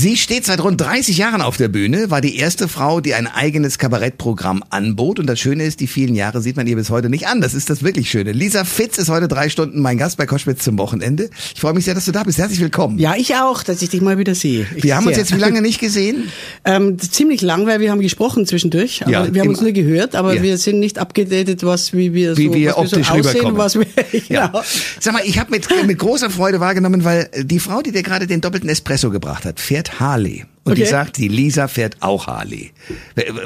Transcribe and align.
Sie 0.00 0.16
steht 0.16 0.44
seit 0.46 0.62
rund 0.62 0.80
30 0.80 1.18
Jahren 1.18 1.42
auf 1.42 1.56
der 1.56 1.66
Bühne, 1.66 2.08
war 2.08 2.20
die 2.20 2.36
erste 2.36 2.68
Frau, 2.68 3.00
die 3.00 3.14
ein 3.14 3.26
eigenes 3.26 3.78
Kabarettprogramm 3.78 4.62
anbot. 4.70 5.18
Und 5.18 5.26
das 5.26 5.40
Schöne 5.40 5.64
ist, 5.64 5.80
die 5.80 5.88
vielen 5.88 6.14
Jahre 6.14 6.40
sieht 6.40 6.56
man 6.56 6.68
ihr 6.68 6.76
bis 6.76 6.90
heute 6.90 7.08
nicht 7.10 7.26
an. 7.26 7.40
Das 7.40 7.52
ist 7.52 7.68
das 7.68 7.82
wirklich 7.82 8.08
Schöne. 8.08 8.30
Lisa 8.30 8.62
Fitz 8.62 8.96
ist 8.98 9.08
heute 9.08 9.26
drei 9.26 9.48
Stunden 9.48 9.80
mein 9.82 9.98
Gast 9.98 10.16
bei 10.16 10.24
Koschwitz 10.26 10.62
zum 10.62 10.78
Wochenende. 10.78 11.30
Ich 11.52 11.60
freue 11.60 11.72
mich 11.72 11.84
sehr, 11.84 11.94
dass 11.94 12.04
du 12.04 12.12
da 12.12 12.22
bist. 12.22 12.38
Herzlich 12.38 12.60
willkommen. 12.60 12.96
Ja, 13.00 13.16
ich 13.16 13.34
auch, 13.34 13.64
dass 13.64 13.82
ich 13.82 13.88
dich 13.88 14.00
mal 14.00 14.18
wieder 14.18 14.36
sehe. 14.36 14.68
Ich 14.76 14.84
wir 14.84 14.94
haben 14.94 15.02
sehr. 15.02 15.08
uns 15.14 15.18
jetzt 15.18 15.34
wie 15.34 15.40
lange 15.40 15.62
nicht 15.62 15.80
gesehen? 15.80 16.28
Ähm, 16.64 16.98
ziemlich 16.98 17.40
lang, 17.40 17.66
weil 17.66 17.80
wir 17.80 17.90
haben 17.90 18.00
gesprochen 18.00 18.44
zwischendurch. 18.44 19.00
Aber 19.02 19.10
Ja, 19.10 19.32
wir 19.34 19.40
haben 19.40 19.48
uns 19.48 19.62
nur 19.62 19.72
gehört, 19.72 20.14
aber 20.14 20.34
Ja. 20.34 20.42
wir 20.42 20.58
sind 20.58 20.80
nicht 20.80 20.98
abgedatet, 20.98 21.64
was 21.64 21.94
wie 21.94 22.12
wir 22.12 22.36
Wie 22.36 22.48
so, 22.48 22.54
wir 22.54 22.70
was 22.70 22.76
wir 22.76 22.78
optisch 22.98 23.06
so 23.06 23.12
aussehen, 23.14 23.26
rüberkommen. 23.46 23.56
was 23.56 23.74
wir, 23.76 23.86
Ja. 24.28 24.48
genau. 24.48 24.62
Sag 25.00 25.14
mal, 25.14 25.22
ich 25.24 25.38
habe 25.38 25.50
mit, 25.50 25.66
mit 25.86 25.98
großer 25.98 26.28
Freude 26.28 26.60
wahrgenommen, 26.60 27.04
weil 27.04 27.30
die 27.42 27.58
Frau, 27.58 27.80
die 27.80 27.92
dir 27.92 28.02
gerade 28.02 28.26
den 28.26 28.42
doppelten 28.42 28.68
Espresso 28.68 29.08
gebracht 29.10 29.46
hat, 29.46 29.60
fährt 29.60 29.87
Harley. 30.00 30.44
Und 30.64 30.76
die 30.76 30.82
Okay. 30.82 30.90
sagt, 30.90 31.16
die 31.16 31.28
Lisa 31.28 31.66
fährt 31.66 31.96
auch 32.00 32.26
Harley. 32.26 32.72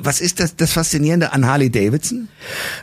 Was 0.01 0.21
ist 0.21 0.41
das, 0.41 0.57
das 0.57 0.73
Faszinierende 0.73 1.33
an 1.33 1.47
Harley 1.47 1.71
Davidson? 1.71 2.27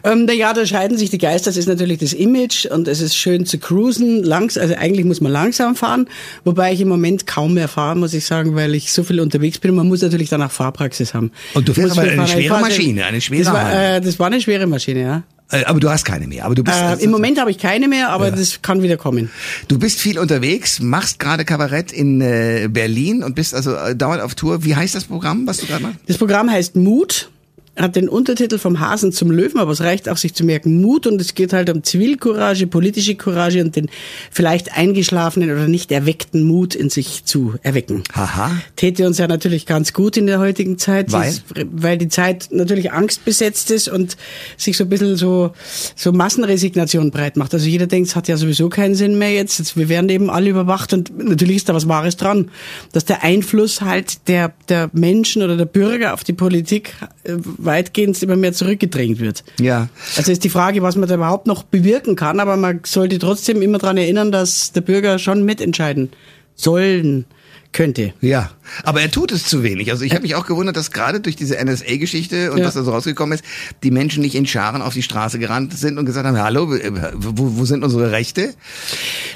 Ähm, 0.06 0.24
na 0.26 0.34
ja, 0.34 0.54
da 0.54 0.66
scheiden 0.66 0.98
sich 0.98 1.10
die 1.10 1.18
Geister. 1.18 1.50
Das 1.50 1.58
ist 1.58 1.68
natürlich 1.68 1.98
das 1.98 2.14
Image 2.14 2.66
und 2.66 2.88
es 2.88 3.02
ist 3.02 3.18
schön 3.18 3.46
zu 3.46 3.58
cruisen. 3.58 4.24
Langs, 4.24 4.58
also 4.58 4.76
eigentlich 4.76 5.06
muss 5.06 5.20
man 5.20 5.34
langsam 5.34 5.76
fahren, 5.76 6.08
wobei 6.46 6.72
ich 6.72 6.80
im 6.80 6.88
Moment 6.88 7.28
kaum 7.28 7.56
mehr 7.56 7.68
fahre, 7.68 7.98
muss 7.98 8.14
ich 8.14 8.26
sagen, 8.26 8.56
weil 8.56 8.76
ich 8.76 8.94
so 8.94 9.04
viel 9.04 9.20
unterwegs 9.20 9.58
bin. 9.60 9.76
Man 9.76 9.90
muss 9.90 10.02
natürlich 10.02 10.30
dann 10.30 10.42
auch 10.42 10.52
Fahrpraxis 10.52 11.14
haben. 11.14 11.32
Und 11.54 11.68
du 11.68 11.74
fährst 11.74 12.00
aber 12.00 12.10
eine 12.10 12.26
schwere 12.26 12.62
Maschine, 12.62 13.06
eine 13.06 13.20
schwere 13.20 13.44
das 13.44 13.54
war, 13.54 13.74
äh, 13.96 14.00
das 14.00 14.20
war 14.20 14.28
eine 14.28 14.40
schwere 14.40 14.68
Maschine, 14.68 15.02
ja. 15.02 15.24
Äh, 15.52 15.64
Aber 15.66 15.80
du 15.80 15.90
hast 15.90 16.06
keine 16.06 16.28
mehr. 16.28 16.46
Aber 16.46 16.56
du 16.56 16.64
bist 16.64 16.78
Äh, 16.78 16.82
also- 16.82 17.04
Im 17.04 17.12
Moment 17.12 17.40
habe 17.40 17.50
ich 17.52 17.58
keine 17.58 17.88
mehr, 17.88 18.10
aber 18.10 18.30
das 18.32 18.62
kann 18.62 18.82
wieder 18.84 18.98
kommen. 18.98 19.30
Du 19.68 19.80
bist 19.80 20.00
viel 20.00 20.20
unterwegs, 20.20 20.80
machst 20.80 21.18
gerade 21.20 21.44
Kabarett 21.46 21.92
in 21.92 22.22
äh, 22.22 22.68
Berlin 22.70 23.24
und 23.24 23.36
bist 23.36 23.54
also 23.56 23.74
äh, 23.76 23.96
dauernd 23.96 24.22
auf 24.22 24.36
Tour. 24.36 24.64
Wie 24.64 24.76
heißt 24.76 24.94
das 24.96 25.06
Programm, 25.06 25.48
was 25.48 25.58
du 25.58 25.66
gerade 25.66 25.84
machst? 25.84 25.98
Das 26.08 26.18
Programm 26.18 26.52
heißt 26.52 26.76
Mut, 26.76 27.32
hat 27.80 27.96
den 27.96 28.10
Untertitel 28.10 28.58
vom 28.58 28.80
Hasen 28.80 29.12
zum 29.12 29.32
Löwen, 29.32 29.58
aber 29.60 29.72
es 29.72 29.82
reicht 29.82 30.10
auch, 30.10 30.18
sich 30.18 30.34
zu 30.34 30.44
merken, 30.44 30.82
Mut 30.82 31.08
und 31.08 31.20
es 31.22 31.34
geht 31.34 31.54
halt 31.54 31.70
um 31.70 31.84
Zivilcourage, 31.84 32.68
politische 32.68 33.16
Courage 33.16 33.62
und 33.62 33.76
den 33.76 33.90
vielleicht 34.32 34.78
eingeschlafenen 34.78 35.50
oder 35.52 35.68
nicht 35.68 35.92
erweckten 35.92 36.44
Mut 36.44 36.76
in 36.76 36.90
sich 36.90 37.26
zu 37.26 37.56
erwecken. 37.64 38.04
Haha. 38.14 38.52
Täte 38.76 39.08
uns 39.08 39.18
ja 39.18 39.28
natürlich 39.28 39.66
ganz 39.66 39.94
gut 39.94 40.18
in 40.18 40.28
der 40.28 40.40
heutigen 40.40 40.78
Zeit, 40.78 41.12
Weil? 41.12 41.30
Es- 41.30 41.44
weil 41.72 41.98
die 41.98 42.10
Zeit 42.10 42.50
natürlich 42.52 42.92
angstbesetzt 42.92 43.72
ist 43.72 43.88
und 43.90 44.18
sich 44.58 44.76
so 44.78 44.84
ein 44.84 44.90
bisschen 44.90 45.16
so, 45.16 45.52
so 45.96 46.12
Massenresignation 46.12 47.12
breit 47.12 47.38
macht. 47.38 47.54
Also 47.54 47.68
jeder 47.68 47.88
denkt, 47.88 48.10
es 48.10 48.16
hat 48.16 48.28
ja 48.28 48.38
sowieso 48.38 48.70
keinen 48.70 48.96
Sinn 48.96 49.18
mehr 49.18 49.32
jetzt. 49.34 49.60
jetzt. 49.60 49.78
Wir 49.78 49.90
werden 49.90 50.10
eben 50.10 50.30
alle 50.30 50.50
überwacht 50.50 50.94
und 50.94 51.18
natürlich 51.18 51.58
ist 51.58 51.70
da 51.70 51.74
was 51.74 51.88
Wahres 51.88 52.18
dran, 52.18 52.50
dass 52.92 53.06
der 53.06 53.24
Einfluss 53.24 53.82
halt 53.82 54.28
der, 54.28 54.54
der 54.68 54.90
Menschen 54.94 55.42
oder 55.44 55.56
der 55.58 55.66
Bürger 55.66 56.14
auf 56.14 56.24
die 56.24 56.34
Politik 56.34 56.94
äh, 57.24 57.34
weitgehend 57.70 58.22
immer 58.24 58.36
mehr 58.36 58.52
zurückgedrängt 58.52 59.20
wird. 59.20 59.44
Ja. 59.60 59.90
Also 60.18 60.32
ist 60.32 60.44
die 60.44 60.50
Frage, 60.50 60.82
was 60.82 60.96
man 60.96 61.08
da 61.08 61.16
überhaupt 61.16 61.46
noch 61.48 61.64
bewirken 61.64 62.16
kann, 62.16 62.40
aber 62.40 62.58
man 62.58 62.82
sollte 62.84 63.20
trotzdem 63.20 63.62
immer 63.62 63.78
daran 63.78 63.98
erinnern, 63.98 64.32
dass 64.32 64.72
der 64.72 64.82
Bürger 64.82 65.20
schon 65.20 65.46
mitentscheiden 65.46 66.10
sollen 66.56 67.26
könnte. 67.72 68.14
Ja, 68.20 68.50
aber 68.84 69.02
er 69.02 69.12
tut 69.12 69.32
es 69.32 69.46
zu 69.46 69.62
wenig. 69.62 69.92
Also 69.92 70.04
ich 70.04 70.14
habe 70.14 70.24
mich 70.24 70.34
auch 70.34 70.48
gewundert, 70.48 70.76
dass 70.76 70.92
gerade 70.92 71.20
durch 71.20 71.36
diese 71.36 71.56
NSA-Geschichte 71.64 72.52
und 72.52 72.58
Ja. 72.60 72.66
was 72.66 72.74
da 72.74 72.84
so 72.84 72.92
rausgekommen 72.92 73.36
ist, 73.38 73.44
die 73.84 73.92
Menschen 73.92 74.22
nicht 74.24 74.34
in 74.34 74.48
Scharen 74.48 74.82
auf 74.82 74.96
die 74.96 75.04
Straße 75.04 75.38
gerannt 75.38 75.78
sind 75.78 76.00
und 76.00 76.06
gesagt 76.06 76.26
haben, 76.26 76.38
hallo, 76.38 76.68
wo, 77.14 77.58
wo 77.60 77.66
sind 77.66 77.84
unsere 77.84 78.12
Rechte? 78.12 78.56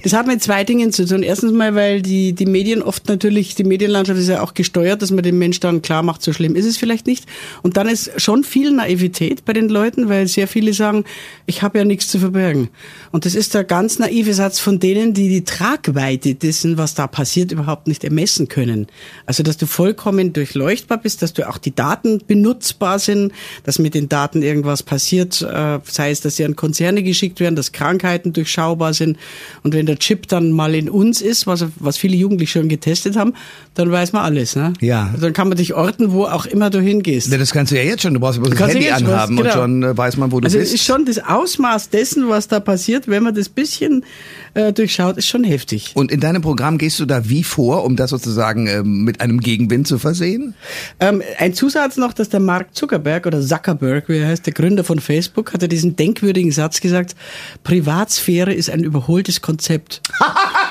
Das 0.03 0.13
hat 0.13 0.25
mit 0.25 0.41
zwei 0.41 0.63
Dingen 0.63 0.91
zu 0.91 1.05
tun. 1.05 1.21
Erstens 1.21 1.51
mal, 1.51 1.75
weil 1.75 2.01
die, 2.01 2.33
die 2.33 2.47
Medien 2.47 2.81
oft 2.81 3.07
natürlich, 3.07 3.53
die 3.53 3.63
Medienlandschaft 3.63 4.19
ist 4.19 4.29
ja 4.29 4.41
auch 4.41 4.55
gesteuert, 4.55 5.03
dass 5.03 5.11
man 5.11 5.23
dem 5.23 5.37
Mensch 5.37 5.59
dann 5.59 5.83
klar 5.83 6.01
macht, 6.01 6.23
so 6.23 6.33
schlimm 6.33 6.55
ist 6.55 6.65
es 6.65 6.77
vielleicht 6.77 7.05
nicht. 7.05 7.25
Und 7.61 7.77
dann 7.77 7.87
ist 7.87 8.19
schon 8.19 8.43
viel 8.43 8.71
Naivität 8.71 9.45
bei 9.45 9.53
den 9.53 9.69
Leuten, 9.69 10.09
weil 10.09 10.27
sehr 10.27 10.47
viele 10.47 10.73
sagen, 10.73 11.05
ich 11.45 11.61
habe 11.61 11.77
ja 11.77 11.85
nichts 11.85 12.07
zu 12.07 12.17
verbergen. 12.17 12.69
Und 13.11 13.25
das 13.25 13.35
ist 13.35 13.53
der 13.53 13.63
ganz 13.63 13.99
naive 13.99 14.33
Satz 14.33 14.59
von 14.59 14.79
denen, 14.79 15.13
die 15.13 15.29
die 15.29 15.43
Tragweite 15.43 16.33
dessen, 16.33 16.79
was 16.79 16.95
da 16.95 17.05
passiert, 17.05 17.51
überhaupt 17.51 17.87
nicht 17.87 18.03
ermessen 18.03 18.22
können. 18.47 18.87
Also, 19.25 19.43
dass 19.43 19.57
du 19.57 19.65
vollkommen 19.65 20.33
durchleuchtbar 20.33 20.97
bist, 20.97 21.21
dass 21.21 21.33
du 21.33 21.47
auch 21.47 21.57
die 21.57 21.75
Daten 21.75 22.21
benutzbar 22.25 22.99
sind, 22.99 23.31
dass 23.63 23.79
mit 23.79 23.93
den 23.93 24.09
Daten 24.09 24.41
irgendwas 24.41 24.83
passiert, 24.83 25.41
äh, 25.41 25.79
sei 25.83 26.11
es, 26.11 26.21
dass 26.21 26.35
sie 26.35 26.45
an 26.45 26.55
Konzerne 26.55 27.03
geschickt 27.03 27.39
werden, 27.39 27.55
dass 27.55 27.71
Krankheiten 27.71 28.33
durchschaubar 28.33 28.93
sind. 28.93 29.17
Und 29.63 29.73
wenn 29.73 29.85
der 29.85 29.97
Chip 29.97 30.27
dann 30.27 30.51
mal 30.51 30.75
in 30.75 30.89
uns 30.89 31.21
ist, 31.21 31.47
was, 31.47 31.65
was 31.77 31.97
viele 31.97 32.15
Jugendliche 32.15 32.59
schon 32.59 32.69
getestet 32.69 33.15
haben, 33.15 33.33
dann 33.73 33.91
weiß 33.91 34.13
man 34.13 34.23
alles. 34.23 34.55
Ne? 34.55 34.73
Ja. 34.81 35.09
Also 35.11 35.21
dann 35.21 35.33
kann 35.33 35.49
man 35.49 35.57
dich 35.57 35.73
orten, 35.73 36.11
wo 36.11 36.25
auch 36.25 36.45
immer 36.45 36.69
du 36.69 36.79
hingehst. 36.79 37.31
Ja, 37.31 37.37
Das 37.37 37.51
kannst 37.51 37.71
du 37.71 37.75
ja 37.75 37.83
jetzt 37.83 38.03
schon. 38.03 38.13
Du 38.13 38.19
brauchst 38.19 38.41
bloß 38.41 38.51
das 38.51 38.59
Handy 38.59 38.85
jetzt 38.85 39.03
was, 39.03 39.11
anhaben 39.11 39.37
und 39.37 39.43
genau. 39.43 39.55
schon 39.55 39.83
äh, 39.83 39.97
weiß 39.97 40.17
man, 40.17 40.31
wo 40.31 40.39
du 40.39 40.45
also 40.45 40.57
bist. 40.57 40.73
ist 40.73 40.83
schon 40.83 41.05
das 41.05 41.19
Ausmaß 41.19 41.89
dessen, 41.89 42.29
was 42.29 42.47
da 42.47 42.59
passiert, 42.59 43.07
wenn 43.07 43.23
man 43.23 43.35
das 43.35 43.49
bisschen 43.49 44.05
äh, 44.53 44.71
durchschaut, 44.73 45.17
ist 45.17 45.27
schon 45.27 45.43
heftig. 45.43 45.91
Und 45.95 46.11
in 46.11 46.19
deinem 46.19 46.41
Programm 46.41 46.77
gehst 46.77 46.99
du 46.99 47.05
da 47.05 47.27
wie 47.29 47.43
vor, 47.43 47.83
um 47.83 47.95
das 47.95 48.12
sozusagen 48.13 48.67
ähm, 48.67 49.03
mit 49.03 49.21
einem 49.21 49.39
Gegenwind 49.39 49.87
zu 49.87 49.97
versehen? 49.97 50.53
Ähm, 50.99 51.23
ein 51.39 51.55
Zusatz 51.55 51.97
noch, 51.97 52.13
dass 52.13 52.29
der 52.29 52.39
Mark 52.39 52.75
Zuckerberg 52.75 53.25
oder 53.25 53.41
Zuckerberg, 53.41 54.07
wie 54.07 54.19
er 54.19 54.27
heißt, 54.27 54.45
der 54.45 54.53
Gründer 54.53 54.83
von 54.83 54.99
Facebook, 54.99 55.53
hat 55.53 55.63
ja 55.63 55.67
diesen 55.67 55.95
denkwürdigen 55.95 56.51
Satz 56.51 56.79
gesagt, 56.79 57.15
Privatsphäre 57.63 58.53
ist 58.53 58.69
ein 58.69 58.83
überholtes 58.83 59.41
Konzept. 59.41 60.01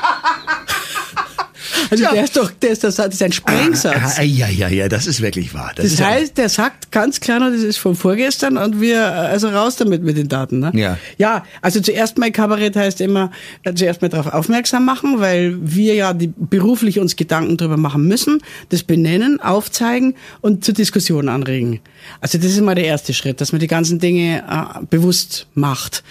also 1.90 2.04
der 2.12 2.24
ist 2.24 2.36
doch, 2.36 2.50
der 2.50 2.70
ist, 2.70 2.84
das 2.84 2.98
ist 2.98 3.22
ein 3.22 3.32
Sprengsatz. 3.32 4.18
Ah, 4.18 4.22
ja, 4.22 4.48
ja, 4.48 4.68
ja, 4.68 4.88
das 4.88 5.06
ist 5.06 5.20
wirklich 5.20 5.54
wahr. 5.54 5.72
Das 5.74 5.98
ja- 5.98 6.06
heißt, 6.06 6.38
der 6.38 6.48
sagt 6.48 6.90
ganz 6.92 7.20
klar, 7.20 7.40
noch, 7.40 7.50
das 7.50 7.62
ist 7.62 7.78
von 7.78 7.94
vorgestern 7.94 8.56
und 8.56 8.80
wir, 8.80 9.04
also 9.04 9.48
raus 9.48 9.76
damit 9.76 10.02
mit 10.02 10.16
den 10.16 10.28
Daten. 10.28 10.58
Ne? 10.58 10.70
Ja. 10.74 10.98
Ja, 11.18 11.44
also 11.60 11.80
zuerst 11.80 12.18
mal 12.18 12.30
Kabarett 12.30 12.76
heißt 12.76 13.00
immer, 13.00 13.30
äh, 13.64 13.74
zuerst 13.74 14.02
mal 14.02 14.08
darauf 14.08 14.32
aufmerksam 14.32 14.84
machen, 14.84 15.20
weil 15.20 15.56
wir 15.60 15.94
ja 15.94 16.12
die, 16.12 16.32
beruflich 16.36 16.98
uns 16.98 17.16
Gedanken 17.16 17.56
drüber 17.56 17.76
machen 17.76 18.06
müssen, 18.06 18.40
das 18.68 18.82
benennen, 18.82 19.40
aufzeigen 19.40 20.14
und 20.40 20.64
zur 20.64 20.74
Diskussion 20.74 21.28
anregen. 21.28 21.80
Also 22.20 22.38
das 22.38 22.52
ist 22.52 22.60
mal 22.60 22.74
der 22.74 22.84
erste 22.84 23.14
Schritt, 23.14 23.40
dass 23.40 23.52
man 23.52 23.60
die 23.60 23.66
ganzen 23.66 23.98
Dinge 23.98 24.42
äh, 24.48 24.84
bewusst 24.88 25.46
macht. 25.54 26.02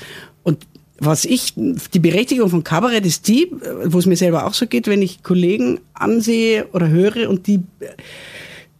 Und 0.44 0.66
was 1.04 1.26
ich, 1.26 1.54
die 1.56 2.00
Berechtigung 2.00 2.50
von 2.50 2.64
Kabarett 2.64 3.06
ist 3.08 3.28
die, 3.28 3.52
wo 3.86 3.98
es 3.98 4.06
mir 4.06 4.16
selber 4.16 4.46
auch 4.46 4.54
so 4.54 4.68
geht, 4.68 4.88
wenn 4.88 5.02
ich 5.02 5.24
Kollegen 5.24 5.80
ansehe 5.96 6.68
oder 6.74 6.90
höre 6.90 7.28
und 7.28 7.48
die 7.48 7.62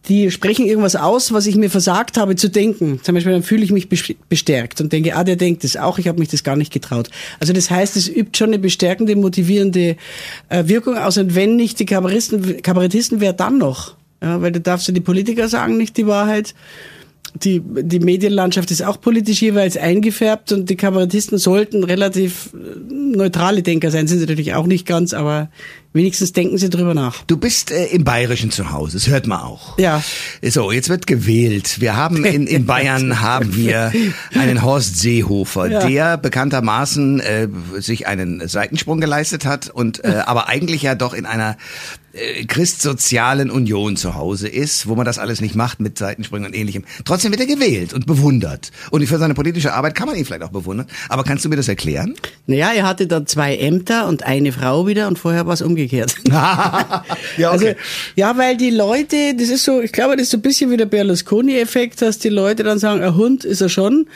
die 0.08 0.32
sprechen 0.32 0.66
irgendwas 0.66 0.96
aus, 0.96 1.32
was 1.32 1.46
ich 1.46 1.54
mir 1.54 1.70
versagt 1.70 2.16
habe 2.16 2.34
zu 2.34 2.48
denken. 2.50 2.98
Zum 3.04 3.14
Beispiel 3.14 3.32
dann 3.32 3.44
fühle 3.44 3.62
ich 3.62 3.70
mich 3.70 3.86
bes- 3.86 4.16
bestärkt 4.28 4.80
und 4.80 4.92
denke, 4.92 5.14
ah, 5.14 5.22
der 5.22 5.36
denkt 5.36 5.62
das 5.62 5.76
auch, 5.76 5.98
ich 5.98 6.08
habe 6.08 6.18
mich 6.18 6.28
das 6.28 6.42
gar 6.42 6.56
nicht 6.56 6.72
getraut. 6.72 7.08
Also 7.38 7.52
das 7.52 7.70
heißt, 7.70 7.96
es 7.96 8.08
übt 8.08 8.36
schon 8.36 8.48
eine 8.48 8.58
bestärkende, 8.58 9.14
motivierende 9.14 9.96
äh, 10.48 10.66
Wirkung 10.66 10.96
aus. 10.98 11.18
Und 11.18 11.36
wenn 11.36 11.54
nicht 11.54 11.78
die 11.78 11.86
Kabarettisten, 11.86 12.62
Kabarettisten 12.62 13.20
wer 13.20 13.32
dann 13.32 13.58
noch? 13.58 13.94
Ja, 14.20 14.42
weil 14.42 14.50
du 14.50 14.60
darfst 14.60 14.88
ja 14.88 14.94
die 14.94 15.00
Politiker 15.00 15.48
sagen, 15.48 15.76
nicht 15.76 15.96
die 15.96 16.06
Wahrheit. 16.08 16.54
Die, 17.34 17.62
die 17.64 18.00
Medienlandschaft 18.00 18.70
ist 18.70 18.82
auch 18.82 19.00
politisch 19.00 19.40
jeweils 19.40 19.78
eingefärbt 19.78 20.52
und 20.52 20.68
die 20.68 20.76
Kabarettisten 20.76 21.38
sollten 21.38 21.82
relativ 21.82 22.50
äh, 22.52 22.92
neutrale 22.92 23.62
Denker 23.62 23.90
sein, 23.90 24.06
sind 24.06 24.18
sie 24.18 24.26
natürlich 24.26 24.52
auch 24.54 24.66
nicht 24.66 24.86
ganz, 24.86 25.14
aber 25.14 25.48
wenigstens 25.94 26.32
denken 26.34 26.58
sie 26.58 26.68
drüber 26.68 26.92
nach. 26.92 27.22
Du 27.24 27.38
bist 27.38 27.70
äh, 27.70 27.86
im 27.86 28.04
Bayerischen 28.04 28.50
zu 28.50 28.70
Hause, 28.70 28.98
das 28.98 29.08
hört 29.08 29.26
man 29.26 29.40
auch. 29.40 29.78
Ja. 29.78 30.02
So, 30.42 30.72
jetzt 30.72 30.90
wird 30.90 31.06
gewählt. 31.06 31.80
Wir 31.80 31.96
haben 31.96 32.22
in, 32.26 32.46
in 32.46 32.66
Bayern 32.66 33.20
haben 33.22 33.56
wir 33.56 33.92
einen 34.34 34.60
Horst 34.62 34.98
Seehofer, 35.00 35.70
Ja. 35.70 35.86
der 35.86 36.16
bekanntermaßen 36.18 37.20
äh, 37.20 37.48
sich 37.78 38.06
einen 38.06 38.46
Seitensprung 38.46 39.00
geleistet 39.00 39.46
hat 39.46 39.70
und 39.70 40.04
äh, 40.04 40.08
aber 40.26 40.48
eigentlich 40.48 40.82
ja 40.82 40.94
doch 40.94 41.14
in 41.14 41.24
einer 41.24 41.56
äh, 42.12 42.44
christsozialen 42.44 43.50
Union 43.50 43.96
zu 43.96 44.14
Hause 44.14 44.48
ist, 44.48 44.86
wo 44.86 44.94
man 44.94 45.06
das 45.06 45.18
alles 45.18 45.40
nicht 45.40 45.54
macht 45.54 45.80
mit 45.80 45.96
Seitensprüngen 45.96 46.46
und 46.46 46.54
ähnlichem. 46.54 46.84
Trotzdem 47.04 47.30
wird 47.30 47.40
er 47.40 47.46
gewählt 47.46 47.94
und 47.94 48.06
bewundert. 48.06 48.70
Und 48.90 49.06
für 49.06 49.18
seine 49.18 49.34
politische 49.34 49.72
Arbeit 49.72 49.94
kann 49.94 50.06
man 50.06 50.16
ihn 50.16 50.24
vielleicht 50.24 50.42
auch 50.42 50.50
bewundern. 50.50 50.86
Aber 51.08 51.24
kannst 51.24 51.44
du 51.44 51.48
mir 51.48 51.56
das 51.56 51.68
erklären? 51.68 52.14
Naja, 52.46 52.70
er 52.74 52.86
hatte 52.86 53.06
dann 53.06 53.26
zwei 53.26 53.56
Ämter 53.56 54.08
und 54.08 54.24
eine 54.24 54.52
Frau 54.52 54.86
wieder 54.86 55.08
und 55.08 55.18
vorher 55.18 55.46
war 55.46 55.54
es 55.54 55.62
umgekehrt. 55.62 56.14
ja, 56.28 57.50
Also, 57.50 57.68
ja, 58.14 58.36
weil 58.36 58.56
die 58.56 58.70
Leute, 58.70 59.34
das 59.34 59.48
ist 59.48 59.64
so, 59.64 59.80
ich 59.80 59.92
glaube, 59.92 60.16
das 60.16 60.24
ist 60.24 60.30
so 60.30 60.38
ein 60.38 60.42
bisschen 60.42 60.70
wie 60.70 60.76
der 60.76 60.86
Berlusconi-Effekt, 60.86 62.02
dass 62.02 62.18
die 62.18 62.28
Leute 62.28 62.62
dann 62.62 62.78
sagen, 62.78 63.02
ein 63.02 63.14
Hund 63.16 63.44
ist 63.44 63.60
er 63.60 63.68
schon. 63.68 64.06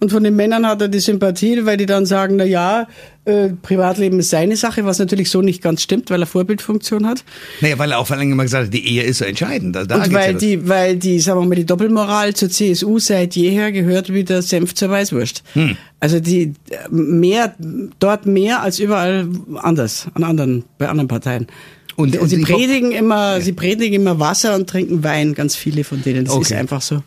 Und 0.00 0.10
von 0.10 0.22
den 0.22 0.36
Männern 0.36 0.66
hat 0.66 0.82
er 0.82 0.88
die 0.88 1.00
Sympathie, 1.00 1.64
weil 1.64 1.76
die 1.76 1.86
dann 1.86 2.06
sagen, 2.06 2.36
na 2.36 2.44
ja, 2.44 2.86
Äh, 3.26 3.50
Privatleben 3.60 4.20
ist 4.20 4.30
seine 4.30 4.56
Sache, 4.56 4.84
was 4.84 5.00
natürlich 5.00 5.30
so 5.30 5.42
nicht 5.42 5.60
ganz 5.60 5.82
stimmt, 5.82 6.10
weil 6.10 6.20
er 6.22 6.26
Vorbildfunktion 6.26 7.06
hat. 7.06 7.24
Naja, 7.60 7.76
weil 7.78 7.90
er 7.90 7.98
auch 7.98 8.06
vor 8.06 8.16
allem 8.16 8.30
immer 8.30 8.44
gesagt 8.44 8.66
hat, 8.66 8.72
die 8.74 8.86
Ehe 8.86 9.02
ist 9.02 9.18
so 9.18 9.24
entscheidend. 9.24 9.74
Da, 9.74 9.84
da 9.84 9.96
Und 9.96 10.12
weil 10.12 10.32
ja 10.34 10.38
die, 10.38 10.68
weil 10.68 10.96
die, 10.96 11.18
sagen 11.18 11.40
wir 11.40 11.46
mal, 11.46 11.56
die 11.56 11.66
Doppelmoral 11.66 12.34
zur 12.34 12.50
CSU 12.50 13.00
seit 13.00 13.34
jeher 13.34 13.72
gehört 13.72 14.12
wie 14.14 14.22
der 14.22 14.42
Senf 14.42 14.74
zur 14.74 14.90
Weißwurst. 14.90 15.42
Hm. 15.54 15.76
Also 15.98 16.20
die 16.20 16.54
mehr, 16.88 17.54
dort 17.98 18.26
mehr 18.26 18.62
als 18.62 18.78
überall 18.78 19.28
anders, 19.56 20.06
an 20.14 20.22
anderen, 20.22 20.64
bei 20.78 20.88
anderen 20.88 21.08
Parteien. 21.08 21.48
Und- 21.96 22.16
Und, 22.18 22.28
sie 22.28 22.42
predigen 22.42 22.92
immer, 22.92 23.40
sie 23.40 23.52
predigen 23.54 24.02
immer 24.02 24.20
Wasser 24.20 24.54
und 24.54 24.68
trinken 24.70 25.02
Wein, 25.02 25.34
ganz 25.34 25.56
viele 25.56 25.82
von 25.82 26.02
denen. 26.02 26.26
Das 26.26 26.34
ist 26.34 26.40
Okay. 26.40 26.54
einfach 26.56 26.82
so. 26.82 27.02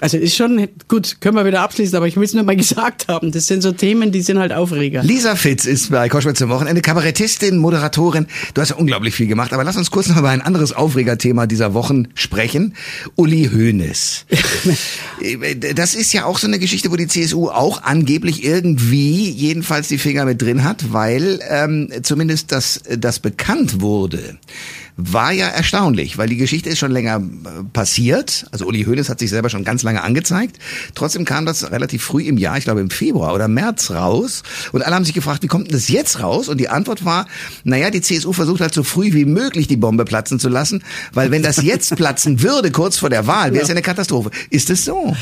Also 0.00 0.18
ist 0.18 0.34
schon, 0.34 0.68
gut, 0.88 1.20
können 1.20 1.36
wir 1.36 1.44
wieder 1.44 1.60
abschließen, 1.60 1.96
aber 1.96 2.08
ich 2.08 2.16
will 2.16 2.24
es 2.24 2.34
nur 2.34 2.42
mal 2.42 2.56
gesagt 2.64 3.06
haben. 3.06 3.30
Das 3.30 3.46
sind 3.46 3.62
so 3.62 3.70
Themen, 3.70 4.10
die 4.10 4.22
sind 4.22 4.38
halt 4.38 4.52
Aufreger. 4.52 5.04
Lisa 5.04 5.36
Fitz 5.36 5.66
ist 5.66 5.90
bei 5.90 6.08
Koschwitz 6.08 6.38
zum 6.38 6.50
Wochenende 6.50 6.82
Kabarettistin, 6.82 7.58
Moderatorin. 7.58 8.26
Du 8.54 8.60
hast 8.60 8.70
ja 8.70 8.76
unglaublich 8.76 9.14
viel 9.14 9.28
gemacht, 9.28 9.52
aber 9.52 9.62
lass 9.62 9.76
uns 9.76 9.92
kurz 9.92 10.08
noch 10.08 10.16
über 10.16 10.30
ein 10.30 10.42
anderes 10.42 10.72
Aufregerthema 10.72 11.46
dieser 11.46 11.74
Wochen 11.74 12.08
sprechen. 12.14 12.74
Uli 13.14 13.50
Hoeneß. 13.52 14.26
das 15.74 15.94
ist 15.94 16.12
ja 16.12 16.24
auch 16.24 16.38
so 16.38 16.48
eine 16.48 16.58
Geschichte, 16.58 16.90
wo 16.90 16.96
die 16.96 17.06
CSU 17.06 17.48
auch 17.48 17.82
angeblich 17.82 18.44
irgendwie 18.44 19.30
jedenfalls 19.30 19.86
die 19.88 19.98
Finger 19.98 20.24
mit 20.24 20.42
drin 20.42 20.64
hat, 20.64 20.92
weil 20.92 21.38
ähm, 21.48 21.88
zumindest 22.02 22.50
das, 22.50 22.80
das 22.98 23.20
bekannt 23.20 23.80
wurde 23.80 24.38
war 24.96 25.32
ja 25.32 25.48
erstaunlich, 25.48 26.18
weil 26.18 26.28
die 26.28 26.36
Geschichte 26.36 26.70
ist 26.70 26.78
schon 26.78 26.92
länger 26.92 27.16
äh, 27.16 27.64
passiert. 27.72 28.46
Also 28.52 28.66
Uli 28.66 28.84
Hoeneß 28.84 29.08
hat 29.08 29.18
sich 29.18 29.30
selber 29.30 29.50
schon 29.50 29.64
ganz 29.64 29.82
lange 29.82 30.02
angezeigt. 30.02 30.58
Trotzdem 30.94 31.24
kam 31.24 31.46
das 31.46 31.70
relativ 31.72 32.04
früh 32.04 32.22
im 32.22 32.38
Jahr, 32.38 32.58
ich 32.58 32.64
glaube 32.64 32.80
im 32.80 32.90
Februar 32.90 33.34
oder 33.34 33.48
März 33.48 33.90
raus. 33.90 34.44
Und 34.70 34.82
alle 34.82 34.94
haben 34.94 35.04
sich 35.04 35.14
gefragt, 35.14 35.42
wie 35.42 35.48
kommt 35.48 35.66
denn 35.66 35.72
das 35.72 35.88
jetzt 35.88 36.20
raus? 36.20 36.48
Und 36.48 36.58
die 36.58 36.68
Antwort 36.68 37.04
war, 37.04 37.26
naja, 37.64 37.90
die 37.90 38.02
CSU 38.02 38.32
versucht 38.32 38.60
halt 38.60 38.72
so 38.72 38.84
früh 38.84 39.12
wie 39.12 39.24
möglich 39.24 39.66
die 39.66 39.76
Bombe 39.76 40.04
platzen 40.04 40.38
zu 40.38 40.48
lassen, 40.48 40.84
weil 41.12 41.32
wenn 41.32 41.42
das 41.42 41.62
jetzt 41.62 41.96
platzen 41.96 42.42
würde, 42.42 42.70
kurz 42.70 42.98
vor 42.98 43.10
der 43.10 43.26
Wahl, 43.26 43.52
wäre 43.52 43.62
es 43.62 43.68
ja 43.68 43.74
eine 43.74 43.82
Katastrophe. 43.82 44.30
Ist 44.50 44.70
es 44.70 44.84
so? 44.84 45.16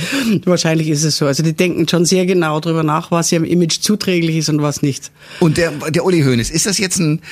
Wahrscheinlich 0.44 0.88
ist 0.88 1.04
es 1.04 1.16
so. 1.16 1.26
Also 1.26 1.42
die 1.42 1.54
denken 1.54 1.88
schon 1.88 2.04
sehr 2.04 2.26
genau 2.26 2.60
drüber 2.60 2.82
nach, 2.82 3.10
was 3.10 3.32
ihrem 3.32 3.44
Image 3.44 3.80
zuträglich 3.80 4.36
ist 4.36 4.50
und 4.50 4.60
was 4.60 4.82
nicht. 4.82 5.10
Und 5.40 5.56
der, 5.56 5.70
der 5.90 6.04
Uli 6.04 6.22
Hoeneß, 6.22 6.50
ist 6.50 6.66
das 6.66 6.76
jetzt 6.76 6.98
ein, 6.98 7.22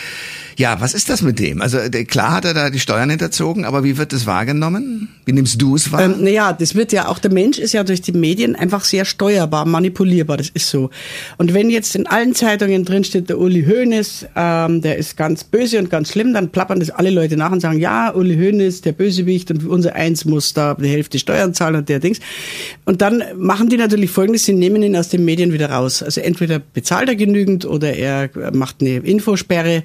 ja, 0.56 0.80
was 0.80 0.94
ist 0.94 1.08
das 1.08 1.22
mit 1.22 1.38
dem? 1.38 1.60
Also 1.62 1.78
klar 2.06 2.32
hat 2.32 2.44
er 2.44 2.54
da 2.54 2.70
die 2.70 2.80
Steuern 2.80 3.10
hinterzogen, 3.10 3.64
aber 3.64 3.84
wie 3.84 3.96
wird 3.96 4.12
das 4.12 4.26
wahrgenommen? 4.26 5.08
Wie 5.24 5.32
nimmst 5.32 5.60
du 5.60 5.76
es 5.76 5.92
wahr? 5.92 6.02
Ähm, 6.02 6.16
naja, 6.20 6.52
das 6.52 6.74
wird 6.74 6.92
ja 6.92 7.08
auch, 7.08 7.18
der 7.18 7.32
Mensch 7.32 7.58
ist 7.58 7.72
ja 7.72 7.84
durch 7.84 8.00
die 8.00 8.12
Medien 8.12 8.56
einfach 8.56 8.84
sehr 8.84 9.04
steuerbar, 9.04 9.64
manipulierbar, 9.66 10.36
das 10.36 10.48
ist 10.50 10.68
so. 10.68 10.90
Und 11.38 11.54
wenn 11.54 11.70
jetzt 11.70 11.94
in 11.94 12.06
allen 12.06 12.34
Zeitungen 12.34 12.84
drin 12.84 13.04
steht, 13.04 13.28
der 13.28 13.38
Uli 13.38 13.64
Hoeneß, 13.64 14.26
ähm, 14.36 14.82
der 14.82 14.96
ist 14.96 15.16
ganz 15.16 15.44
böse 15.44 15.78
und 15.78 15.90
ganz 15.90 16.10
schlimm, 16.10 16.34
dann 16.34 16.50
plappern 16.50 16.80
das 16.80 16.90
alle 16.90 17.10
Leute 17.10 17.36
nach 17.36 17.52
und 17.52 17.60
sagen, 17.60 17.78
ja, 17.78 18.12
Uli 18.14 18.36
Hoeneß, 18.36 18.80
der 18.82 18.92
Bösewicht 18.92 19.50
und 19.50 19.66
unser 19.66 19.94
Eins 19.94 20.24
muss 20.24 20.52
da 20.52 20.74
die 20.74 20.88
Hälfte 20.88 21.18
Steuern 21.18 21.54
zahlen 21.54 21.76
und 21.76 21.88
der 21.88 22.00
Dings. 22.00 22.18
Und 22.84 23.02
dann 23.02 23.22
machen 23.36 23.68
die 23.68 23.76
natürlich 23.76 24.10
Folgendes, 24.10 24.44
sie 24.44 24.52
nehmen 24.52 24.82
ihn 24.82 24.96
aus 24.96 25.08
den 25.08 25.24
Medien 25.24 25.52
wieder 25.52 25.70
raus. 25.70 26.02
Also 26.02 26.20
entweder 26.20 26.58
bezahlt 26.58 27.08
er 27.08 27.16
genügend 27.16 27.64
oder 27.64 27.94
er 27.94 28.30
macht 28.52 28.76
eine 28.80 28.98
Infosperre 28.98 29.84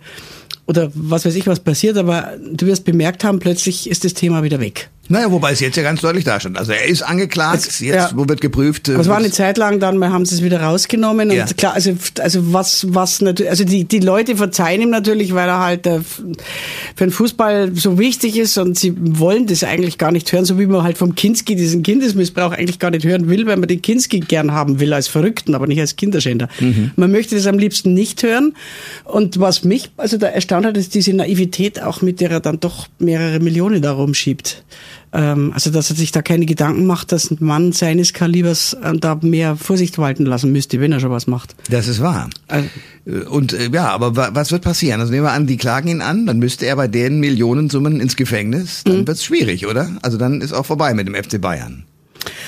oder 0.66 0.92
was 0.94 1.26
weiß 1.26 1.36
ich, 1.36 1.48
was 1.48 1.60
passiert, 1.60 1.98
aber 1.98 2.34
du 2.52 2.66
wirst 2.66 2.86
bemerkt 2.86 3.24
haben, 3.24 3.40
plötzlich 3.40 3.90
ist 3.90 4.04
das 4.04 4.14
Thema 4.14 4.44
wieder 4.44 4.60
weg. 4.60 4.90
Naja, 5.08 5.32
wobei 5.32 5.52
es 5.52 5.60
jetzt 5.60 5.76
ja 5.78 5.84
ganz 5.84 6.02
deutlich 6.02 6.24
da 6.24 6.40
stand. 6.40 6.58
Also 6.58 6.72
er 6.72 6.86
ist 6.86 7.04
angeklagt, 7.04 7.64
Jetzt, 7.64 7.80
jetzt, 7.82 7.96
ja. 7.96 8.12
wo 8.16 8.28
wird 8.28 8.42
geprüft. 8.42 8.90
äh, 8.90 8.94
Aber 8.94 9.02
es 9.02 9.08
war 9.08 9.18
eine 9.18 9.32
Zeit 9.32 9.58
lang 9.58 9.80
dann, 9.80 9.98
wir 10.00 10.12
haben 10.12 10.26
sie 10.26 10.36
es 10.36 10.44
wieder 10.44 10.62
rausgenommen 10.62 11.30
und 11.30 11.36
Ja. 11.36 11.46
klar, 11.46 11.74
also, 11.74 11.96
also 12.20 12.54
was, 12.54 12.88
was 12.90 13.22
natürlich, 13.22 13.50
also 13.50 13.64
die, 13.66 13.84
die 13.86 14.00
Leute 14.00 14.36
verzeihen 14.36 14.82
ihm 14.82 14.90
natürlich, 14.90 15.34
weil 15.36 15.48
er 15.48 15.60
halt 15.60 15.86
äh, 15.86 16.00
für 16.02 16.26
den 17.06 17.12
Fußball 17.12 17.72
so 17.76 18.00
wichtig 18.00 18.38
ist 18.38 18.58
und 18.58 18.78
sie 18.80 18.94
wollen 18.98 19.46
das 19.48 19.64
eigentlich 19.64 19.98
gar 19.98 20.12
nicht 20.12 20.32
hören, 20.32 20.46
so 20.46 20.58
wie 20.58 20.66
man 20.66 20.84
halt 20.84 20.98
vom 20.98 21.14
Kinski 21.14 21.56
diesen 21.56 21.84
Kindesmissbrauch 21.84 22.52
eigentlich 22.52 22.80
gar 22.80 22.90
nicht 22.92 23.06
hören 23.06 23.30
will, 23.30 23.46
weil 23.46 23.58
man 23.58 23.68
den 23.68 23.82
Kinski 23.82 24.22
gern 24.22 24.52
haben 24.54 24.80
will 24.80 24.92
als 24.94 25.08
Verrückten, 25.08 25.54
aber 25.56 25.68
nicht 25.68 25.80
als 25.80 25.96
Kinderschänder. 25.96 26.50
Man 26.96 27.12
möchte 27.12 27.36
das 27.36 27.46
am 27.48 27.60
liebsten 27.60 27.94
nicht 27.94 28.24
hören 28.24 28.56
und 29.04 29.40
was 29.40 29.64
mich 29.64 29.92
also 29.98 30.18
da 30.18 30.28
erstaunt 30.28 30.66
hat, 30.66 30.78
ist 30.78 30.94
diese 30.96 31.14
Naivität 31.14 31.82
auch, 31.82 32.02
mit 32.02 32.20
der 32.22 32.32
er 32.32 32.40
dann 32.40 32.60
doch 32.60 32.88
mehrere 33.00 33.40
Millionen 33.40 33.82
da 33.82 33.92
rumschiebt. 33.92 34.64
Ähm, 35.18 35.52
also, 35.54 35.70
dass 35.70 35.90
er 35.90 35.96
sich 35.96 36.12
da 36.12 36.22
keine 36.22 36.46
Gedanken 36.46 36.86
macht, 36.86 37.12
dass 37.14 37.32
ein 37.32 37.38
Mann 37.40 37.72
seines 37.72 38.12
Kalibers 38.12 38.74
äh, 38.74 38.98
da 38.98 39.18
mehr 39.22 39.56
Vorsicht 39.56 39.98
walten 39.98 40.26
lassen 40.26 40.52
müsste, 40.52 40.82
wenn 40.82 40.92
er 40.92 41.00
schon 41.00 41.12
was 41.12 41.26
macht. 41.26 41.56
Das 41.70 41.88
ist 41.88 42.02
wahr. 42.02 42.30
Also- 42.50 42.68
Und 43.30 43.54
äh, 43.54 43.70
ja, 43.72 43.90
aber 43.92 44.16
wa- 44.16 44.32
was 44.34 44.52
wird 44.52 44.64
passieren? 44.64 45.00
Also 45.00 45.14
nehmen 45.14 45.24
wir 45.26 45.32
an, 45.32 45.48
die 45.48 45.58
klagen 45.58 45.88
ihn 45.88 46.02
an, 46.02 46.26
dann 46.26 46.40
müsste 46.40 46.66
er 46.66 46.76
bei 46.76 46.88
den 46.88 47.20
Millionensummen 47.20 48.00
ins 48.02 48.16
Gefängnis. 48.16 48.84
Dann 48.84 49.00
Mhm. 49.02 49.08
wird's 49.08 49.24
schwierig, 49.24 49.68
oder? 49.68 49.90
Also 50.02 50.18
dann 50.18 50.42
ist 50.42 50.52
auch 50.54 50.66
vorbei 50.66 50.94
mit 50.94 51.08
dem 51.08 51.16
FC 51.16 51.40
Bayern. 51.40 51.86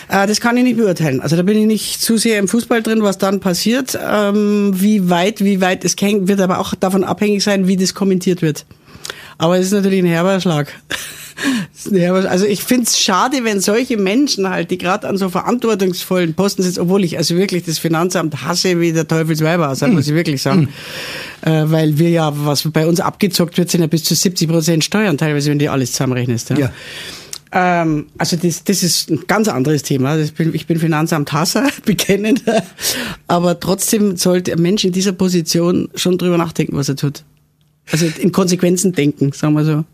Äh, 0.10 0.26
das 0.28 0.42
kann 0.42 0.58
ich 0.58 0.64
nicht 0.64 0.78
beurteilen. 0.78 1.22
Also 1.22 1.36
da 1.36 1.44
bin 1.44 1.58
ich 1.58 1.68
nicht 1.68 2.02
zu 2.02 2.18
sehr 2.18 2.40
im 2.40 2.48
Fußball 2.48 2.82
drin, 2.82 3.02
was 3.04 3.18
dann 3.18 3.40
passiert. 3.40 3.98
Ähm, 4.12 4.72
wie 4.74 5.10
weit, 5.10 5.44
wie 5.44 5.62
weit 5.62 5.86
es 5.86 5.96
hängt, 6.00 6.28
wird 6.28 6.42
aber 6.42 6.60
auch 6.60 6.74
davon 6.76 7.04
abhängig 7.04 7.44
sein, 7.44 7.68
wie 7.68 7.78
das 7.78 7.94
kommentiert 7.94 8.42
wird. 8.42 8.66
Aber 9.38 9.58
es 9.60 9.68
ist 9.68 9.74
natürlich 9.74 10.00
ein 10.00 10.06
herber 10.08 10.40
Schlag. 10.42 10.74
Es 11.76 12.26
Also 12.26 12.46
ich 12.46 12.64
find's 12.64 13.00
schade, 13.00 13.44
wenn 13.44 13.60
solche 13.60 13.98
Menschen 13.98 14.50
halt, 14.50 14.72
die 14.72 14.78
gerade 14.78 15.08
an 15.08 15.18
so 15.18 15.30
verantwortungsvollen 15.30 16.34
Posten 16.34 16.64
sitzen, 16.64 16.82
obwohl 16.82 17.04
ich 17.04 17.18
also 17.18 17.36
wirklich 17.38 17.64
das 17.64 17.78
Finanzamt 17.78 18.44
hasse 18.44 18.80
wie 18.80 18.92
der 18.92 19.08
Teufelsweiber, 19.08 19.68
das 19.68 19.82
muss 19.82 20.08
ich 20.08 20.14
wirklich 20.14 20.42
sagen. 20.42 20.70
Äh, 21.42 21.66
weil 21.66 22.00
wir 22.00 22.10
ja, 22.10 22.34
was 22.36 22.64
bei 22.72 22.88
uns 22.88 23.00
abgezockt 23.00 23.58
wird, 23.58 23.70
sind 23.70 23.82
ja 23.82 23.88
bis 23.88 24.04
zu 24.04 24.16
70 24.16 24.50
Prozent 24.50 24.84
Steuern, 24.84 25.18
teilweise, 25.18 25.52
wenn 25.52 25.60
du 25.60 25.72
alles 25.72 25.92
zusammenrechnest. 25.92 26.50
Ja. 26.50 26.58
Ja. 26.58 26.72
Ähm, 27.52 28.08
also 28.18 28.36
das, 28.36 28.64
das 28.64 28.84
ist 28.84 29.10
ein 29.10 29.22
ganz 29.28 29.48
anderes 29.48 29.84
Thema. 29.84 30.18
Bin, 30.38 30.54
ich 30.54 30.68
bin 30.68 30.80
Finanzamt-Hasser, 30.80 31.68
bekennender. 31.86 32.64
Aber 33.28 33.60
trotzdem 33.60 34.18
sollte 34.18 34.54
ein 34.54 34.62
Mensch 34.62 34.84
in 34.84 34.92
dieser 34.92 35.12
Position 35.12 35.90
schon 35.96 36.18
drüber 36.18 36.38
nachdenken, 36.38 36.76
was 36.76 36.90
er 36.90 36.96
tut. 36.96 37.24
Also 37.92 38.06
in 38.06 38.32
Konsequenzen 38.32 38.92
denken, 38.92 39.32
sagen 39.32 39.54
wir 39.54 39.64
so. 39.64 39.86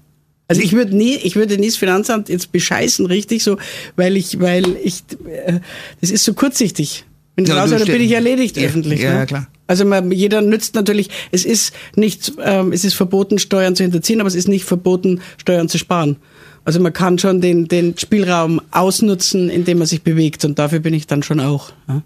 Also 0.58 0.62
ich 0.62 0.74
würde 0.74 0.96
nie, 0.96 1.16
ich 1.16 1.36
würde 1.36 1.58
nie 1.58 1.68
das 1.68 1.78
Finanzamt 1.78 2.30
jetzt 2.30 2.52
bescheißen, 2.52 3.06
richtig 3.06 3.44
so, 3.44 3.58
weil 3.96 4.18
ich, 4.18 4.40
weil 4.40 4.66
ich, 4.84 5.04
äh, 5.46 5.60
das 6.02 6.12
ist 6.12 6.24
so 6.24 6.34
kurzsichtig. 6.34 7.06
Wenn 7.36 7.46
ich 7.46 7.50
Ja, 7.50 7.60
raus 7.60 7.70
bin 7.72 7.80
ste- 7.80 7.98
ich 7.98 8.12
erledigt 8.12 8.58
Ja, 8.58 8.68
öffentlich. 8.68 9.02
ja, 9.02 9.12
ne? 9.14 9.16
ja, 9.20 9.26
klar. 9.26 9.48
Also 9.66 9.86
man, 9.86 10.12
jeder 10.12 10.42
nützt 10.42 10.76
natürlich, 10.76 11.10
es 11.32 11.46
ist 11.46 11.74
nicht, 11.96 12.34
ähm, 12.44 12.74
es 12.74 12.84
ist 12.84 12.94
verboten, 12.96 13.40
Steuern 13.40 13.76
zu 13.76 13.84
hinterziehen, 13.84 14.20
aber 14.20 14.28
es 14.28 14.36
ist 14.36 14.48
nicht 14.48 14.66
verboten, 14.66 15.22
Steuern 15.38 15.70
zu 15.70 15.78
sparen. 15.78 16.18
Also 16.66 16.80
man 16.80 16.94
kann 16.94 17.20
schon 17.20 17.42
den, 17.42 17.68
den 17.68 17.98
Spielraum 17.98 18.62
ausnutzen, 18.72 19.50
indem 19.50 19.80
man 19.80 19.88
sich 19.88 20.02
bewegt 20.02 20.46
und 20.46 20.60
dafür 20.60 20.80
bin 20.80 20.94
ich 20.94 21.08
dann 21.08 21.22
schon 21.22 21.42
auch. 21.42 21.74
Ja. 21.90 22.02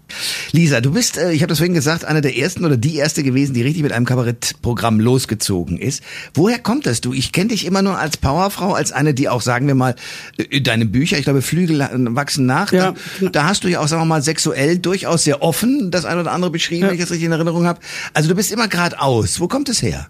Lisa, 0.50 0.80
du 0.80 0.92
bist, 0.92 1.16
äh, 1.16 1.30
ich 1.32 1.42
habe 1.42 1.48
das 1.50 1.58
vorhin 1.58 1.74
gesagt, 1.74 2.04
eine 2.04 2.20
der 2.20 2.36
ersten 2.36 2.64
oder 2.64 2.76
die 2.76 2.96
erste 2.96 3.22
gewesen, 3.22 3.54
die 3.54 3.62
richtig 3.62 3.84
mit 3.84 3.92
einem 3.92 4.04
Kabarettprogramm 4.04 4.98
losgezogen 4.98 5.78
ist. 5.78 6.02
Woher 6.34 6.58
kommt 6.58 6.86
das 6.86 7.00
du? 7.00 7.12
Ich 7.12 7.30
kenne 7.30 7.48
dich 7.48 7.66
immer 7.66 7.82
nur 7.82 7.98
als 7.98 8.16
Powerfrau, 8.16 8.72
als 8.74 8.90
eine, 8.90 9.14
die 9.14 9.28
auch, 9.28 9.42
sagen 9.42 9.68
wir 9.68 9.76
mal, 9.76 9.94
äh, 10.36 10.60
deine 10.60 10.86
Bücher, 10.86 11.18
ich 11.18 11.24
glaube, 11.24 11.40
Flügel 11.42 11.78
wachsen 12.16 12.46
nach. 12.46 12.72
Ja, 12.72 12.92
da, 12.92 12.94
genau. 13.20 13.30
da 13.30 13.44
hast 13.44 13.62
du 13.62 13.68
ja 13.68 13.78
auch, 13.78 13.86
sagen 13.86 14.02
wir 14.02 14.06
mal, 14.06 14.22
sexuell 14.22 14.78
durchaus 14.78 15.22
sehr 15.22 15.40
offen 15.42 15.92
das 15.92 16.04
eine 16.04 16.20
oder 16.22 16.32
andere 16.32 16.50
beschrieben, 16.50 16.82
Ja. 16.82 16.88
wenn 16.88 16.94
ich 16.94 17.00
das 17.00 17.10
richtig 17.10 17.26
in 17.26 17.32
Erinnerung 17.32 17.64
habe. 17.64 17.78
Also 18.12 18.28
du 18.28 18.34
bist 18.34 18.50
immer 18.50 18.66
geradeaus. 18.66 19.38
Wo 19.38 19.46
kommt 19.46 19.68
es 19.68 19.82
her? 19.82 20.08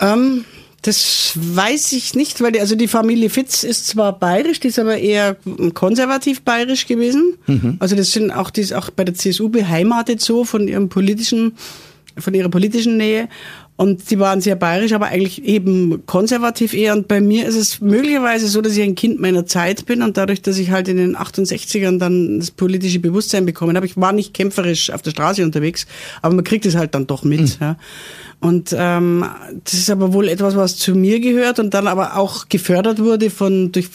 Ähm, 0.00 0.44
das 0.82 1.32
weiß 1.34 1.92
ich 1.92 2.14
nicht, 2.14 2.40
weil 2.40 2.52
die, 2.52 2.60
also 2.60 2.76
die 2.76 2.88
Familie 2.88 3.30
Fitz 3.30 3.64
ist 3.64 3.88
zwar 3.88 4.18
bayerisch, 4.18 4.60
die 4.60 4.68
ist 4.68 4.78
aber 4.78 4.98
eher 4.98 5.36
konservativ 5.74 6.42
bayerisch 6.42 6.86
gewesen. 6.86 7.34
Also 7.80 7.96
das 7.96 8.12
sind 8.12 8.30
auch, 8.30 8.50
die 8.50 8.60
ist 8.60 8.72
auch 8.72 8.90
bei 8.90 9.04
der 9.04 9.14
CSU 9.14 9.48
beheimatet 9.48 10.20
so 10.20 10.44
von 10.44 10.68
ihrem 10.68 10.88
politischen, 10.88 11.54
von 12.16 12.32
ihrer 12.32 12.48
politischen 12.48 12.96
Nähe. 12.96 13.28
Und 13.74 14.10
die 14.10 14.18
waren 14.18 14.40
sehr 14.40 14.56
bayerisch, 14.56 14.92
aber 14.92 15.06
eigentlich 15.06 15.44
eben 15.44 16.04
konservativ 16.04 16.74
eher. 16.74 16.94
Und 16.94 17.06
bei 17.06 17.20
mir 17.20 17.46
ist 17.46 17.54
es 17.54 17.80
möglicherweise 17.80 18.48
so, 18.48 18.60
dass 18.60 18.76
ich 18.76 18.82
ein 18.82 18.96
Kind 18.96 19.20
meiner 19.20 19.46
Zeit 19.46 19.86
bin 19.86 20.02
und 20.02 20.16
dadurch, 20.16 20.42
dass 20.42 20.58
ich 20.58 20.72
halt 20.72 20.88
in 20.88 20.96
den 20.96 21.16
68ern 21.16 21.98
dann 21.98 22.40
das 22.40 22.50
politische 22.50 22.98
Bewusstsein 22.98 23.46
bekommen 23.46 23.76
habe. 23.76 23.86
Ich 23.86 23.96
war 23.96 24.12
nicht 24.12 24.34
kämpferisch 24.34 24.90
auf 24.90 25.02
der 25.02 25.12
Straße 25.12 25.44
unterwegs, 25.44 25.86
aber 26.22 26.34
man 26.34 26.44
kriegt 26.44 26.66
es 26.66 26.74
halt 26.74 26.96
dann 26.96 27.06
doch 27.06 27.22
mit. 27.22 27.60
Ja. 27.60 27.76
Und 28.40 28.74
ähm, 28.76 29.24
das 29.64 29.74
ist 29.74 29.90
aber 29.90 30.12
wohl 30.12 30.28
etwas, 30.28 30.54
was 30.54 30.76
zu 30.76 30.94
mir 30.94 31.18
gehört 31.18 31.58
und 31.58 31.74
dann 31.74 31.88
aber 31.88 32.16
auch 32.16 32.48
gefördert 32.48 33.00
wurde 33.00 33.30
von 33.30 33.72
durch 33.72 33.88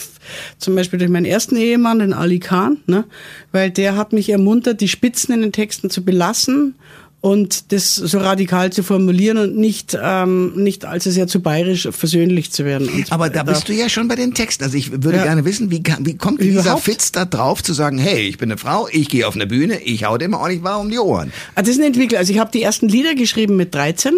zum 0.57 0.75
Beispiel 0.75 0.99
durch 0.99 1.11
meinen 1.11 1.25
ersten 1.25 1.55
Ehemann, 1.55 1.99
den 1.99 2.13
Ali 2.13 2.39
Khan, 2.39 2.77
ne? 2.85 3.05
weil 3.53 3.71
der 3.71 3.95
hat 3.95 4.11
mich 4.11 4.29
ermuntert, 4.29 4.81
die 4.81 4.89
Spitzen 4.89 5.33
in 5.33 5.41
den 5.41 5.51
Texten 5.53 5.89
zu 5.89 6.03
belassen 6.03 6.75
und 7.23 7.71
das 7.71 7.95
so 7.95 8.17
radikal 8.19 8.73
zu 8.73 8.83
formulieren 8.83 9.37
und 9.37 9.55
nicht, 9.55 9.97
ähm, 9.99 10.51
nicht 10.61 10.83
allzu 10.83 11.09
sehr 11.09 11.25
zu 11.25 11.39
bayerisch 11.41 11.87
versöhnlich 11.89 12.51
zu 12.51 12.65
werden. 12.65 12.89
Aber 13.11 13.29
da 13.29 13.43
bist 13.43 13.69
du 13.69 13.73
ja 13.73 13.87
schon 13.87 14.09
bei 14.09 14.15
den 14.15 14.33
Texten. 14.33 14.61
Also 14.65 14.75
ich 14.75 14.91
würde 14.91 15.19
Ja. 15.19 15.23
gerne 15.23 15.45
wissen, 15.45 15.71
wie, 15.71 15.81
kann- 15.81 16.05
wie 16.05 16.17
kommt 16.17 16.41
dieser 16.41 16.59
Überhaupt? 16.59 16.83
Fitz 16.83 17.13
da 17.13 17.23
drauf 17.23 17.63
zu 17.63 17.71
sagen, 17.71 17.97
hey, 17.97 18.27
ich 18.27 18.37
bin 18.37 18.51
eine 18.51 18.57
Frau, 18.57 18.89
ich 18.91 19.07
gehe 19.07 19.25
auf 19.25 19.35
eine 19.35 19.47
Bühne, 19.47 19.79
ich 19.81 20.03
hau 20.03 20.17
dem 20.17 20.33
ordentlich 20.33 20.63
wahr 20.63 20.81
um 20.81 20.89
die 20.91 20.99
Ohren. 20.99 21.31
Ah, 21.55 21.61
das 21.61 21.69
ist 21.69 21.79
ein 21.79 21.85
Entwickler. 21.85 22.19
Also 22.19 22.33
ich 22.33 22.39
habe 22.39 22.51
die 22.51 22.61
ersten 22.61 22.89
Lieder 22.89 23.15
geschrieben 23.15 23.55
mit 23.55 23.73
13. 23.73 24.11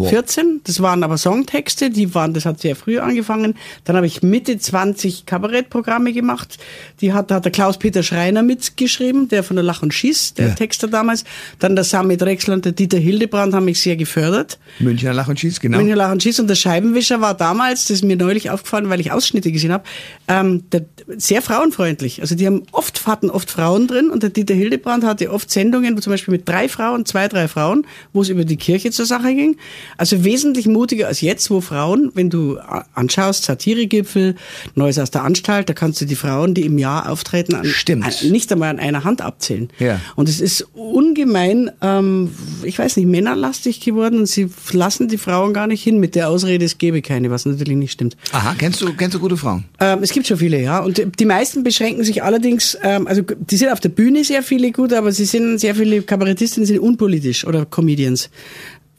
Wow. 0.00 0.10
14, 0.10 0.60
das 0.64 0.80
waren 0.80 1.02
aber 1.02 1.16
Songtexte, 1.18 1.90
die 1.90 2.14
waren, 2.14 2.34
das 2.34 2.44
hat 2.44 2.60
sehr 2.60 2.76
früh 2.76 2.98
angefangen. 2.98 3.54
Dann 3.84 3.96
habe 3.96 4.06
ich 4.06 4.22
Mitte 4.22 4.58
20 4.58 5.26
Kabarettprogramme 5.26 6.12
gemacht. 6.12 6.58
Die 7.00 7.12
hat, 7.12 7.30
da 7.30 7.36
hat 7.36 7.44
der 7.44 7.52
Klaus-Peter 7.52 8.02
Schreiner 8.02 8.42
mitgeschrieben, 8.42 9.28
der 9.28 9.42
von 9.42 9.56
der 9.56 9.62
Lach 9.62 9.82
und 9.82 9.92
Schieß, 9.94 10.34
der 10.34 10.48
Ja. 10.48 10.54
Texter 10.54 10.88
damals. 10.88 11.24
Dann 11.58 11.74
der 11.74 11.84
Sami 11.84 12.16
Drechsler 12.16 12.54
und 12.54 12.64
der 12.64 12.72
Dieter 12.72 12.98
Hildebrand 12.98 13.54
haben 13.54 13.64
mich 13.64 13.80
sehr 13.80 13.96
gefördert. 13.96 14.58
Münchner 14.78 15.12
Lach 15.12 15.28
und 15.28 15.38
Schieß, 15.38 15.60
genau. 15.60 15.78
Münchner 15.78 15.96
Lach 15.96 16.12
und 16.12 16.22
Schieß 16.22 16.40
und 16.40 16.48
der 16.48 16.54
Scheibenwischer 16.54 17.20
war 17.20 17.34
damals, 17.34 17.82
das 17.82 17.96
ist 17.96 18.04
mir 18.04 18.16
neulich 18.16 18.50
aufgefallen, 18.50 18.88
weil 18.88 19.00
ich 19.00 19.12
Ausschnitte 19.12 19.52
gesehen 19.52 19.72
habe, 19.72 19.84
ähm, 20.28 20.64
der, 20.70 20.84
sehr 21.16 21.42
frauenfreundlich. 21.42 22.20
Also 22.20 22.34
die 22.34 22.46
haben 22.46 22.62
oft, 22.72 23.06
hatten 23.06 23.30
oft 23.30 23.50
Frauen 23.50 23.86
drin 23.86 24.10
und 24.10 24.22
der 24.22 24.30
Dieter 24.30 24.54
Hildebrand 24.54 25.04
hatte 25.04 25.30
oft 25.30 25.50
Sendungen, 25.50 25.96
wo 25.96 26.00
zum 26.00 26.12
Beispiel 26.12 26.32
mit 26.32 26.48
drei 26.48 26.68
Frauen, 26.68 27.04
zwei, 27.06 27.28
drei 27.28 27.48
Frauen, 27.48 27.86
wo 28.12 28.22
es 28.22 28.28
über 28.28 28.44
die 28.44 28.56
Kirche 28.56 28.90
zur 28.90 29.06
Sache 29.06 29.34
ging. 29.34 29.56
Also 29.96 30.24
wesentlich 30.24 30.66
mutiger 30.66 31.06
als 31.08 31.20
jetzt, 31.20 31.50
wo 31.50 31.60
Frauen, 31.60 32.10
wenn 32.14 32.30
du 32.30 32.58
anschaust, 32.94 33.44
Satiregipfel, 33.44 34.34
Neues 34.74 34.98
aus 34.98 35.10
der 35.10 35.24
Anstalt, 35.24 35.68
da 35.68 35.72
kannst 35.72 36.00
du 36.00 36.04
die 36.04 36.16
Frauen, 36.16 36.54
die 36.54 36.62
im 36.62 36.78
Jahr 36.78 37.10
auftreten, 37.10 37.54
an, 37.54 37.66
an, 37.66 38.30
nicht 38.30 38.52
einmal 38.52 38.70
an 38.70 38.78
einer 38.78 39.04
Hand 39.04 39.20
abzählen. 39.20 39.68
Ja. 39.78 40.00
Und 40.16 40.28
es 40.28 40.40
ist 40.40 40.66
ungemein, 40.74 41.70
ähm, 41.82 42.30
ich 42.62 42.78
weiß 42.78 42.96
nicht, 42.96 43.06
männerlastig 43.06 43.80
geworden 43.80 44.20
und 44.20 44.26
sie 44.26 44.48
lassen 44.72 45.08
die 45.08 45.18
Frauen 45.18 45.52
gar 45.52 45.66
nicht 45.66 45.82
hin 45.82 45.98
mit 45.98 46.14
der 46.14 46.28
Ausrede, 46.28 46.64
es 46.64 46.78
gebe 46.78 47.02
keine, 47.02 47.30
was 47.30 47.46
natürlich 47.46 47.76
nicht 47.76 47.92
stimmt. 47.92 48.16
Aha, 48.32 48.54
kennst 48.58 48.80
du, 48.80 48.92
kennst 48.94 49.14
du 49.14 49.20
gute 49.20 49.36
Frauen? 49.36 49.64
Ähm, 49.78 50.00
es 50.02 50.12
gibt 50.12 50.26
schon 50.26 50.38
viele, 50.38 50.60
ja. 50.60 50.80
Und 50.80 51.02
die 51.18 51.24
meisten 51.24 51.62
beschränken 51.62 52.04
sich 52.04 52.22
allerdings, 52.22 52.76
ähm, 52.82 53.06
also 53.06 53.22
die 53.22 53.56
sind 53.56 53.70
auf 53.70 53.80
der 53.80 53.88
Bühne 53.90 54.24
sehr 54.24 54.42
viele 54.42 54.72
gut, 54.72 54.92
aber 54.92 55.12
sie 55.12 55.24
sind 55.24 55.58
sehr 55.58 55.74
viele 55.74 56.02
Kabarettistinnen 56.02 56.66
sind 56.66 56.78
unpolitisch 56.78 57.46
oder 57.46 57.66
Comedians 57.66 58.30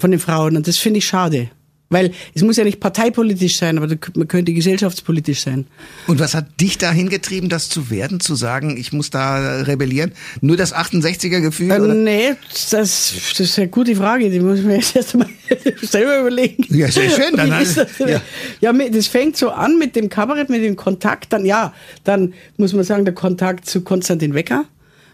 von 0.02 0.12
den 0.12 0.20
Frauen 0.20 0.58
und 0.58 0.68
das 0.68 0.78
finde 0.78 0.98
ich 0.98 1.06
schade. 1.06 1.50
Weil 1.92 2.12
es 2.34 2.42
muss 2.42 2.56
ja 2.56 2.64
nicht 2.64 2.80
parteipolitisch 2.80 3.58
sein, 3.58 3.78
aber 3.78 3.94
man 4.16 4.28
könnte 4.30 4.54
gesellschaftspolitisch 4.54 5.42
sein. 5.42 5.68
Und 6.08 6.22
was 6.22 6.34
hat 6.34 6.62
dich 6.62 6.78
dahin 6.78 7.10
getrieben, 7.10 7.50
das 7.50 7.68
zu 7.68 7.90
werden, 7.90 8.22
zu 8.22 8.36
sagen, 8.36 8.78
ich 8.78 8.94
muss 8.94 9.10
da 9.10 9.64
rebellieren? 9.64 10.14
Nur 10.40 10.56
das 10.56 10.74
68er-Gefühl? 10.74 11.70
Äh, 11.70 11.80
oder? 11.82 11.94
nee, 11.94 12.30
das, 12.72 13.14
das 13.38 13.40
ist 13.40 13.60
eine 13.60 13.68
gute 13.68 13.94
Frage, 13.98 14.30
die 14.30 14.40
muss 14.40 14.60
ich 14.60 14.66
mir 14.66 14.76
jetzt 14.78 14.96
erst 14.96 15.16
mal 15.16 15.28
selber 15.82 16.22
überlegen. 16.22 16.66
Ja, 16.70 16.90
sehr 16.90 17.10
schön, 17.10 17.36
dann 17.36 17.50
das, 17.50 17.76
ja. 17.76 18.22
ja. 18.62 18.72
das 18.72 19.08
fängt 19.08 19.36
so 19.36 19.50
an 19.50 19.78
mit 19.78 19.98
dem 19.98 20.08
Kabarett, 20.08 20.50
mit 20.50 20.64
dem 20.64 20.78
Kontakt, 20.78 21.34
dann 21.34 21.46
ja, 21.46 21.74
dann 22.06 22.34
muss 22.56 22.72
man 22.72 22.86
sagen, 22.86 23.04
der 23.04 23.14
Kontakt 23.14 23.70
zu 23.70 23.82
Konstantin 23.82 24.34
Wecker. 24.34 24.64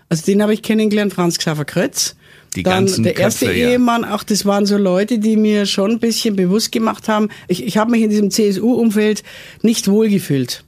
Also 0.10 0.24
den 0.26 0.44
habe 0.44 0.54
ich 0.54 0.62
kennengelernt, 0.62 1.12
Franz 1.12 1.40
Xaver 1.40 1.66
Krötz. 1.66 2.16
Die 2.58 2.64
dann 2.64 2.86
ganzen 2.86 3.04
der 3.04 3.16
erste 3.16 3.46
Köpfe, 3.46 3.60
ja. 3.60 3.70
Ehemann, 3.70 4.04
auch 4.04 4.24
das 4.24 4.44
waren 4.44 4.66
so 4.66 4.78
Leute, 4.78 5.20
die 5.20 5.38
mir 5.38 5.68
schon 5.68 5.92
ein 5.92 6.00
bisschen 6.00 6.36
bewusst 6.36 6.72
gemacht 6.72 7.08
haben, 7.08 7.30
ich, 7.48 7.64
ich 7.64 7.78
habe 7.78 7.92
mich 7.92 8.02
in 8.02 8.10
diesem 8.10 8.32
CSU-Umfeld 8.32 9.22
nicht 9.62 9.88
wohlgefühlt. 9.88 10.64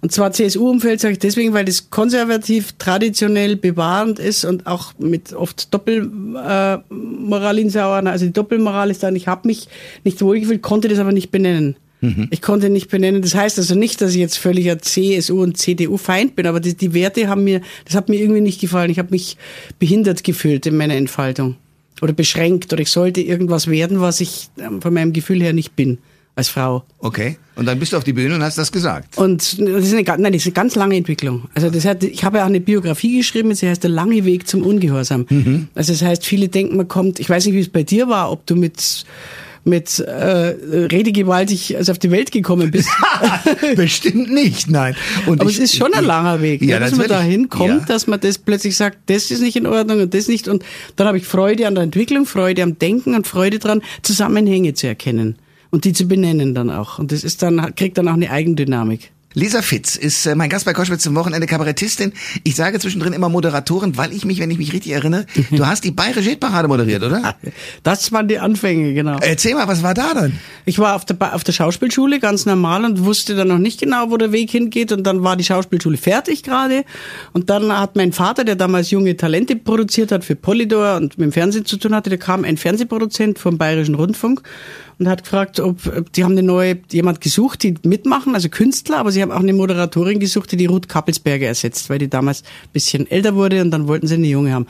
Und 0.00 0.10
zwar 0.10 0.32
CSU-Umfeld 0.32 1.00
sage 1.00 1.12
ich 1.12 1.18
deswegen, 1.18 1.52
weil 1.52 1.66
das 1.66 1.90
konservativ, 1.90 2.72
traditionell 2.78 3.56
bewahrend 3.56 4.18
ist 4.18 4.46
und 4.46 4.66
auch 4.66 4.94
mit 4.98 5.34
oft 5.34 5.74
Doppelmoral 5.74 7.58
äh, 7.58 7.60
in 7.60 7.68
Sauern. 7.68 8.06
Also 8.06 8.24
die 8.24 8.32
Doppelmoral 8.32 8.90
ist 8.90 9.02
dann, 9.02 9.14
ich 9.14 9.28
habe 9.28 9.46
mich 9.46 9.68
nicht 10.04 10.22
wohlgefühlt, 10.22 10.62
konnte 10.62 10.88
das 10.88 10.98
aber 10.98 11.12
nicht 11.12 11.30
benennen. 11.30 11.76
Ich 12.30 12.42
konnte 12.42 12.70
nicht 12.70 12.88
benennen. 12.88 13.22
Das 13.22 13.34
heißt 13.34 13.58
also 13.58 13.74
nicht, 13.74 14.00
dass 14.00 14.12
ich 14.12 14.18
jetzt 14.18 14.38
völliger 14.38 14.78
CSU 14.78 15.42
und 15.42 15.56
CDU-Feind 15.56 16.36
bin, 16.36 16.46
aber 16.46 16.60
die, 16.60 16.76
die 16.76 16.94
Werte 16.94 17.28
haben 17.28 17.44
mir, 17.44 17.60
das 17.84 17.94
hat 17.94 18.08
mir 18.08 18.20
irgendwie 18.20 18.40
nicht 18.40 18.60
gefallen. 18.60 18.90
Ich 18.90 18.98
habe 18.98 19.10
mich 19.10 19.36
behindert 19.78 20.22
gefühlt 20.22 20.66
in 20.66 20.76
meiner 20.76 20.94
Entfaltung 20.94 21.56
oder 22.00 22.12
beschränkt 22.12 22.72
oder 22.72 22.82
ich 22.82 22.90
sollte 22.90 23.20
irgendwas 23.20 23.66
werden, 23.66 24.00
was 24.00 24.20
ich 24.20 24.48
ähm, 24.58 24.80
von 24.80 24.94
meinem 24.94 25.12
Gefühl 25.12 25.42
her 25.42 25.52
nicht 25.52 25.74
bin 25.74 25.98
als 26.36 26.48
Frau. 26.48 26.84
Okay. 27.00 27.36
Und 27.56 27.66
dann 27.66 27.80
bist 27.80 27.92
du 27.92 27.96
auf 27.96 28.04
die 28.04 28.12
Bühne 28.12 28.36
und 28.36 28.42
hast 28.44 28.56
das 28.56 28.70
gesagt. 28.70 29.18
Und 29.18 29.58
das 29.58 29.84
ist 29.84 29.92
eine, 29.92 30.04
nein, 30.22 30.32
das 30.32 30.42
ist 30.42 30.46
eine 30.46 30.52
ganz 30.52 30.76
lange 30.76 30.94
Entwicklung. 30.94 31.48
Also 31.54 31.68
das 31.68 31.84
hat, 31.84 32.04
ich 32.04 32.22
habe 32.22 32.38
ja 32.38 32.44
auch 32.44 32.48
eine 32.48 32.60
Biografie 32.60 33.16
geschrieben, 33.16 33.52
sie 33.56 33.68
heißt 33.68 33.82
Der 33.82 33.90
lange 33.90 34.24
Weg 34.24 34.46
zum 34.46 34.62
Ungehorsam. 34.62 35.26
Also 35.74 35.92
das 35.92 36.02
heißt, 36.02 36.24
viele 36.24 36.48
denken, 36.48 36.76
man 36.76 36.86
kommt, 36.86 37.18
ich 37.18 37.28
weiß 37.28 37.46
nicht, 37.46 37.56
wie 37.56 37.60
es 37.60 37.68
bei 37.68 37.82
dir 37.82 38.08
war, 38.08 38.30
ob 38.30 38.46
du 38.46 38.54
mit 38.54 39.04
mit 39.68 39.98
äh, 40.00 40.54
redegewaltig 40.90 41.76
also 41.76 41.92
auf 41.92 41.98
die 41.98 42.10
Welt 42.10 42.32
gekommen 42.32 42.70
bist. 42.70 42.88
Bestimmt 43.76 44.30
nicht, 44.32 44.70
nein. 44.70 44.94
Und 45.26 45.40
Aber 45.40 45.50
ich- 45.50 45.56
es 45.58 45.64
ist 45.72 45.76
schon 45.76 45.92
ein 45.94 46.04
langer 46.04 46.40
Weg, 46.42 46.62
Ja, 46.62 46.78
ne, 46.78 46.86
dass 46.86 46.90
man 46.92 47.00
natürlich. 47.06 47.18
dahin 47.18 47.48
kommt, 47.48 47.68
Ja. 47.68 47.84
dass 47.86 48.06
man 48.06 48.20
das 48.20 48.38
plötzlich 48.38 48.76
sagt, 48.76 48.98
das 49.06 49.30
ist 49.30 49.40
nicht 49.40 49.56
in 49.56 49.66
Ordnung 49.66 50.00
und 50.00 50.14
das 50.14 50.28
nicht. 50.28 50.48
Und 50.48 50.64
dann 50.96 51.06
habe 51.06 51.18
ich 51.18 51.24
Freude 51.24 51.66
an 51.66 51.74
der 51.74 51.84
Entwicklung, 51.84 52.26
Freude 52.26 52.62
am 52.62 52.78
Denken 52.78 53.14
und 53.14 53.26
Freude 53.26 53.58
dran, 53.58 53.82
Zusammenhänge 54.02 54.74
zu 54.74 54.86
erkennen 54.86 55.36
und 55.70 55.84
die 55.84 55.92
zu 55.92 56.06
benennen 56.06 56.54
dann 56.54 56.70
auch. 56.70 56.98
Und 56.98 57.12
das 57.12 57.24
ist 57.24 57.42
dann 57.42 57.74
kriegt 57.74 57.98
dann 57.98 58.08
auch 58.08 58.14
eine 58.14 58.30
Eigendynamik. 58.30 59.10
Lisa 59.34 59.60
Fitz 59.60 59.94
ist 59.96 60.24
äh, 60.24 60.34
mein 60.34 60.48
Gast 60.48 60.64
bei 60.64 60.72
Koschwitz 60.72 61.02
zum 61.02 61.14
Wochenende 61.14 61.46
Kabarettistin. 61.46 62.14
Ich 62.44 62.56
sage 62.56 62.78
zwischendrin 62.80 63.12
immer 63.12 63.28
Moderatorin, 63.28 63.96
weil 63.98 64.12
ich 64.14 64.24
mich, 64.24 64.40
wenn 64.40 64.50
ich 64.50 64.56
mich 64.56 64.72
richtig 64.72 64.92
erinnere, 64.92 65.26
du 65.50 65.66
hast 65.66 65.84
die 65.84 65.90
Bayerische 65.90 66.30
Hitparade 66.30 66.66
moderiert, 66.66 67.02
oder? 67.02 67.36
Das 67.82 68.10
waren 68.10 68.26
die 68.26 68.38
Anfänge, 68.38 68.94
genau. 68.94 69.18
Erzähl 69.20 69.54
mal, 69.54 69.68
was 69.68 69.82
war 69.82 69.92
da 69.94 70.14
dann? 70.14 70.38
Ich 70.64 70.78
war 70.78 70.96
auf 70.96 71.04
der, 71.04 71.14
Ba- 71.14 71.32
auf 71.34 71.44
der 71.44 71.52
Schauspielschule 71.52 72.20
ganz 72.20 72.46
normal 72.46 72.84
und 72.84 73.04
wusste 73.04 73.34
dann 73.36 73.48
noch 73.48 73.58
nicht 73.58 73.78
genau, 73.80 74.10
wo 74.10 74.16
der 74.16 74.32
Weg 74.32 74.50
hingeht. 74.50 74.92
Und 74.92 75.04
dann 75.04 75.22
war 75.22 75.36
die 75.36 75.44
Schauspielschule 75.44 75.98
fertig 75.98 76.42
gerade. 76.42 76.84
Und 77.32 77.50
dann 77.50 77.70
hat 77.78 77.96
mein 77.96 78.12
Vater, 78.12 78.44
der 78.44 78.56
damals 78.56 78.90
junge 78.90 79.16
Talente 79.16 79.56
produziert 79.56 80.10
hat 80.10 80.24
für 80.24 80.36
Polydor 80.36 80.96
und 80.96 81.18
mit 81.18 81.26
dem 81.26 81.32
Fernsehen 81.32 81.66
zu 81.66 81.76
tun 81.76 81.94
hatte, 81.94 82.08
da 82.10 82.16
kam 82.16 82.44
ein 82.44 82.56
Fernsehproduzent 82.56 83.38
vom 83.38 83.58
Bayerischen 83.58 83.94
Rundfunk 83.94 84.42
und 84.98 85.08
hat 85.08 85.22
gefragt, 85.22 85.60
ob, 85.60 86.12
die 86.14 86.24
haben 86.24 86.32
eine 86.32 86.42
neue, 86.42 86.78
jemand 86.90 87.20
gesucht, 87.20 87.62
die 87.62 87.74
mitmachen, 87.84 88.34
also 88.34 88.48
Künstler, 88.48 88.98
aber 88.98 89.12
sie 89.12 89.22
haben 89.22 89.30
auch 89.30 89.38
eine 89.40 89.52
Moderatorin 89.52 90.18
gesucht, 90.18 90.50
die 90.52 90.56
die 90.56 90.66
Ruth 90.66 90.88
Kappelsberger 90.88 91.46
ersetzt, 91.46 91.88
weil 91.88 91.98
die 91.98 92.08
damals 92.08 92.42
ein 92.42 92.70
bisschen 92.72 93.08
älter 93.10 93.34
wurde 93.36 93.60
und 93.60 93.70
dann 93.70 93.86
wollten 93.86 94.06
sie 94.08 94.14
eine 94.14 94.26
junge 94.26 94.52
haben. 94.52 94.66